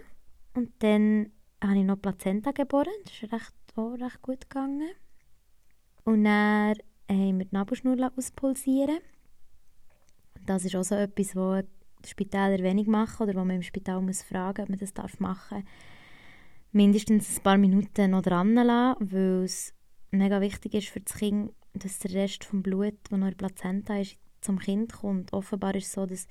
und 0.54 0.72
dann 0.80 1.32
habe 1.64 1.80
ich 1.80 1.86
noch 1.86 2.02
Plazenta 2.02 2.52
geboren. 2.52 2.94
Das 3.06 3.24
ist 3.24 3.32
recht, 3.32 3.54
auch 3.76 3.94
recht 3.94 4.22
gut 4.22 4.50
gegangen. 4.50 4.90
Und 6.04 6.24
dann 6.24 6.76
haben 7.10 7.38
wir 7.38 7.46
die 7.46 7.56
Nabelschnur 7.56 8.12
auspulsieren. 8.16 9.00
Das 10.46 10.66
ist 10.66 10.76
auch 10.76 10.84
so 10.84 10.96
etwas, 10.96 11.36
was 11.36 11.66
die 12.06 12.10
Spitäler 12.10 12.64
wenig 12.64 12.88
machen 12.88 13.24
oder 13.24 13.40
wo 13.40 13.46
man 13.46 13.58
im 13.58 13.62
Spital 13.62 14.02
muss 14.02 14.24
fragen 14.24 14.64
ob 14.64 14.70
man 14.70 14.80
das 14.80 14.94
darf 14.94 15.20
machen 15.20 15.66
Mindestens 16.72 17.38
ein 17.38 17.44
paar 17.44 17.58
Minuten 17.58 18.12
noch 18.12 18.22
dran 18.22 18.54
lassen, 18.54 19.12
weil 19.12 19.44
es 19.44 19.74
mega 20.12 20.40
wichtig 20.40 20.76
ist 20.76 20.90
für 20.90 21.00
das 21.00 21.16
Kind, 21.16 21.52
dass 21.74 22.00
der 22.00 22.14
Rest 22.14 22.44
vom 22.44 22.62
Blut, 22.62 22.94
das 23.04 23.18
noch 23.18 23.28
in 23.28 23.36
der 23.36 23.48
Plazenta 23.48 23.98
ist, 23.98 24.18
zum 24.42 24.60
Kind 24.60 24.94
kommt. 24.94 25.34
Offenbar 25.34 25.76
ist 25.76 25.88
es 25.88 25.94
so, 25.94 26.06
dass 26.06 26.28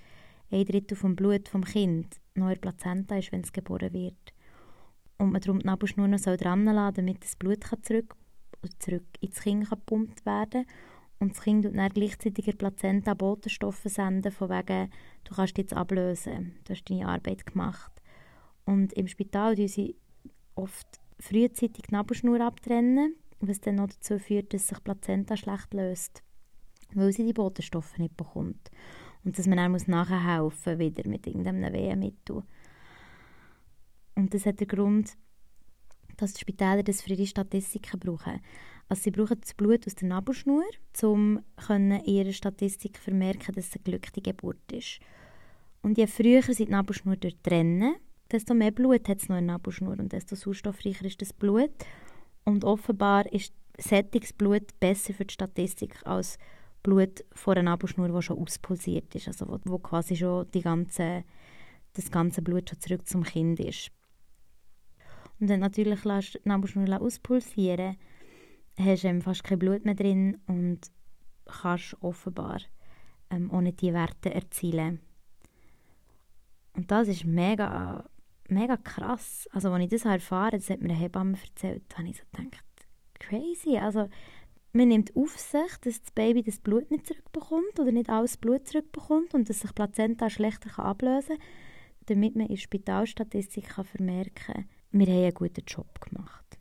ein 0.50 0.64
Drittel 0.64 0.96
vom 0.96 1.16
Blut 1.16 1.48
vom 1.48 1.64
Kind 1.64 2.20
noch 2.34 2.46
in 2.46 2.54
der 2.54 2.60
Plazenta 2.60 3.18
ist, 3.18 3.32
wenn 3.32 3.40
es 3.40 3.52
geboren 3.52 3.92
wird. 3.92 4.32
Und 5.18 5.32
man 5.32 5.40
darum 5.40 5.58
die 5.58 5.66
Nabelschnur 5.66 6.06
noch 6.06 6.20
dran 6.20 6.64
lassen 6.64 6.94
damit 6.94 7.24
das 7.24 7.34
Blut 7.34 7.64
zurück 7.82 8.14
zurück 8.78 9.06
ins 9.20 9.40
Kind 9.40 9.68
gepumpt 9.68 10.26
werden 10.26 10.66
und 11.18 11.32
das 11.32 11.42
Kind 11.42 11.64
dann 11.64 11.88
gleichzeitig 11.90 12.56
Plazenta 12.56 13.14
Botenstoffe 13.14 13.82
senden, 13.84 14.30
von 14.30 14.50
wegen, 14.50 14.90
du 15.24 15.34
kannst 15.34 15.58
jetzt 15.58 15.74
ablösen, 15.74 16.54
du 16.64 16.72
hast 16.72 16.84
deine 16.84 17.08
Arbeit 17.08 17.46
gemacht. 17.46 17.92
Und 18.64 18.92
im 18.92 19.08
Spital 19.08 19.56
tun 19.56 19.68
sie 19.68 19.96
oft 20.54 21.00
frühzeitig 21.18 21.86
die 21.88 21.92
Nabelschnur 21.92 22.40
abtrennen, 22.40 23.16
was 23.40 23.60
dann 23.60 23.76
noch 23.76 23.88
dazu 23.88 24.18
führt, 24.18 24.54
dass 24.54 24.68
sich 24.68 24.78
die 24.78 24.84
Plazenta 24.84 25.36
schlecht 25.36 25.74
löst, 25.74 26.22
weil 26.94 27.12
sie 27.12 27.24
die 27.24 27.32
Botenstoffe 27.32 27.98
nicht 27.98 28.16
bekommt. 28.16 28.70
Und 29.24 29.38
dass 29.38 29.46
man 29.46 29.58
dann 29.58 29.72
muss 29.72 29.88
nachher 29.88 30.24
helfen 30.24 30.78
wieder 30.78 31.08
mit 31.08 31.26
irgendeinem 31.26 31.72
Wehenmittel. 31.72 32.44
Und 34.14 34.34
das 34.34 34.46
hat 34.46 34.60
den 34.60 34.68
Grund, 34.68 35.16
dass 36.18 36.34
die 36.34 36.40
Spitäler 36.40 36.82
das 36.82 37.00
für 37.00 37.14
ihre 37.14 37.26
Statistiken 37.26 37.98
brauchen. 37.98 38.40
Also 38.88 39.02
sie 39.02 39.10
brauchen 39.10 39.40
das 39.40 39.54
Blut 39.54 39.86
aus 39.86 39.94
der 39.94 40.08
Nabelschnur, 40.08 40.64
um 41.02 41.40
in 41.68 42.04
ihrer 42.04 42.32
Statistik 42.32 42.98
vermerken, 42.98 43.54
dass 43.54 43.68
es 43.68 43.74
eine 43.74 43.84
glückliche 43.84 44.22
Geburt 44.22 44.72
ist. 44.72 45.00
Und 45.82 45.98
je 45.98 46.06
früher 46.06 46.42
sie 46.42 46.64
die 46.64 46.72
Nabelschnur 46.72 47.16
trennen, 47.42 47.96
desto 48.30 48.54
mehr 48.54 48.70
Blut 48.70 49.08
hat 49.08 49.22
es 49.22 49.28
noch 49.28 49.38
in 49.38 49.46
der 49.46 49.54
Nabelschnur 49.54 49.98
und 49.98 50.12
desto 50.12 50.36
sauerstoffreicher 50.36 51.04
ist 51.04 51.22
das 51.22 51.32
Blut. 51.32 51.70
Und 52.44 52.64
offenbar 52.64 53.30
ist 53.32 53.52
sättiges 53.78 54.32
Blut 54.32 54.78
besser 54.80 55.14
für 55.14 55.24
die 55.24 55.34
Statistik 55.34 55.94
als 56.04 56.38
Blut 56.82 57.24
vor 57.32 57.54
einer 57.54 57.70
Nabelschnur, 57.70 58.08
die 58.08 58.22
schon 58.22 58.38
auspulsiert 58.38 59.14
ist, 59.14 59.28
also 59.28 59.48
wo, 59.48 59.58
wo 59.64 59.78
quasi 59.78 60.16
schon 60.16 60.50
die 60.52 60.62
ganze, 60.62 61.24
das 61.92 62.10
ganze 62.10 62.42
Blut 62.42 62.70
schon 62.70 62.80
zurück 62.80 63.06
zum 63.06 63.22
Kind 63.22 63.60
ist. 63.60 63.90
Und 65.40 65.50
dann 65.50 65.60
natürlich 65.60 66.04
lässt 66.04 66.34
du 66.34 66.38
Nabelschnur 66.44 67.00
auspulsieren, 67.00 67.96
hast 68.78 69.04
du 69.04 69.20
fast 69.20 69.44
kein 69.44 69.58
Blut 69.58 69.84
mehr 69.84 69.94
drin 69.94 70.38
und 70.46 70.80
kannst 71.46 71.96
offenbar 72.00 72.60
ähm, 73.30 73.50
ohne 73.52 73.72
die 73.72 73.92
Werte 73.92 74.34
erzielen. 74.34 75.00
Und 76.74 76.90
das 76.90 77.08
ist 77.08 77.24
mega, 77.24 78.04
mega 78.48 78.76
krass. 78.76 79.48
Also, 79.52 79.70
als 79.70 79.84
ich 79.84 79.90
das 79.90 80.04
erfahren 80.04 80.58
das 80.58 80.70
hat 80.70 80.80
mir 80.80 80.90
eine 80.90 80.98
Hebamme 80.98 81.36
erzählt, 81.36 81.82
habe 81.96 82.08
ich 82.08 82.16
so 82.16 82.24
gedacht, 82.32 82.64
crazy. 83.14 83.78
Also, 83.78 84.08
man 84.72 84.88
nimmt 84.88 85.16
auf 85.16 85.36
sich, 85.38 85.76
dass 85.82 86.02
das 86.02 86.12
Baby 86.12 86.42
das 86.42 86.60
Blut 86.60 86.90
nicht 86.90 87.06
zurückbekommt 87.06 87.80
oder 87.80 87.90
nicht 87.90 88.10
alles 88.10 88.36
Blut 88.36 88.68
zurückbekommt 88.68 89.34
und 89.34 89.48
dass 89.48 89.60
sich 89.60 89.74
Plazenta 89.74 90.30
schlechter 90.30 90.78
ablösen 90.78 91.38
kann, 91.38 91.46
damit 92.06 92.36
man 92.36 92.46
in 92.46 92.54
der 92.54 92.60
Spitalstatistik 92.60 93.68
kann 93.70 93.84
vermerken 93.84 94.34
kann, 94.34 94.68
wir 94.90 95.06
haben 95.06 95.22
einen 95.22 95.34
guten 95.34 95.64
Job 95.66 96.00
gemacht. 96.00 96.58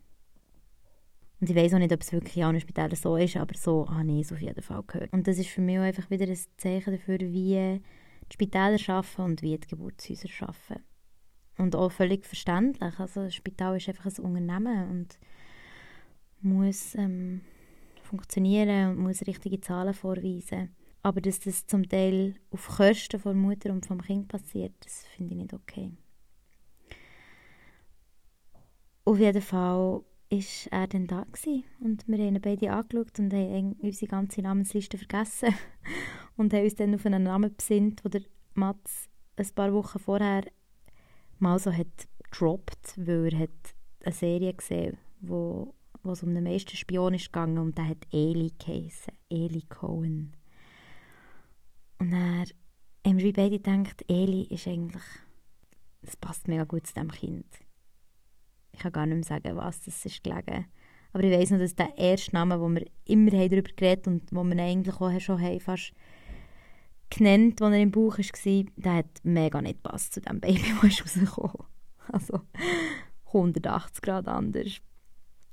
Und 1.40 1.48
ich 1.48 1.56
weiß 1.56 1.74
auch 1.74 1.78
nicht, 1.78 1.92
ob 1.92 2.00
es 2.00 2.12
wirklich 2.12 2.42
an 2.42 2.58
Spital 2.58 2.94
so 2.96 3.16
ist, 3.16 3.36
aber 3.36 3.54
so 3.56 3.88
habe 3.88 4.10
ich 4.10 4.22
es 4.22 4.32
auf 4.32 4.40
jeden 4.40 4.60
Fall 4.60 4.82
gehört. 4.86 5.12
Und 5.12 5.26
das 5.28 5.38
ist 5.38 5.50
für 5.50 5.60
mich 5.60 5.78
auch 5.78 5.82
einfach 5.82 6.10
wieder 6.10 6.26
ein 6.26 6.38
Zeichen 6.56 6.92
dafür, 6.92 7.20
wie 7.20 7.80
die 8.30 8.32
Spitäler 8.32 8.78
arbeiten 8.88 9.22
und 9.22 9.42
wie 9.42 9.56
die 9.56 9.68
Geburtshäuser 9.68 10.28
arbeiten. 10.40 10.84
Und 11.56 11.76
auch 11.76 11.92
völlig 11.92 12.26
verständlich. 12.26 12.98
Also 12.98 13.24
das 13.24 13.34
Spital 13.34 13.76
ist 13.76 13.88
einfach 13.88 14.06
ein 14.06 14.24
Unternehmen 14.24 14.90
und 14.90 15.18
muss 16.40 16.94
ähm, 16.96 17.42
funktionieren 18.02 18.90
und 18.90 18.98
muss 18.98 19.26
richtige 19.26 19.60
Zahlen 19.60 19.94
vorweisen. 19.94 20.74
Aber 21.02 21.20
dass 21.20 21.40
das 21.40 21.66
zum 21.66 21.88
Teil 21.88 22.34
auf 22.50 22.66
Kosten 22.66 23.20
von 23.20 23.38
Mutter 23.38 23.70
und 23.70 23.86
vom 23.86 24.02
Kind 24.02 24.28
passiert, 24.28 24.74
das 24.84 25.04
finde 25.16 25.34
ich 25.34 25.42
nicht 25.42 25.54
okay. 25.54 25.92
Auf 29.08 29.18
jeden 29.18 29.40
Fall 29.40 30.02
war 30.30 30.44
er 30.70 30.86
dann 30.86 31.06
da 31.06 31.24
und 31.80 32.06
wir 32.06 32.18
haben 32.18 32.36
ihn 32.36 32.42
beide 32.42 32.70
angeschaut 32.70 33.18
und 33.18 33.32
haben 33.32 33.72
unsere 33.80 34.06
ganze 34.06 34.42
Namensliste 34.42 34.98
vergessen 34.98 35.54
und 36.36 36.52
haben 36.52 36.64
uns 36.64 36.74
dann 36.74 36.94
auf 36.94 37.06
einen 37.06 37.22
Namen 37.22 37.56
besinnt, 37.56 38.02
den 38.04 38.26
Mats 38.52 39.08
ein 39.36 39.48
paar 39.54 39.72
Wochen 39.72 39.98
vorher 39.98 40.44
mal 41.38 41.58
so 41.58 41.72
hat 41.72 42.06
gedroppt, 42.30 42.98
weil 42.98 43.32
er 43.32 43.38
hat 43.38 43.74
eine 44.04 44.12
Serie 44.12 44.52
gesehen, 44.52 44.98
wo, 45.22 45.72
wo 46.02 46.12
es 46.12 46.22
um 46.22 46.34
den 46.34 46.44
meisten 46.44 46.76
Spion 46.76 47.16
gegangen 47.16 47.56
und 47.56 47.78
der 47.78 47.88
hat 47.88 48.06
Eli 48.12 48.52
geheissen, 48.58 49.14
Eli 49.30 49.62
Cohen. 49.70 50.36
Und 51.98 52.12
er 52.12 52.44
haben 53.06 53.18
wir 53.18 53.32
beide 53.32 53.58
gedacht, 53.58 54.04
Eli 54.06 54.42
ist 54.50 54.68
eigentlich, 54.68 55.02
das 56.02 56.14
passt 56.14 56.46
mega 56.46 56.64
gut 56.64 56.86
zu 56.86 56.92
diesem 56.92 57.10
Kind. 57.10 57.67
Ich 58.78 58.82
kann 58.84 58.92
gar 58.92 59.06
nicht 59.06 59.16
mehr 59.16 59.24
sagen, 59.24 59.56
was 59.56 59.80
das 59.80 60.06
ist 60.06 60.22
gelegen. 60.22 60.66
Aber 61.12 61.24
ich 61.24 61.32
weiß 61.32 61.50
noch, 61.50 61.58
dass 61.58 61.74
der 61.74 61.98
erste 61.98 62.32
Name, 62.32 62.60
wo 62.60 62.68
wir 62.68 62.86
immer 63.06 63.32
darüber 63.32 63.72
geredet 63.74 64.06
und 64.06 64.22
wo 64.30 64.44
wir 64.44 64.56
eigentlich 64.62 64.94
auch 65.00 65.20
schon 65.20 65.42
haben, 65.42 65.58
fast 65.58 65.92
genannt, 67.10 67.60
als 67.60 67.74
er 67.74 67.82
im 67.82 67.90
Bauch 67.90 68.18
war, 68.18 68.64
der 68.76 68.92
hat 68.92 69.20
mega 69.24 69.60
nicht 69.60 69.82
gepasst 69.82 70.14
zu 70.14 70.20
dem 70.20 70.38
Baby, 70.38 70.62
das 70.82 71.02
rausgekommen 71.02 71.66
Also 72.06 72.40
180 73.26 74.00
Grad 74.00 74.28
anders. 74.28 74.80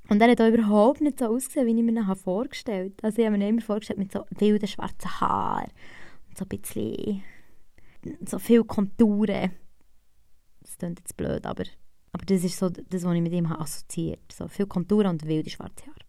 Und 0.08 0.22
er 0.22 0.30
hat 0.30 0.40
auch 0.40 0.46
überhaupt 0.46 1.00
nicht 1.00 1.18
so 1.18 1.26
ausgesehen, 1.26 1.66
wie 1.66 1.80
ich 1.80 1.82
mir 1.82 2.00
ihn 2.00 2.14
vorgestellt 2.14 2.92
habe. 2.98 3.08
Also 3.08 3.18
ich 3.18 3.26
habe 3.26 3.36
mir 3.36 3.48
immer 3.48 3.60
vorgestellt 3.60 3.98
mit 3.98 4.12
so 4.12 4.24
wilden 4.38 4.68
schwarzen 4.68 5.20
Haaren 5.20 5.72
und 6.28 6.38
so 6.38 6.44
ein 6.44 6.60
bisschen 6.60 7.24
so 8.24 8.38
viele 8.38 8.62
Konturen. 8.62 9.50
Das 10.60 10.78
klingt 10.78 11.00
jetzt 11.00 11.16
blöd, 11.16 11.44
aber, 11.44 11.64
aber 12.16 12.24
das 12.24 12.44
ist 12.44 12.58
so 12.58 12.70
das, 12.70 13.04
was 13.04 13.14
ich 13.14 13.20
mit 13.20 13.34
ihm 13.34 13.44
assoziiert 13.44 14.32
So 14.32 14.48
viele 14.48 14.68
Konturen 14.68 15.08
und 15.08 15.26
wilde 15.26 15.50
schwarze 15.50 15.84
Haare. 15.84 16.06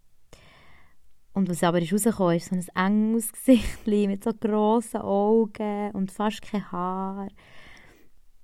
Und 1.33 1.49
was 1.49 1.63
aber 1.63 1.79
rausgekommen 1.79 2.37
ist, 2.37 2.47
so 2.47 2.55
ein 2.75 2.93
enges 2.93 3.31
Gesicht 3.33 3.85
mit 3.85 4.23
so 4.23 4.31
grossen 4.33 5.01
Augen 5.01 5.91
und 5.91 6.09
fast 6.13 6.41
kein 6.41 6.71
Haar. 6.71 7.27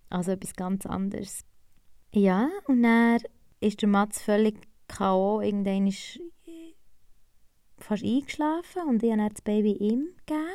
Also 0.10 0.32
etwas 0.32 0.54
ganz 0.56 0.86
anderes. 0.86 1.46
Ja, 2.14 2.50
und 2.68 2.84
dann 2.84 3.20
ist 3.62 3.82
der 3.82 3.88
Mats 3.88 4.22
völlig 4.22 4.58
K.O. 4.90 5.40
Irgendwann 5.40 5.88
ist 5.88 6.20
fast 7.78 8.04
eingeschlafen 8.04 8.90
und 8.90 9.02
ich 9.04 9.12
habe 9.14 9.30
das 9.30 9.42
Baby 9.42 9.72
ihm 9.72 10.10
gegeben. 10.26 10.50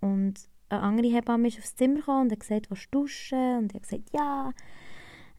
Und 0.00 0.48
eine 0.68 0.80
andere 0.80 1.08
Hebamme 1.08 1.48
ist 1.48 1.58
aufs 1.58 1.74
Zimmer 1.74 1.96
gekommen 1.96 2.26
und 2.26 2.32
hat 2.32 2.40
gesagt, 2.40 2.70
willst 2.70 2.86
du 2.92 3.00
duschen? 3.00 3.58
Und 3.58 3.72
ich 3.72 3.74
habe 3.74 3.80
gesagt, 3.80 4.10
ja. 4.12 4.52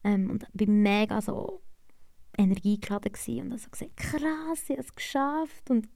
Ähm, 0.03 0.29
und 0.29 0.43
war 0.53 0.67
mega 0.67 1.21
so 1.21 1.61
energiegeladen 2.37 3.11
gewesen 3.11 3.45
und 3.47 3.51
also 3.51 3.69
gesagt, 3.69 3.97
krass, 3.97 4.63
ich 4.63 4.71
habe 4.71 4.81
es 4.81 4.95
geschafft 4.95 5.69
und 5.69 5.89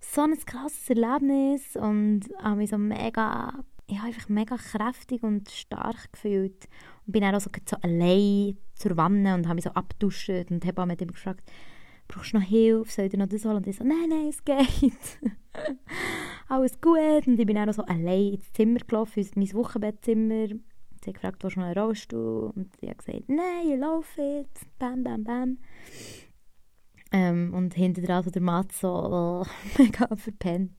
so 0.00 0.22
ein 0.22 0.36
krasses 0.46 0.88
Erlebnis 0.90 1.76
und 1.76 2.22
habe 2.40 2.56
mich 2.56 2.70
so 2.70 2.78
mega, 2.78 3.52
habe 3.90 4.06
einfach 4.06 4.28
mega 4.28 4.56
kräftig 4.56 5.22
und 5.24 5.50
stark 5.50 6.12
gefühlt 6.12 6.68
und 7.06 7.12
bin 7.12 7.22
dann 7.22 7.34
auch 7.34 7.40
so, 7.40 7.50
so 7.68 7.76
allein 7.82 8.56
zur 8.74 8.96
Wanne 8.96 9.34
und 9.34 9.46
habe 9.46 9.56
mich 9.56 9.64
so 9.64 9.70
abduscht 9.70 10.28
und 10.28 10.64
habe 10.64 10.86
mit 10.86 11.00
ihm 11.02 11.08
gefragt, 11.08 11.50
brauchst 12.06 12.32
du 12.32 12.38
noch 12.38 12.46
Hilfe, 12.46 12.90
soll 12.90 13.04
ich 13.06 13.10
dir 13.10 13.18
noch 13.18 13.28
das 13.28 13.44
holen? 13.44 13.56
Und 13.56 13.66
ich 13.66 13.76
so, 13.76 13.84
nein, 13.84 14.08
nein, 14.08 14.28
es 14.28 14.44
geht. 14.44 15.18
Alles 16.48 16.80
gut. 16.80 17.26
Und 17.26 17.38
ich 17.38 17.46
bin 17.46 17.58
auch 17.58 17.72
so 17.72 17.82
allein 17.82 18.34
ins 18.34 18.52
Zimmer 18.52 18.80
gelaufen, 18.80 19.20
in 19.20 19.28
mein 19.36 19.52
Wochenbettzimmer 19.52 20.48
Sie 21.02 21.10
hat 21.10 21.14
gefragt, 21.14 21.42
willst 21.42 21.56
du 21.56 21.60
noch 21.60 21.76
Rollstuhl? 21.76 22.52
Und 22.54 22.70
ich 22.80 22.88
habe 22.88 22.98
gesagt, 22.98 23.28
nein, 23.28 23.70
ich 23.72 23.78
laufe 23.78 24.20
jetzt. 24.20 24.78
Bam, 24.78 25.02
bam, 25.02 25.24
bam. 25.24 25.58
Ähm, 27.12 27.54
und 27.54 27.74
hinter 27.74 28.02
dran 28.02 28.22
so 28.22 28.30
der 28.30 28.42
Matt 28.42 28.72
so 28.72 29.46
mega 29.78 30.14
verpennt. 30.14 30.72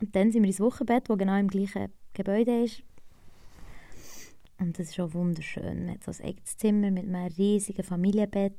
Und 0.00 0.14
dann 0.16 0.32
sind 0.32 0.42
wir 0.42 0.48
ins 0.48 0.60
Wochenbett, 0.60 1.08
das 1.08 1.18
genau 1.18 1.38
im 1.38 1.48
gleichen 1.48 1.92
Gebäude 2.12 2.64
ist. 2.64 2.82
Und 4.58 4.78
das 4.78 4.90
ist 4.90 5.00
auch 5.00 5.14
wunderschön. 5.14 5.86
Man 5.86 5.94
hat 5.94 6.04
so 6.04 6.10
ein 6.10 6.28
eigenes 6.28 6.56
Zimmer 6.56 6.90
mit 6.90 7.04
einem 7.04 7.32
riesigen 7.36 7.82
Familienbett. 7.82 8.54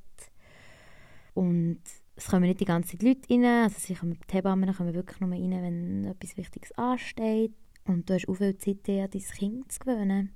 Und 1.33 1.81
es 2.15 2.27
kommen 2.27 2.43
nicht 2.43 2.59
die 2.59 2.65
ganzen 2.65 2.99
Leute 2.99 3.29
rein. 3.29 3.45
Also 3.45 3.75
sie 3.79 3.95
kommen, 3.95 4.17
die 4.29 4.33
Hebammen 4.33 4.73
kommen 4.73 4.93
wirklich 4.93 5.19
nur 5.19 5.31
rein, 5.31 5.51
wenn 5.51 6.05
etwas 6.05 6.37
Wichtiges 6.37 6.71
ansteht. 6.73 7.53
Und 7.85 8.09
du 8.09 8.13
hast 8.13 8.27
auch 8.27 8.35
viel 8.35 8.57
Zeit, 8.57 8.87
dir 8.87 9.03
an 9.03 9.09
dein 9.11 9.21
Kind 9.21 9.71
zu 9.71 9.79
gewöhnen. 9.79 10.35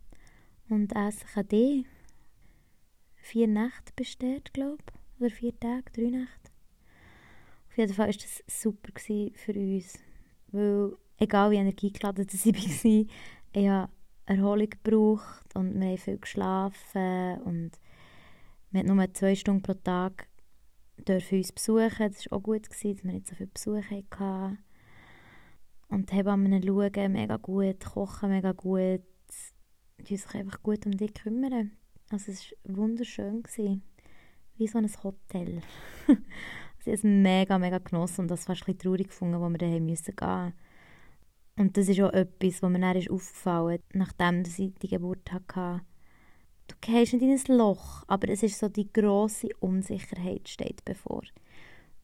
Und 0.69 0.95
Essen 0.95 1.27
kann 1.33 1.47
dir 1.47 1.83
vier 3.15 3.47
Nächte 3.47 3.93
besteht, 3.95 4.53
glaube 4.53 4.83
ich. 4.87 5.21
Oder 5.21 5.29
vier 5.31 5.59
Tage, 5.59 5.91
drei 5.93 6.09
Nächte. 6.09 6.51
Auf 7.69 7.77
jeden 7.77 7.93
Fall 7.93 8.07
war 8.07 8.13
das 8.13 8.43
super 8.47 8.91
für 8.99 9.53
uns. 9.53 9.99
Weil, 10.51 10.97
egal 11.17 11.51
wie 11.51 11.55
energiegeladen 11.55 12.27
ich 12.31 12.45
war, 12.45 13.05
ich 13.53 13.67
habe 13.67 13.91
Erholung 14.25 14.69
gebraucht 14.69 15.55
und 15.55 15.79
wir 15.79 15.87
haben 15.87 15.97
viel 15.97 16.17
geschlafen 16.17 17.41
und 17.45 17.71
wir 18.71 18.81
hatten 18.81 18.95
nur 18.95 19.13
zwei 19.13 19.35
Stunden 19.35 19.61
pro 19.61 19.73
Tag 19.73 20.27
dürfen 20.97 21.37
uns 21.37 21.51
besuchen. 21.51 21.95
Das 21.97 22.29
war 22.29 22.37
auch 22.37 22.43
gut, 22.43 22.69
dass 22.69 22.83
wir 22.83 22.95
nicht 23.03 23.27
so 23.27 23.35
viele 23.35 23.49
Besuche 23.49 23.83
hatten. 23.89 24.57
Und 25.89 26.11
die 26.11 26.15
Hebammen 26.15 26.61
schauen 26.63 27.11
mega 27.11 27.37
gut, 27.37 27.85
kochen 27.85 28.29
mega 28.29 28.51
gut, 28.51 29.01
die 29.99 30.17
sich 30.17 30.35
einfach 30.35 30.61
gut 30.61 30.85
um 30.85 30.91
dich 30.91 31.13
kümmern. 31.13 31.71
Also 32.09 32.31
es 32.31 32.53
war 32.65 32.77
wunderschön. 32.77 33.43
Gewesen. 33.43 33.83
Wie 34.57 34.67
so 34.67 34.77
ein 34.77 34.89
Hotel. 35.03 35.61
sie 36.79 36.91
haben 36.91 36.93
es 36.93 37.03
mega, 37.03 37.57
mega 37.57 37.77
genossen 37.77 38.21
und 38.21 38.31
das 38.31 38.45
fast 38.45 38.65
bisschen 38.65 38.79
traurig 38.79 39.09
gefunden, 39.09 39.39
wo 39.39 39.49
wir 39.49 39.57
dann 39.57 39.85
müssen 39.85 40.15
gehen 40.15 40.53
Und 41.57 41.77
das 41.77 41.89
ist 41.89 42.01
auch 42.01 42.13
etwas, 42.13 42.61
was 42.61 42.71
mir 42.71 42.79
dann 42.79 42.97
ist 42.97 43.09
aufgefallen 43.09 43.79
nachdem 43.93 44.43
ich 44.43 44.73
die 44.81 44.87
Geburt 44.87 45.31
hatte. 45.31 45.81
Du 46.67 46.75
gehst 46.81 47.13
nicht 47.13 47.21
in 47.21 47.31
ein 47.31 47.57
Loch, 47.57 48.03
aber 48.07 48.29
es 48.29 48.43
ist 48.43 48.59
so 48.59 48.67
die 48.67 48.91
grosse 48.91 49.49
Unsicherheit 49.59 50.49
steht 50.49 50.83
bevor. 50.83 51.21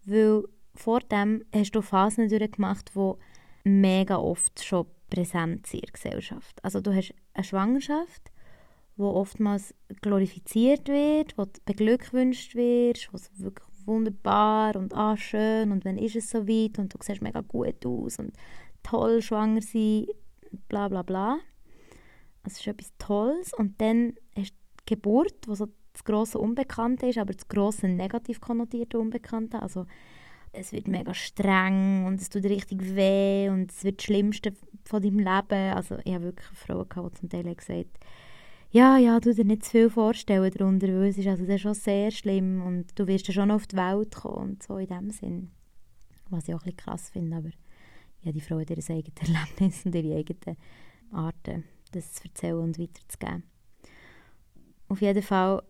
Weil 0.06 0.44
vor 0.76 1.00
dem 1.02 1.44
hast 1.54 1.72
du 1.72 1.82
Phasen 1.82 2.30
durchgemacht, 2.30 2.96
wo 2.96 3.20
mega 3.64 4.18
oft 4.18 4.64
schon 4.64 4.88
präsent 5.10 5.74
in 5.74 5.82
der 5.82 5.92
Gesellschaft. 5.92 6.64
Also 6.64 6.82
du 6.82 6.94
hast 6.94 7.14
eine 7.34 7.44
Schwangerschaft, 7.44 8.32
wo 8.96 9.10
oftmals 9.10 9.74
glorifiziert 10.02 10.88
wird, 10.88 11.38
wo 11.38 11.46
du 11.46 11.60
beglückwünscht 11.66 12.56
wirst, 12.56 13.12
wo 13.12 13.18
es 13.18 13.30
wirklich 13.40 13.68
wunderbar 13.86 14.76
und 14.76 14.94
ah, 14.96 15.18
schön 15.18 15.72
und 15.72 15.84
wenn 15.86 15.98
ist 15.98 16.16
es 16.16 16.30
so 16.30 16.48
weit 16.48 16.80
und 16.80 16.94
du 16.94 16.98
siehst 17.02 17.22
mega 17.22 17.42
gut 17.42 17.86
aus 17.86 18.18
und 18.18 18.34
toll 18.82 19.22
schwanger 19.22 19.62
sein, 19.62 20.08
bla 20.68 20.88
bla 20.88 21.02
bla. 21.02 21.40
Es 22.46 22.60
ist 22.60 22.68
etwas 22.68 22.92
Tolles 22.98 23.54
und 23.54 23.80
dann 23.80 24.14
hast 24.38 24.52
du 24.52 24.56
die 24.82 24.96
Geburt, 24.96 25.48
wo 25.48 25.56
so 25.56 25.68
das 25.94 26.04
grosse 26.04 26.40
Unbekannte 26.40 27.08
ist, 27.08 27.18
aber 27.18 27.34
das 27.34 27.48
grosse 27.48 27.88
negativ 27.88 28.42
konnotierte 28.42 29.00
Unbekannte, 29.00 29.62
also 29.62 29.86
es 30.54 30.72
wird 30.72 30.88
mega 30.88 31.14
streng 31.14 32.06
und 32.06 32.22
es 32.22 32.30
tut 32.30 32.46
richtig 32.46 32.96
weh 32.96 33.50
und 33.50 33.72
es 33.72 33.84
wird 33.84 34.00
das 34.00 34.06
Schlimmste 34.06 34.54
von 34.86 35.02
deinem 35.02 35.20
Leben. 35.20 35.74
Also 35.74 35.98
ich 36.04 36.14
habe 36.14 36.26
wirklich 36.26 36.48
Frauen 36.48 36.88
gehabt, 36.88 37.16
die 37.16 37.20
zum 37.20 37.30
Teil 37.30 37.56
gesagt 37.56 37.98
ja, 38.74 38.98
ja, 38.98 39.20
du 39.20 39.36
dir 39.36 39.46
nicht 39.46 39.66
zu 39.66 39.70
viel 39.70 39.90
vorstellen 39.92 40.52
darunter, 40.52 40.88
weil 40.88 41.10
es 41.10 41.20
ist 41.20 41.28
also 41.28 41.46
das 41.46 41.62
schon 41.62 41.76
sehr 41.76 42.10
schlimm 42.10 42.64
und 42.64 42.98
du 42.98 43.06
wirst 43.06 43.28
ja 43.28 43.34
schon 43.34 43.52
auf 43.52 43.68
die 43.68 43.76
Welt 43.76 44.16
kommen 44.16 44.54
und 44.54 44.64
so 44.64 44.78
in 44.78 44.88
dem 44.88 45.12
Sinn. 45.12 45.52
Was 46.32 46.48
ich 46.48 46.56
auch 46.56 46.66
ein 46.66 46.76
krass 46.76 47.12
finde, 47.12 47.38
aber 47.38 47.50
ja, 48.24 48.32
die 48.32 48.42
Frau 48.42 48.60
hat 48.60 48.72
ihr 48.72 48.78
eigenes 48.78 49.20
Erlebnis 49.20 49.86
und 49.86 49.94
ihre 49.94 50.18
eigenen 50.18 50.58
Arten, 51.12 51.66
das 51.92 52.14
zu 52.14 52.24
erzählen 52.24 52.58
und 52.58 52.80
weiterzugeben. 52.80 53.44
Auf 54.90 55.02
jeden 55.02 55.22
Fall 55.22 55.62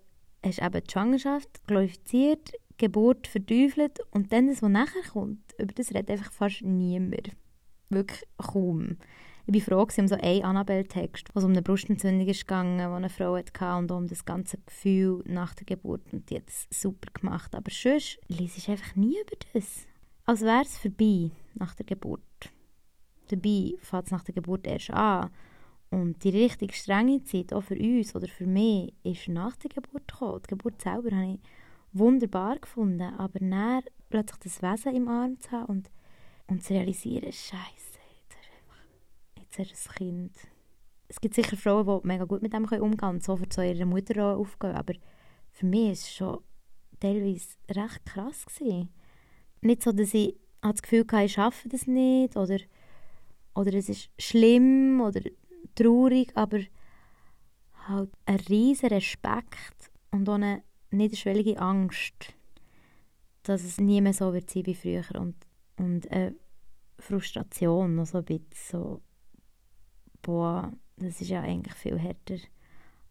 hast 0.41 0.59
du 0.59 0.65
eben 0.65 0.83
die 0.87 0.91
Schwangerschaft 0.91 1.67
glorifiziert, 1.67 2.53
Geburt 2.77 3.27
verteufelt 3.27 3.99
und 4.11 4.31
dann 4.31 4.47
das, 4.47 4.61
was 4.61 4.69
nachher 4.69 5.03
kommt, 5.11 5.53
über 5.57 5.73
das 5.73 5.93
redet 5.93 6.11
einfach 6.11 6.31
fast 6.31 6.61
niemand. 6.63 7.31
Wirklich 7.89 8.23
kaum. 8.37 8.97
Ich 9.45 9.67
war 9.67 9.85
froh 9.85 10.01
um 10.01 10.07
so 10.07 10.15
einen 10.15 10.43
Annabelle-Text, 10.43 11.29
wo 11.33 11.39
es 11.39 11.45
um 11.45 11.51
eine 11.51 11.61
Brustentzündung 11.61 12.25
ging, 12.25 12.77
die 12.77 12.83
eine 12.83 13.09
Frau 13.09 13.35
hatte 13.35 13.75
und 13.77 13.91
um 13.91 14.07
das 14.07 14.23
ganze 14.23 14.57
Gefühl 14.65 15.21
nach 15.25 15.53
der 15.53 15.65
Geburt. 15.65 16.01
Und 16.13 16.29
die 16.29 16.37
hat 16.37 16.47
es 16.47 16.67
super 16.69 17.11
gemacht. 17.13 17.53
Aber 17.53 17.69
sonst 17.69 18.19
liest 18.29 18.57
ich 18.57 18.69
einfach 18.69 18.95
nie 18.95 19.17
über 19.19 19.35
das. 19.53 19.85
Als 20.25 20.41
wäre 20.41 20.61
es 20.61 20.77
vorbei 20.77 21.31
nach 21.55 21.75
der 21.75 21.85
Geburt. 21.85 22.21
Dabei 23.27 23.73
fängt 23.79 24.05
es 24.05 24.11
nach 24.11 24.23
der 24.23 24.33
Geburt 24.33 24.65
erst 24.65 24.91
an. 24.91 25.29
Und 25.89 26.23
die 26.23 26.29
richtig 26.29 26.73
strenge 26.73 27.21
Zeit, 27.23 27.53
auch 27.53 27.63
für 27.63 27.77
uns 27.77 28.15
oder 28.15 28.29
für 28.29 28.47
mich, 28.47 28.93
ist 29.03 29.27
nach 29.27 29.57
der 29.57 29.71
Geburt 29.71 30.07
gekommen. 30.07 30.41
Die 30.45 30.47
Geburt 30.47 30.81
selber 30.81 31.11
habe 31.11 31.33
ich 31.33 31.39
wunderbar 31.93 32.59
gefunden, 32.59 33.13
aber 33.17 33.39
dann 33.39 33.83
plötzlich 34.09 34.39
das 34.39 34.61
Wesen 34.61 34.95
im 34.95 35.07
Arm 35.07 35.39
zu 35.39 35.51
haben 35.51 35.65
und, 35.65 35.91
und 36.47 36.63
zu 36.63 36.73
realisieren, 36.73 37.31
Scheiße, 37.31 37.99
jetzt 39.37 39.57
hast 39.59 39.85
du 39.85 39.89
ein 39.89 39.95
Kind. 39.95 40.31
Es 41.07 41.21
gibt 41.21 41.35
sicher 41.35 41.57
Frauen, 41.57 42.01
die 42.01 42.07
mega 42.07 42.25
gut 42.25 42.41
mit 42.41 42.53
dem 42.53 42.63
umgehen 42.63 42.97
können 42.97 43.15
und 43.15 43.23
sofort 43.23 43.53
zu 43.53 43.65
ihrer 43.65 43.85
Mutter 43.85 44.35
aufgehen, 44.35 44.75
aber 44.75 44.93
für 45.51 45.65
mich 45.65 45.85
war 45.85 45.91
es 45.91 46.11
schon 46.11 46.39
teilweise 46.99 47.49
recht 47.69 48.05
krass. 48.05 48.45
Gewesen. 48.45 48.89
Nicht 49.61 49.83
so, 49.83 49.91
dass 49.91 50.13
ich 50.13 50.35
das 50.61 50.81
Gefühl 50.81 51.05
hatte, 51.11 51.25
ich 51.25 51.33
schaffe 51.33 51.69
das 51.69 51.87
nicht 51.87 52.35
oder, 52.35 52.57
oder 53.53 53.73
es 53.73 53.89
ist 53.89 54.09
schlimm 54.17 55.01
oder 55.01 55.21
traurig, 55.75 56.31
aber 56.35 56.59
halt 57.87 58.11
ein 58.25 58.39
riesen 58.49 58.89
Respekt 58.89 59.91
und 60.11 60.27
auch 60.29 60.35
eine 60.35 60.63
niederschwellige 60.93 61.59
Angst, 61.59 62.33
dass 63.43 63.63
es 63.63 63.79
nie 63.79 64.01
mehr 64.01 64.13
so 64.13 64.33
wird 64.33 64.49
sein 64.49 64.65
wie 64.65 64.75
früher 64.75 65.03
und, 65.19 65.35
und 65.77 66.09
eine 66.11 66.35
Frustration, 66.99 67.95
noch 67.95 68.05
so 68.05 68.19
ein 68.19 68.25
bisschen 68.25 68.49
so, 68.53 69.01
boah, 70.21 70.71
das 70.97 71.21
ist 71.21 71.29
ja 71.29 71.41
eigentlich 71.41 71.75
viel 71.75 71.99
härter, 71.99 72.37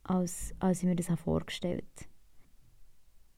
als, 0.04 0.54
als 0.58 0.78
ich 0.82 0.84
mir 0.84 0.96
das 0.96 1.08
vorgestellt 1.20 1.84
habe. 1.96 2.08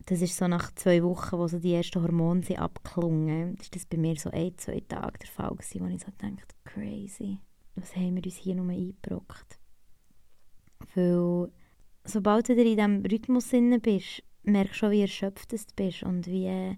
Das 0.06 0.20
ist 0.20 0.36
so 0.36 0.46
nach 0.46 0.70
zwei 0.74 1.02
Wochen, 1.02 1.38
wo 1.38 1.48
so 1.48 1.58
die 1.58 1.72
ersten 1.72 2.02
Hormone 2.02 2.42
sind 2.42 2.58
abgeklungen, 2.58 3.56
ist 3.56 3.74
das 3.74 3.86
bei 3.86 3.96
mir 3.96 4.16
so 4.16 4.30
ein, 4.30 4.56
zwei 4.58 4.80
Tage 4.80 5.18
der 5.18 5.28
Fall 5.28 5.50
gewesen, 5.50 5.80
wo 5.80 5.86
ich 5.86 6.02
so 6.02 6.12
dachte, 6.18 6.42
crazy, 6.64 7.38
was 7.74 7.96
haben 7.96 8.16
wir 8.16 8.24
uns 8.24 8.36
hier 8.36 8.54
nur 8.54 8.70
eingebrockt? 8.70 9.58
Weil 10.94 11.50
sobald 12.04 12.48
du 12.48 12.52
in 12.52 12.76
diesem 12.76 13.06
Rhythmus 13.06 13.48
drin 13.48 13.80
bist, 13.80 14.22
merkst 14.44 14.76
schon, 14.76 14.90
wie 14.90 15.02
erschöpft 15.02 15.52
du 15.52 15.56
bist 15.76 16.02
und 16.02 16.26
wie, 16.26 16.76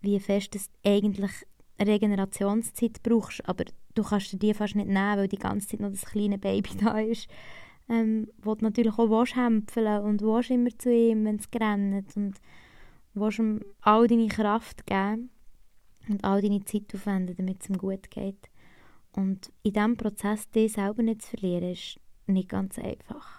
wie 0.00 0.20
fest 0.20 0.54
du 0.54 0.58
eigentlich 0.88 1.32
Regenerationszeit 1.80 3.02
brauchst. 3.02 3.46
Aber 3.48 3.64
du 3.94 4.02
kannst 4.02 4.32
dir 4.32 4.38
die 4.38 4.54
fast 4.54 4.76
nicht 4.76 4.88
nehmen, 4.88 5.18
weil 5.18 5.28
die 5.28 5.38
ganze 5.38 5.68
Zeit 5.68 5.80
noch 5.80 5.90
das 5.90 6.06
kleine 6.06 6.38
Baby 6.38 6.70
da 6.80 6.98
ist, 6.98 7.28
ähm, 7.88 8.28
wo 8.42 8.54
du 8.54 8.64
natürlich 8.64 8.92
auch 8.98 9.10
willst 9.10 9.36
und 9.36 10.22
willst 10.22 10.50
immer 10.50 10.78
zu 10.78 10.92
ihm, 10.92 11.24
wenn 11.24 11.36
es 11.36 11.48
rennt 11.54 12.16
und 12.16 12.40
willst 13.14 13.38
ihm 13.38 13.60
all 13.80 14.06
deine 14.06 14.28
Kraft 14.28 14.86
geben 14.86 15.30
und 16.08 16.24
all 16.24 16.40
deine 16.40 16.64
Zeit 16.64 16.94
aufwenden, 16.94 17.36
damit 17.36 17.62
es 17.62 17.68
ihm 17.68 17.78
gut 17.78 18.10
geht. 18.10 18.48
Und 19.12 19.50
in 19.62 19.72
diesem 19.72 19.96
Prozess 19.96 20.50
dich 20.50 20.72
selber 20.72 21.02
nicht 21.02 21.22
zu 21.22 21.30
verlieren, 21.30 21.72
ist 21.72 21.98
nicht 22.26 22.50
ganz 22.50 22.78
einfach. 22.78 23.35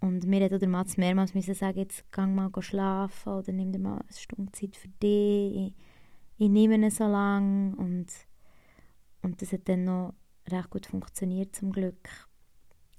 Und 0.00 0.24
mir 0.24 0.42
hat 0.44 0.60
der 0.60 0.68
Mats 0.68 0.96
mehrmals 0.96 1.34
müssen 1.34 1.54
sagen, 1.54 1.78
jetzt 1.78 2.10
geh 2.10 2.26
mal 2.26 2.50
schlafen 2.60 3.32
oder 3.34 3.52
nimm 3.52 3.70
dir 3.70 3.78
mal 3.78 3.98
eine 3.98 4.12
Stunde 4.16 4.50
Zeit 4.52 4.74
für 4.74 4.88
dich. 4.88 5.56
Ich, 5.56 5.74
ich 6.38 6.48
nehme 6.48 6.76
ihn 6.76 6.90
so 6.90 7.04
lange 7.04 7.76
und, 7.76 8.06
und 9.20 9.42
das 9.42 9.52
hat 9.52 9.68
dann 9.68 9.84
noch 9.84 10.14
recht 10.48 10.70
gut 10.70 10.86
funktioniert 10.86 11.54
zum 11.54 11.70
Glück. 11.70 12.08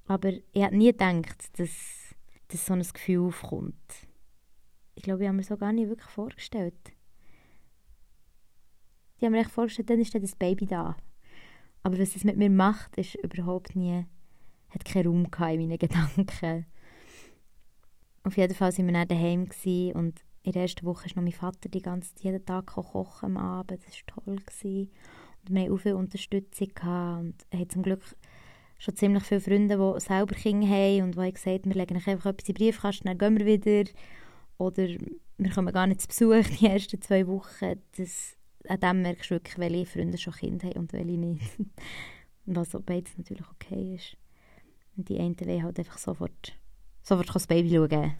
Aber 0.06 0.28
ich 0.28 0.62
hätte 0.62 0.76
nie 0.76 0.92
gedacht, 0.92 1.58
dass, 1.58 2.14
dass 2.48 2.66
so 2.66 2.72
ein 2.72 2.82
Gefühl 2.82 3.26
aufkommt. 3.26 4.06
Ich 4.94 5.02
glaube, 5.02 5.22
ich 5.22 5.28
habe 5.28 5.36
mir 5.36 5.42
so 5.42 5.56
gar 5.56 5.72
nicht 5.72 5.88
wirklich 5.88 6.08
vorgestellt. 6.08 6.92
Ich 9.16 9.24
habe 9.24 9.32
mir 9.32 9.40
echt 9.40 9.50
vorgestellt, 9.50 9.90
dann 9.90 10.00
ist 10.00 10.14
dann 10.14 10.22
das 10.22 10.36
Baby 10.36 10.66
da. 10.66 10.96
Aber 11.82 11.98
was 11.98 12.14
es 12.14 12.22
mit 12.22 12.36
mir 12.36 12.50
macht, 12.50 12.96
ist 12.96 13.16
überhaupt 13.16 13.74
nie, 13.74 14.06
hat 14.70 14.84
keinen 14.84 15.06
Raum 15.06 15.24
in 15.24 15.68
meinen 15.68 15.78
Gedanken. 15.78 16.66
Auf 18.24 18.36
jeden 18.36 18.54
Fall 18.54 18.76
waren 18.76 18.86
wir 18.86 18.92
dann 18.92 19.08
daheim 19.08 19.48
und 19.94 20.22
in 20.44 20.52
der 20.52 20.62
ersten 20.62 20.86
Woche 20.86 21.06
ist 21.06 21.16
noch 21.16 21.22
mein 21.22 21.32
Vater 21.32 21.68
die 21.68 21.82
ganze, 21.82 22.12
jeden 22.20 22.44
Tag 22.44 22.66
kochen 22.66 23.26
am 23.26 23.36
Abend. 23.36 23.80
Das 23.86 24.02
war 24.06 24.24
toll. 24.24 24.36
Gewesen. 24.36 24.90
Und 25.42 25.54
wir 25.54 25.62
hatten 25.62 25.72
auch 25.72 25.78
viel 25.78 25.94
Unterstützung 25.94 26.68
gehabt 26.74 27.22
und 27.22 27.46
haben 27.52 27.70
zum 27.70 27.82
Glück 27.82 28.02
schon 28.78 28.96
ziemlich 28.96 29.22
viele 29.24 29.40
Freunde, 29.40 29.76
die 29.76 30.00
selber 30.00 30.34
Kinder 30.34 30.66
haben 30.66 31.02
und 31.02 31.14
die 31.14 31.20
haben 31.20 31.32
gesagt, 31.32 31.66
wir 31.66 31.74
legen 31.74 31.96
einfach 31.96 32.26
etwas 32.26 32.48
in 32.48 32.54
den 32.54 32.54
Briefkasten, 32.54 33.06
dann 33.06 33.18
gehen 33.18 33.38
wir 33.38 33.46
wieder. 33.46 33.90
Oder 34.58 34.88
wir 35.38 35.50
kommen 35.50 35.72
gar 35.72 35.86
nicht 35.86 36.02
zu 36.02 36.08
Besuch 36.08 36.58
die 36.58 36.66
ersten 36.66 37.00
zwei 37.00 37.26
Wochen. 37.26 37.80
Das, 37.96 38.36
an 38.68 38.80
dem 38.80 39.02
merkst 39.02 39.30
du 39.30 39.34
wirklich, 39.34 39.58
welche 39.58 39.86
Freunde 39.86 40.18
schon 40.18 40.34
Kinder 40.34 40.68
haben 40.68 40.78
und 40.78 40.92
welche 40.92 41.18
nicht. 41.18 41.58
Was 42.46 42.76
beides 42.84 43.16
natürlich 43.16 43.46
okay 43.48 43.94
ist. 43.94 44.16
Und 44.96 45.08
die 45.08 45.18
einen 45.18 45.38
wollen 45.40 45.62
halt 45.62 45.78
einfach 45.78 45.98
sofort, 45.98 46.52
sofort 47.02 47.34
das 47.34 47.46
Baby 47.46 47.70
schauen 47.70 48.14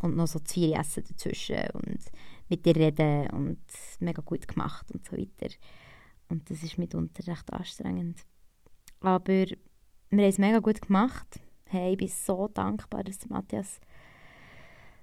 und 0.00 0.16
noch 0.16 0.26
so 0.26 0.38
zwei 0.40 0.72
essen 0.78 1.04
dazwischen 1.08 1.68
und 1.72 2.00
mit 2.48 2.64
dir 2.64 2.76
reden 2.76 3.28
und 3.30 3.60
mega 4.00 4.22
gut 4.22 4.46
gemacht 4.48 4.90
und 4.92 5.04
so 5.04 5.16
weiter. 5.16 5.54
Und 6.28 6.48
das 6.50 6.62
ist 6.62 6.78
mitunter 6.78 7.26
recht 7.26 7.52
anstrengend. 7.52 8.24
Aber 9.00 9.26
wir 9.26 9.56
haben 10.10 10.18
es 10.20 10.38
mega 10.38 10.58
gut 10.58 10.82
gemacht. 10.82 11.40
Hey, 11.66 11.92
ich 11.92 11.98
bin 11.98 12.08
so 12.08 12.48
dankbar, 12.48 13.04
dass 13.04 13.28
Matthias 13.28 13.80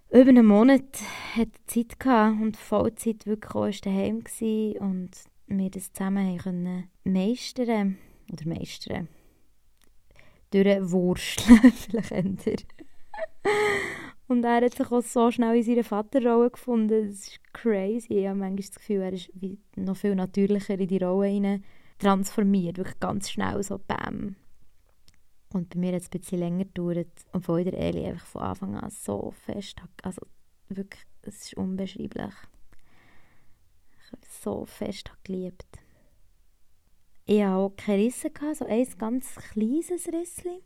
über 0.10 0.30
einen 0.30 0.46
Monat 0.46 1.02
hat 1.36 1.50
Zeit 1.68 1.96
hatte 2.04 2.42
und 2.42 2.58
Vollzeit 2.58 3.26
wirklich 3.26 3.56
auch 3.56 3.82
daheim 3.82 4.24
war 4.24 4.82
und 4.82 5.12
wir 5.48 5.70
das 5.70 5.92
zusammen 5.94 6.38
können 6.38 6.90
meistern 7.04 7.98
oder 8.32 8.48
meistern 8.48 9.08
durchwursteln 10.52 11.72
vielleicht 11.72 12.12
eher. 12.12 12.85
Und 14.28 14.44
er 14.44 14.62
hat 14.62 14.74
sich 14.74 14.92
auch 14.92 15.02
so 15.02 15.30
schnell 15.30 15.58
in 15.58 15.64
seiner 15.64 15.84
Vaterrolle 15.84 16.50
gefunden. 16.50 17.08
Das 17.08 17.28
ist 17.28 17.54
crazy. 17.54 18.14
Ich 18.14 18.28
habe 18.28 18.40
manchmal 18.40 18.56
das 18.58 18.76
Gefühl, 18.76 19.02
er 19.02 19.14
ist 19.14 19.32
noch 19.76 19.96
viel 19.96 20.16
natürlicher 20.16 20.80
in 20.80 20.88
die 20.88 20.98
Rolle 20.98 21.28
hinein 21.28 21.64
transformiert. 22.00 22.78
Wirklich 22.78 23.00
ganz 23.00 23.30
schnell 23.30 23.62
so 23.62 23.78
bam. 23.78 24.36
Und 25.54 25.70
bei 25.70 25.80
mir 25.80 25.94
hat 25.94 26.02
es 26.02 26.08
ein 26.12 26.20
bisschen 26.20 26.40
länger 26.40 26.66
gedauert. 26.66 27.08
Obwohl 27.34 27.64
der 27.64 27.78
Eli 27.78 28.06
einfach 28.06 28.26
von 28.26 28.42
Anfang 28.42 28.76
an 28.78 28.90
so 28.90 29.32
fest. 29.46 29.82
Also 30.02 30.22
wirklich, 30.70 31.04
es 31.22 31.46
ist 31.46 31.58
unbeschreiblich. 31.58 32.34
Ich 34.06 34.12
habe 34.12 34.22
so 34.28 34.66
fest 34.66 35.12
geliebt. 35.24 35.80
Ich 37.26 37.42
hatte 37.42 37.56
auch 37.56 37.76
keine 37.76 38.04
Risse, 38.04 38.30
so 38.54 38.66
ein 38.66 38.88
ganz 38.98 39.36
kleines 39.36 40.08
Rissli. 40.08 40.62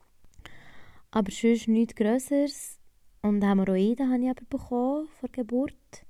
Aber 1.12 1.32
sonst 1.32 1.68
nichts 1.68 1.95
Größeres 1.95 2.80
und 3.22 3.43
Hämorrhoiden 3.43 4.12
habe 4.12 4.24
ich 4.24 4.30
aber 4.30 4.45
bekommen 4.49 5.07
vor 5.20 5.30
Geburt, 5.30 6.05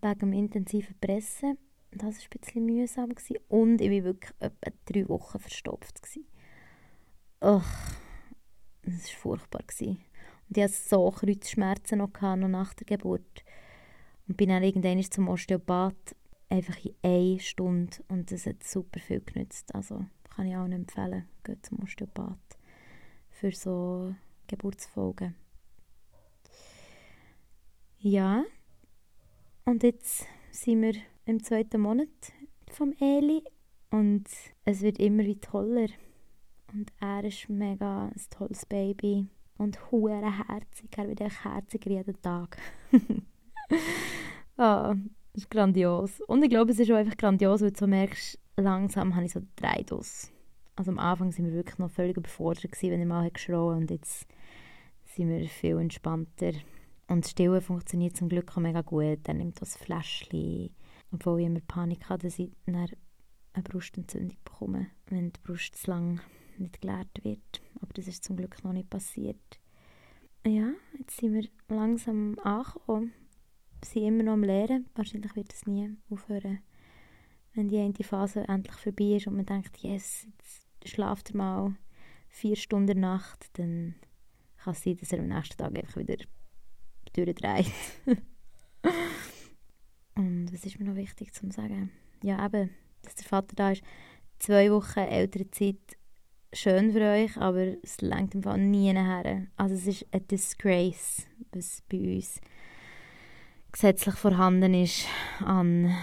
wegen 0.00 0.18
dem 0.18 0.32
intensiven 0.32 0.96
Pressen. 1.00 1.58
Das 1.90 2.02
war 2.02 2.10
ein 2.10 2.40
bisschen 2.40 2.66
mühsam. 2.66 3.10
Gewesen. 3.10 3.38
Und 3.48 3.80
ich 3.80 3.90
war 3.90 4.04
wirklich 4.04 4.32
etwa 4.38 4.70
drei 4.86 5.08
Wochen 5.08 5.38
verstopft. 5.38 6.00
Ach, 7.40 7.92
das 8.82 8.94
war 8.94 9.18
furchtbar. 9.18 9.62
Gewesen. 9.66 9.98
Und 10.48 10.56
ich 10.56 10.62
hatte 10.62 10.72
so 10.72 11.10
Kreuzschmerzen 11.10 11.98
noch, 11.98 12.12
noch 12.20 12.48
nach 12.48 12.74
der 12.74 12.86
Geburt. 12.86 13.44
Und 14.28 14.36
bin 14.36 14.50
dann 14.50 14.62
irgendwann 14.62 15.02
zum 15.02 15.28
Osteopath, 15.28 16.14
einfach 16.48 16.76
in 16.84 16.94
einer 17.02 17.40
Stunde. 17.40 17.96
Und 18.08 18.30
das 18.30 18.46
hat 18.46 18.62
super 18.62 19.00
viel 19.00 19.20
genützt. 19.20 19.74
Also 19.74 20.04
kann 20.30 20.46
ich 20.46 20.56
auch 20.56 20.66
empfehlen, 20.66 21.26
geht 21.42 21.66
zum 21.66 21.82
Osteopath 21.82 22.38
für 23.30 23.52
so 23.52 24.14
Geburtsfolgen. 24.48 25.34
Ja. 28.00 28.44
Und 29.64 29.82
jetzt 29.82 30.26
sind 30.50 30.82
wir 30.82 30.94
im 31.26 31.42
zweiten 31.42 31.80
Monat 31.80 32.08
vom 32.70 32.92
Eli 33.00 33.42
und 33.90 34.24
es 34.64 34.82
wird 34.82 34.98
immer 34.98 35.24
wie 35.24 35.40
toller. 35.40 35.88
Und 36.72 36.92
er 37.00 37.24
ist 37.24 37.48
mega 37.48 38.06
ein 38.06 38.20
tolles 38.30 38.66
Baby 38.66 39.26
und 39.56 39.90
hure 39.90 40.20
herzig. 40.48 40.90
Er 40.96 41.08
wird 41.08 41.20
echt 41.20 41.44
herziger 41.44 41.90
jeden 41.90 42.20
Tag. 42.22 42.58
ah, 44.56 44.94
das 45.32 45.44
ist 45.44 45.50
grandios. 45.50 46.20
Und 46.22 46.42
ich 46.42 46.50
glaube, 46.50 46.72
es 46.72 46.78
ist 46.78 46.90
auch 46.90 46.96
einfach 46.96 47.16
grandios, 47.16 47.62
weil 47.62 47.72
du 47.72 47.78
so 47.78 47.86
merkst, 47.86 48.38
langsam 48.56 49.14
habe 49.14 49.26
ich 49.26 49.32
so 49.32 49.40
drei 49.56 49.82
Dos. 49.82 50.30
Also 50.78 50.92
am 50.92 51.00
Anfang 51.00 51.32
sind 51.32 51.46
wir 51.46 51.54
wirklich 51.54 51.78
noch 51.78 51.90
völlig 51.90 52.16
überfordert 52.16 52.80
wenn 52.80 53.00
er 53.00 53.06
mal 53.06 53.28
geschrauen 53.32 53.78
und 53.78 53.90
jetzt 53.90 54.28
sind 55.06 55.28
wir 55.28 55.48
viel 55.48 55.76
entspannter. 55.76 56.52
Und 57.08 57.24
das 57.24 57.32
Stillen 57.32 57.60
funktioniert 57.60 58.16
zum 58.16 58.28
Glück 58.28 58.56
auch 58.56 58.60
mega 58.60 58.82
gut. 58.82 59.26
Er 59.26 59.34
nimmt 59.34 59.60
das 59.60 59.76
Fläschchen, 59.76 60.70
obwohl 61.10 61.40
ich 61.40 61.46
immer 61.46 61.58
Panik 61.66 62.08
hatte, 62.08 62.28
dass 62.28 62.38
ich 62.38 62.52
eine 62.66 62.86
Brustentzündung 63.64 64.36
bekomme, 64.44 64.86
wenn 65.06 65.32
die 65.32 65.40
Brust 65.42 65.74
zu 65.74 65.90
lang 65.90 66.20
nicht 66.58 66.80
geleert 66.80 67.24
wird. 67.24 67.60
Aber 67.80 67.92
das 67.94 68.06
ist 68.06 68.22
zum 68.22 68.36
Glück 68.36 68.62
noch 68.62 68.72
nicht 68.72 68.88
passiert. 68.88 69.58
Ja, 70.46 70.70
jetzt 70.96 71.16
sind 71.16 71.34
wir 71.34 71.48
langsam 71.68 72.38
angekommen. 72.44 73.12
Wir 73.80 73.88
sind 73.88 74.04
immer 74.04 74.22
noch 74.22 74.34
am 74.34 74.44
Lehren. 74.44 74.86
Wahrscheinlich 74.94 75.34
wird 75.34 75.52
es 75.52 75.66
nie 75.66 75.96
aufhören. 76.08 76.60
Wenn 77.54 77.68
die 77.68 77.78
eine 77.78 77.94
Phase 77.94 78.46
endlich 78.46 78.76
vorbei 78.76 79.16
ist 79.16 79.26
und 79.26 79.34
man 79.34 79.46
denkt, 79.46 79.76
yes, 79.78 80.24
jetzt 80.24 80.67
schlaft 80.84 81.30
er 81.30 81.36
mal 81.36 81.76
vier 82.28 82.56
Stunden 82.56 83.00
Nacht, 83.00 83.50
dann 83.54 83.94
kann 84.58 84.72
es 84.72 84.82
sein, 84.82 84.96
dass 84.96 85.12
er 85.12 85.20
am 85.20 85.28
nächsten 85.28 85.56
Tag 85.56 85.76
einfach 85.76 85.96
wieder 85.96 86.16
durchdreht. 87.12 87.72
und 90.14 90.52
was 90.52 90.64
ist 90.64 90.78
mir 90.78 90.86
noch 90.86 90.96
wichtig 90.96 91.32
zu 91.32 91.50
sagen? 91.50 91.90
Ja, 92.22 92.44
eben, 92.44 92.70
dass 93.02 93.14
der 93.14 93.26
Vater 93.26 93.54
da 93.56 93.70
ist. 93.72 93.82
Zwei 94.38 94.70
Wochen 94.70 95.00
ältere 95.00 95.50
Zeit, 95.50 95.96
schön 96.52 96.92
für 96.92 97.00
euch, 97.00 97.36
aber 97.36 97.82
es 97.82 98.00
lenkt 98.00 98.34
im 98.34 98.42
Fall 98.42 98.58
nie 98.58 98.92
her. 98.92 99.46
Also 99.56 99.74
es 99.74 99.86
ist 99.86 100.06
eine 100.12 100.22
Disgrace, 100.22 101.26
was 101.52 101.82
bei 101.88 102.16
uns 102.16 102.40
gesetzlich 103.72 104.14
vorhanden 104.14 104.74
ist 104.74 105.06
an, 105.40 105.94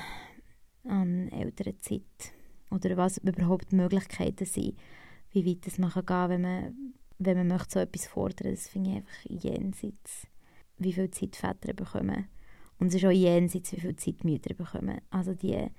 an 0.83 1.29
älterer 1.29 1.77
Zeit. 1.79 2.34
Oder 2.75 2.97
was 2.97 3.17
überhaupt 3.19 3.71
Möglichkeiten 3.71 4.45
sind, 4.45 4.77
wie 5.31 5.45
weit 5.45 5.65
es 5.65 5.77
man 5.77 5.91
kann 5.91 6.05
gehen 6.05 6.29
wenn 6.29 6.41
man, 6.41 6.93
wenn 7.17 7.37
man 7.37 7.47
möchte 7.47 7.73
so 7.73 7.79
etwas 7.79 8.07
fordern 8.07 8.51
Das 8.51 8.67
finde 8.67 8.89
ich 8.89 8.95
einfach 8.97 9.25
jenseits, 9.25 10.27
wie 10.77 10.93
viel 10.93 11.09
Zeit 11.09 11.35
Väter 11.37 11.73
bekommen. 11.73 12.27
Und 12.77 12.87
es 12.87 12.95
ist 12.95 13.05
auch 13.05 13.11
jenseits, 13.11 13.71
wie 13.71 13.79
viel 13.79 13.95
Zeit 13.95 14.23
Mütter 14.25 14.53
bekommen. 14.53 14.99
Also 15.09 15.33
die 15.33 15.69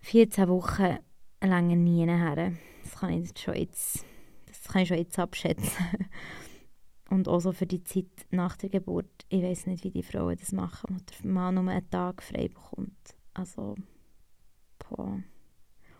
14 0.00 0.48
Wochen 0.48 0.98
lange 1.40 1.76
nie 1.76 2.06
her. 2.06 2.52
Das 2.82 2.96
kann 2.96 3.10
ich 3.10 3.30
schon 3.38 3.54
jetzt, 3.54 4.04
das 4.46 4.64
kann 4.64 4.82
ich 4.82 4.88
schon 4.88 4.98
jetzt 4.98 5.18
abschätzen. 5.18 5.86
Und 7.10 7.26
auch 7.26 7.40
so 7.40 7.52
für 7.52 7.66
die 7.66 7.82
Zeit 7.84 8.26
nach 8.30 8.56
der 8.56 8.68
Geburt. 8.68 9.24
Ich 9.30 9.42
weiß 9.42 9.66
nicht, 9.66 9.82
wie 9.82 9.90
die 9.90 10.02
Frauen 10.02 10.36
das 10.38 10.52
machen, 10.52 10.94
wo 10.94 10.98
der 10.98 11.30
Mann 11.30 11.54
nur 11.54 11.68
einen 11.68 11.88
Tag 11.88 12.22
frei 12.22 12.48
bekommt. 12.48 13.16
Also, 13.32 13.76
boah. 14.78 15.22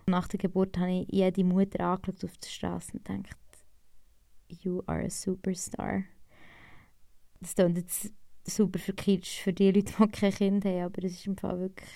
Nach 0.08 0.26
der 0.26 0.38
Geburt 0.38 0.78
habe 0.78 0.90
ich 0.90 1.08
jede 1.10 1.44
Mutter 1.44 1.80
angeschaut 1.80 2.24
auf 2.24 2.38
der 2.38 2.48
Straße 2.48 2.92
und 2.94 3.04
gedacht, 3.04 3.36
you 4.48 4.82
are 4.86 5.04
a 5.04 5.10
superstar. 5.10 6.04
Das 7.40 7.54
klingt 7.54 7.76
jetzt 7.76 8.12
super 8.46 8.78
für 8.78 8.94
Kitsch, 8.94 9.40
für 9.40 9.52
die 9.52 9.70
Leute, 9.70 9.92
die 9.98 10.08
kein 10.08 10.32
Kind 10.32 10.64
haben, 10.64 10.82
aber 10.82 11.04
es 11.04 11.12
ist 11.12 11.26
im 11.26 11.36
Fall 11.36 11.60
wirklich 11.60 11.90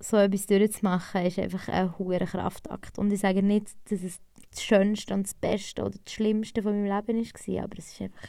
so 0.00 0.16
etwas 0.16 0.46
durchzumachen, 0.46 1.26
ist 1.26 1.38
einfach 1.38 1.68
ein 1.68 1.96
hoher 1.98 2.18
Kraftakt. 2.18 2.98
Und 2.98 3.12
ich 3.12 3.20
sage 3.20 3.42
nicht, 3.42 3.74
dass 3.90 4.02
es 4.02 4.20
das 4.50 4.62
Schönste 4.62 5.14
und 5.14 5.22
das 5.22 5.34
Beste 5.34 5.82
oder 5.82 5.98
das 6.04 6.12
Schlimmste 6.12 6.62
von 6.62 6.72
meinem 6.72 7.06
Leben 7.06 7.24
war, 7.24 7.64
aber 7.64 7.78
es 7.78 7.92
ist 7.92 8.00
einfach 8.00 8.28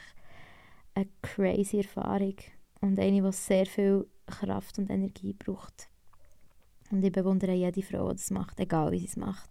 eine 0.93 1.09
crazy 1.21 1.77
Erfahrung 1.77 2.35
und 2.81 2.99
eine, 2.99 3.21
die 3.21 3.31
sehr 3.31 3.65
viel 3.65 4.07
Kraft 4.27 4.77
und 4.77 4.89
Energie 4.89 5.33
braucht. 5.33 5.89
Und 6.89 7.03
ich 7.03 7.11
bewundere 7.11 7.53
jede 7.53 7.81
Frau, 7.81 8.09
die 8.09 8.15
das 8.15 8.31
macht, 8.31 8.59
egal 8.59 8.91
wie 8.91 8.99
sie 8.99 9.05
es 9.05 9.17
macht. 9.17 9.49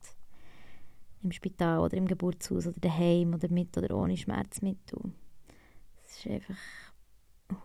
Im 1.22 1.32
Spital 1.32 1.80
oder 1.80 1.97
im 1.97 2.07
Geburtshaus 2.07 2.66
oder 2.66 2.80
daheim 2.80 3.34
oder 3.34 3.51
mit 3.51 3.76
oder 3.76 3.97
ohne 3.97 4.16
Schmerzmittel. 4.16 5.12
Es 6.05 6.18
ist 6.18 6.26
einfach 6.28 6.57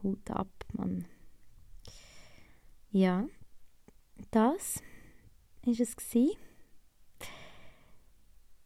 Hut 0.04 0.30
ab, 0.32 0.50
Mann. 0.74 1.06
Ja, 2.92 3.26
das 4.32 4.82
war 5.64 5.74
es. 5.80 5.96
Gewesen. 5.96 6.36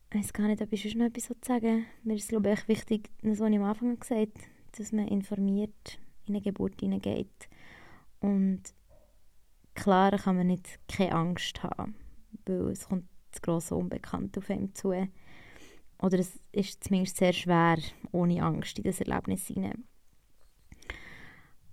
Ich 0.10 0.20
weiß 0.20 0.34
gar 0.34 0.47
nicht, 0.47 0.62
ob 0.62 0.72
ich 0.72 0.82
sonst 0.82 0.95
noch 0.95 1.06
etwas 1.08 1.30
sagen 1.45 1.86
Mir 2.03 2.16
ist 2.16 2.30
glaube 2.30 2.53
ich 2.53 2.68
wichtig, 2.68 3.10
das, 3.22 3.39
was 3.39 3.49
ich 3.49 3.58
am 3.58 3.64
Anfang 3.64 3.99
gesagt 3.99 4.20
habe, 4.20 4.32
dass 4.78 4.91
man 4.93 5.08
informiert 5.10 5.99
in 6.26 6.36
eine 6.36 6.41
Geburt 6.41 6.80
hineingeht. 6.80 7.49
Und 8.22 8.62
klar 9.76 10.18
kann 10.18 10.38
man 10.38 10.48
nicht 10.48 10.80
keine 10.88 11.14
Angst 11.14 11.62
haben, 11.62 11.96
weil 12.46 12.70
es 12.70 12.88
kommt 12.88 13.06
das 13.32 13.42
grosse 13.42 13.76
Unbekannte 13.76 14.40
auf 14.40 14.50
einem 14.50 14.74
zu. 14.74 14.94
Oder 16.00 16.20
es 16.20 16.40
ist 16.52 16.84
zumindest 16.84 17.18
sehr 17.18 17.34
schwer, 17.34 17.78
ohne 18.12 18.42
Angst 18.42 18.80
in 18.80 18.86
das 18.86 19.02
Erlebnis 19.02 19.48
hinein. 19.48 19.86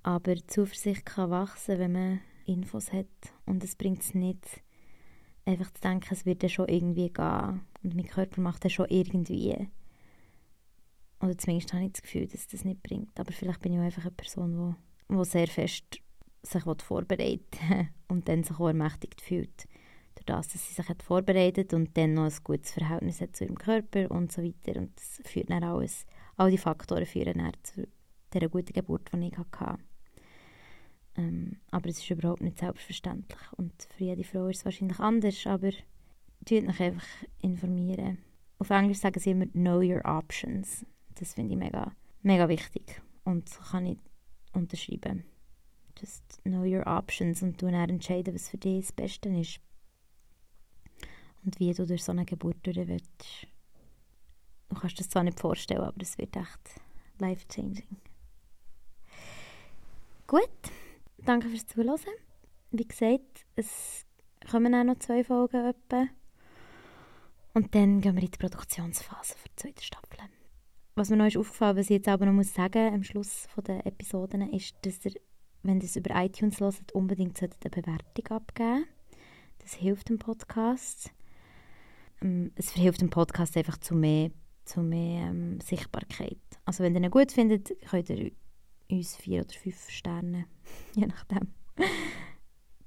Aber 0.03 0.37
Zuversicht 0.47 1.07
kann 1.07 1.31
wachsen, 1.31 1.79
wenn 1.79 1.93
man 1.93 2.21
Infos 2.45 2.93
hat. 2.93 3.07
Und 3.47 3.63
es 3.63 3.77
bringt 3.77 4.03
es 4.03 4.15
nicht, 4.15 4.63
einfach 5.45 5.73
zu 5.73 5.81
denken, 5.81 6.09
es 6.11 6.27
wird 6.27 6.43
ja 6.43 6.49
schon 6.49 6.69
irgendwie 6.69 7.13
gehen. 7.13 7.61
Und 7.83 7.95
mein 7.95 8.07
Körper 8.07 8.41
macht 8.41 8.65
das 8.65 8.73
schon 8.73 8.89
irgendwie. 8.89 9.69
Oder 11.21 11.39
zumindest 11.39 11.73
habe 11.73 11.85
ich 11.85 11.93
das 11.93 12.03
Gefühl, 12.03 12.27
dass 12.27 12.49
das 12.49 12.65
nicht 12.65 12.83
bringt. 12.83 13.19
Aber 13.19 13.33
vielleicht 13.33 13.61
bin 13.61 13.73
ich 13.73 13.79
auch 13.79 13.85
einfach 13.85 14.03
eine 14.03 14.11
Person, 14.13 14.77
die, 15.09 15.15
die 15.15 15.25
sehr 15.25 15.47
fest 15.47 16.02
sich 16.43 16.63
vorbereitet 16.63 17.59
und 18.09 18.29
dann 18.29 18.45
sich 18.45 18.59
auch 18.59 18.69
ermächtigt 18.69 19.21
fühlt. 19.21 19.69
Durch 20.15 20.27
das, 20.27 20.49
dass 20.49 20.69
sie 20.69 20.75
sich 20.75 20.89
hat 20.89 21.03
vorbereitet 21.03 21.73
und 21.73 21.97
dann 21.97 22.15
noch 22.15 22.25
ein 22.25 22.45
gutes 22.45 22.73
Verhältnis 22.73 23.21
hat 23.21 23.35
zu 23.35 23.45
ihrem 23.45 23.57
Körper 23.57 24.11
und 24.11 24.31
so 24.31 24.43
weiter. 24.43 24.79
Und 24.79 24.91
das 24.97 25.21
führt 25.25 25.51
dann 25.51 25.65
alles, 25.65 26.07
all 26.37 26.51
die 26.51 26.59
Faktoren 26.59 27.07
führen 27.07 27.39
dann 27.39 27.53
zu 27.63 27.87
dieser 28.33 28.49
guten 28.49 28.73
Geburt, 28.73 29.11
die 29.15 29.29
ich 29.29 29.39
hatte. 29.39 29.79
Ähm, 31.17 31.57
aber 31.71 31.89
es 31.89 31.99
ist 31.99 32.11
überhaupt 32.11 32.43
nicht 32.43 32.59
selbstverständlich. 32.59 33.41
Und 33.57 33.73
für 33.97 34.05
jede 34.05 34.25
Frau 34.25 34.49
ist 34.49 34.59
es 34.59 34.65
wahrscheinlich 34.65 34.99
anders, 34.99 35.47
aber 35.47 35.71
tut 36.45 36.69
euch 36.69 36.81
einfach 36.81 37.07
informieren. 37.41 38.19
Auf 38.59 38.71
Englisch 38.71 38.99
sagen 38.99 39.19
sie 39.19 39.31
immer 39.31 39.47
«Know 39.47 39.81
your 39.81 40.03
options». 40.05 40.85
Das 41.15 41.35
finde 41.35 41.55
ich 41.55 41.59
mega, 41.59 41.93
mega 42.23 42.49
wichtig 42.49 43.03
und 43.25 43.51
kann 43.71 43.87
ich 43.87 43.99
unterschreiben. 44.53 45.25
Just 46.03 46.43
know 46.43 46.65
your 46.65 46.85
options 46.85 47.45
und 47.45 47.63
du 47.63 47.71
dann 47.71 47.89
entscheiden, 47.89 48.35
was 48.35 48.49
für 48.49 48.59
dich 48.59 48.87
das 48.87 48.93
Beste 48.93 49.29
ist. 49.29 49.61
Und 51.45 51.61
wie 51.61 51.73
du 51.73 51.87
durch 51.87 52.03
so 52.03 52.11
eine 52.11 52.25
Geburt 52.25 52.57
durch 52.65 52.77
willst. 52.77 53.47
Du 54.69 54.75
kannst 54.75 54.99
das 54.99 55.09
zwar 55.09 55.23
nicht 55.23 55.39
vorstellen, 55.39 55.83
aber 55.83 56.03
es 56.03 56.19
wird 56.19 56.35
echt 56.35 56.81
life-changing. 57.21 57.99
Gut. 60.27 60.49
Danke 61.19 61.49
fürs 61.49 61.67
Zuhören. 61.69 62.01
Wie 62.73 62.89
gesagt, 62.89 63.47
es 63.55 64.05
kommen 64.51 64.75
auch 64.75 64.83
noch 64.83 64.99
zwei 64.99 65.23
Folgen 65.23 65.67
etwa. 65.67 66.09
Und 67.55 67.73
dann 67.77 68.01
gehen 68.01 68.17
wir 68.17 68.23
in 68.25 68.31
die 68.31 68.39
Produktionsphase 68.39 69.37
für 69.37 69.49
die 69.51 69.57
zweite 69.57 69.85
Staffel. 69.85 70.19
Was 70.95 71.11
mir 71.11 71.17
noch 71.17 71.27
ist 71.27 71.37
aufgefallen, 71.37 71.77
was 71.77 71.87
ich 71.87 71.97
jetzt 71.97 72.09
aber 72.09 72.27
noch 72.27 72.33
muss 72.33 72.53
sagen 72.53 72.93
am 72.93 73.03
Schluss 73.03 73.47
der 73.57 73.87
Episoden, 73.87 74.53
ist, 74.53 74.75
dass 74.83 75.05
ihr, 75.07 75.15
wenn 75.63 75.79
ihr 75.79 75.85
es 75.85 75.97
über 75.97 76.15
iTunes 76.23 76.61
hört, 76.61 76.93
unbedingt 76.93 77.41
eine 77.43 77.51
Bewertung 77.71 78.27
abgeben 78.29 78.85
Das 79.61 79.75
hilft 79.75 80.09
dem 80.09 80.19
Podcast. 80.19 81.13
Ähm, 82.21 82.53
es 82.57 82.73
hilft 82.73 83.01
dem 83.01 83.11
Podcast 83.11 83.57
einfach 83.57 83.79
zu 83.79 83.95
mehr, 83.95 84.31
zu 84.65 84.81
mehr 84.81 85.29
ähm, 85.29 85.61
Sichtbarkeit. 85.61 86.39
Also 86.65 86.83
wenn 86.83 86.95
ihr 86.95 87.03
ihn 87.03 87.11
gut 87.11 87.33
findet, 87.33 87.73
könnt 87.89 88.11
ihr 88.11 88.33
uns 88.91 89.17
vier 89.17 89.43
oder 89.43 89.55
fünf 89.55 89.89
Sterne, 89.91 90.47
je 90.95 91.07
nachdem, 91.07 91.49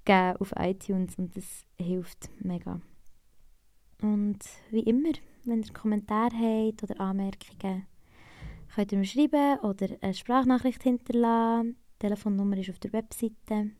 geben 0.05 0.37
auf 0.37 0.53
iTunes 0.57 1.15
und 1.17 1.35
das 1.35 1.65
hilft 1.79 2.29
mega. 2.39 2.81
Und 4.01 4.39
wie 4.71 4.81
immer, 4.81 5.13
wenn 5.45 5.63
ihr 5.63 5.73
Kommentare 5.73 6.35
habt 6.35 6.83
oder 6.83 6.99
Anmerkungen, 6.99 7.87
könnt 8.73 8.91
ihr 8.91 8.97
mir 8.97 9.05
schreiben 9.05 9.59
oder 9.61 9.87
eine 10.01 10.13
Sprachnachricht 10.13 10.83
hinterlassen. 10.83 11.77
Telefonnummer 12.05 12.55
ist 12.57 12.69
auf 12.69 12.77
der 12.77 12.93
Webseite. 12.93 13.71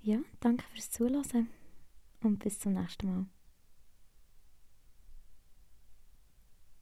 Ja, 0.00 0.18
danke 0.40 0.64
fürs 0.72 0.90
Zuhören 0.90 1.48
und 2.20 2.40
bis 2.40 2.58
zum 2.58 2.72
nächsten 2.72 3.06
Mal. 3.06 3.26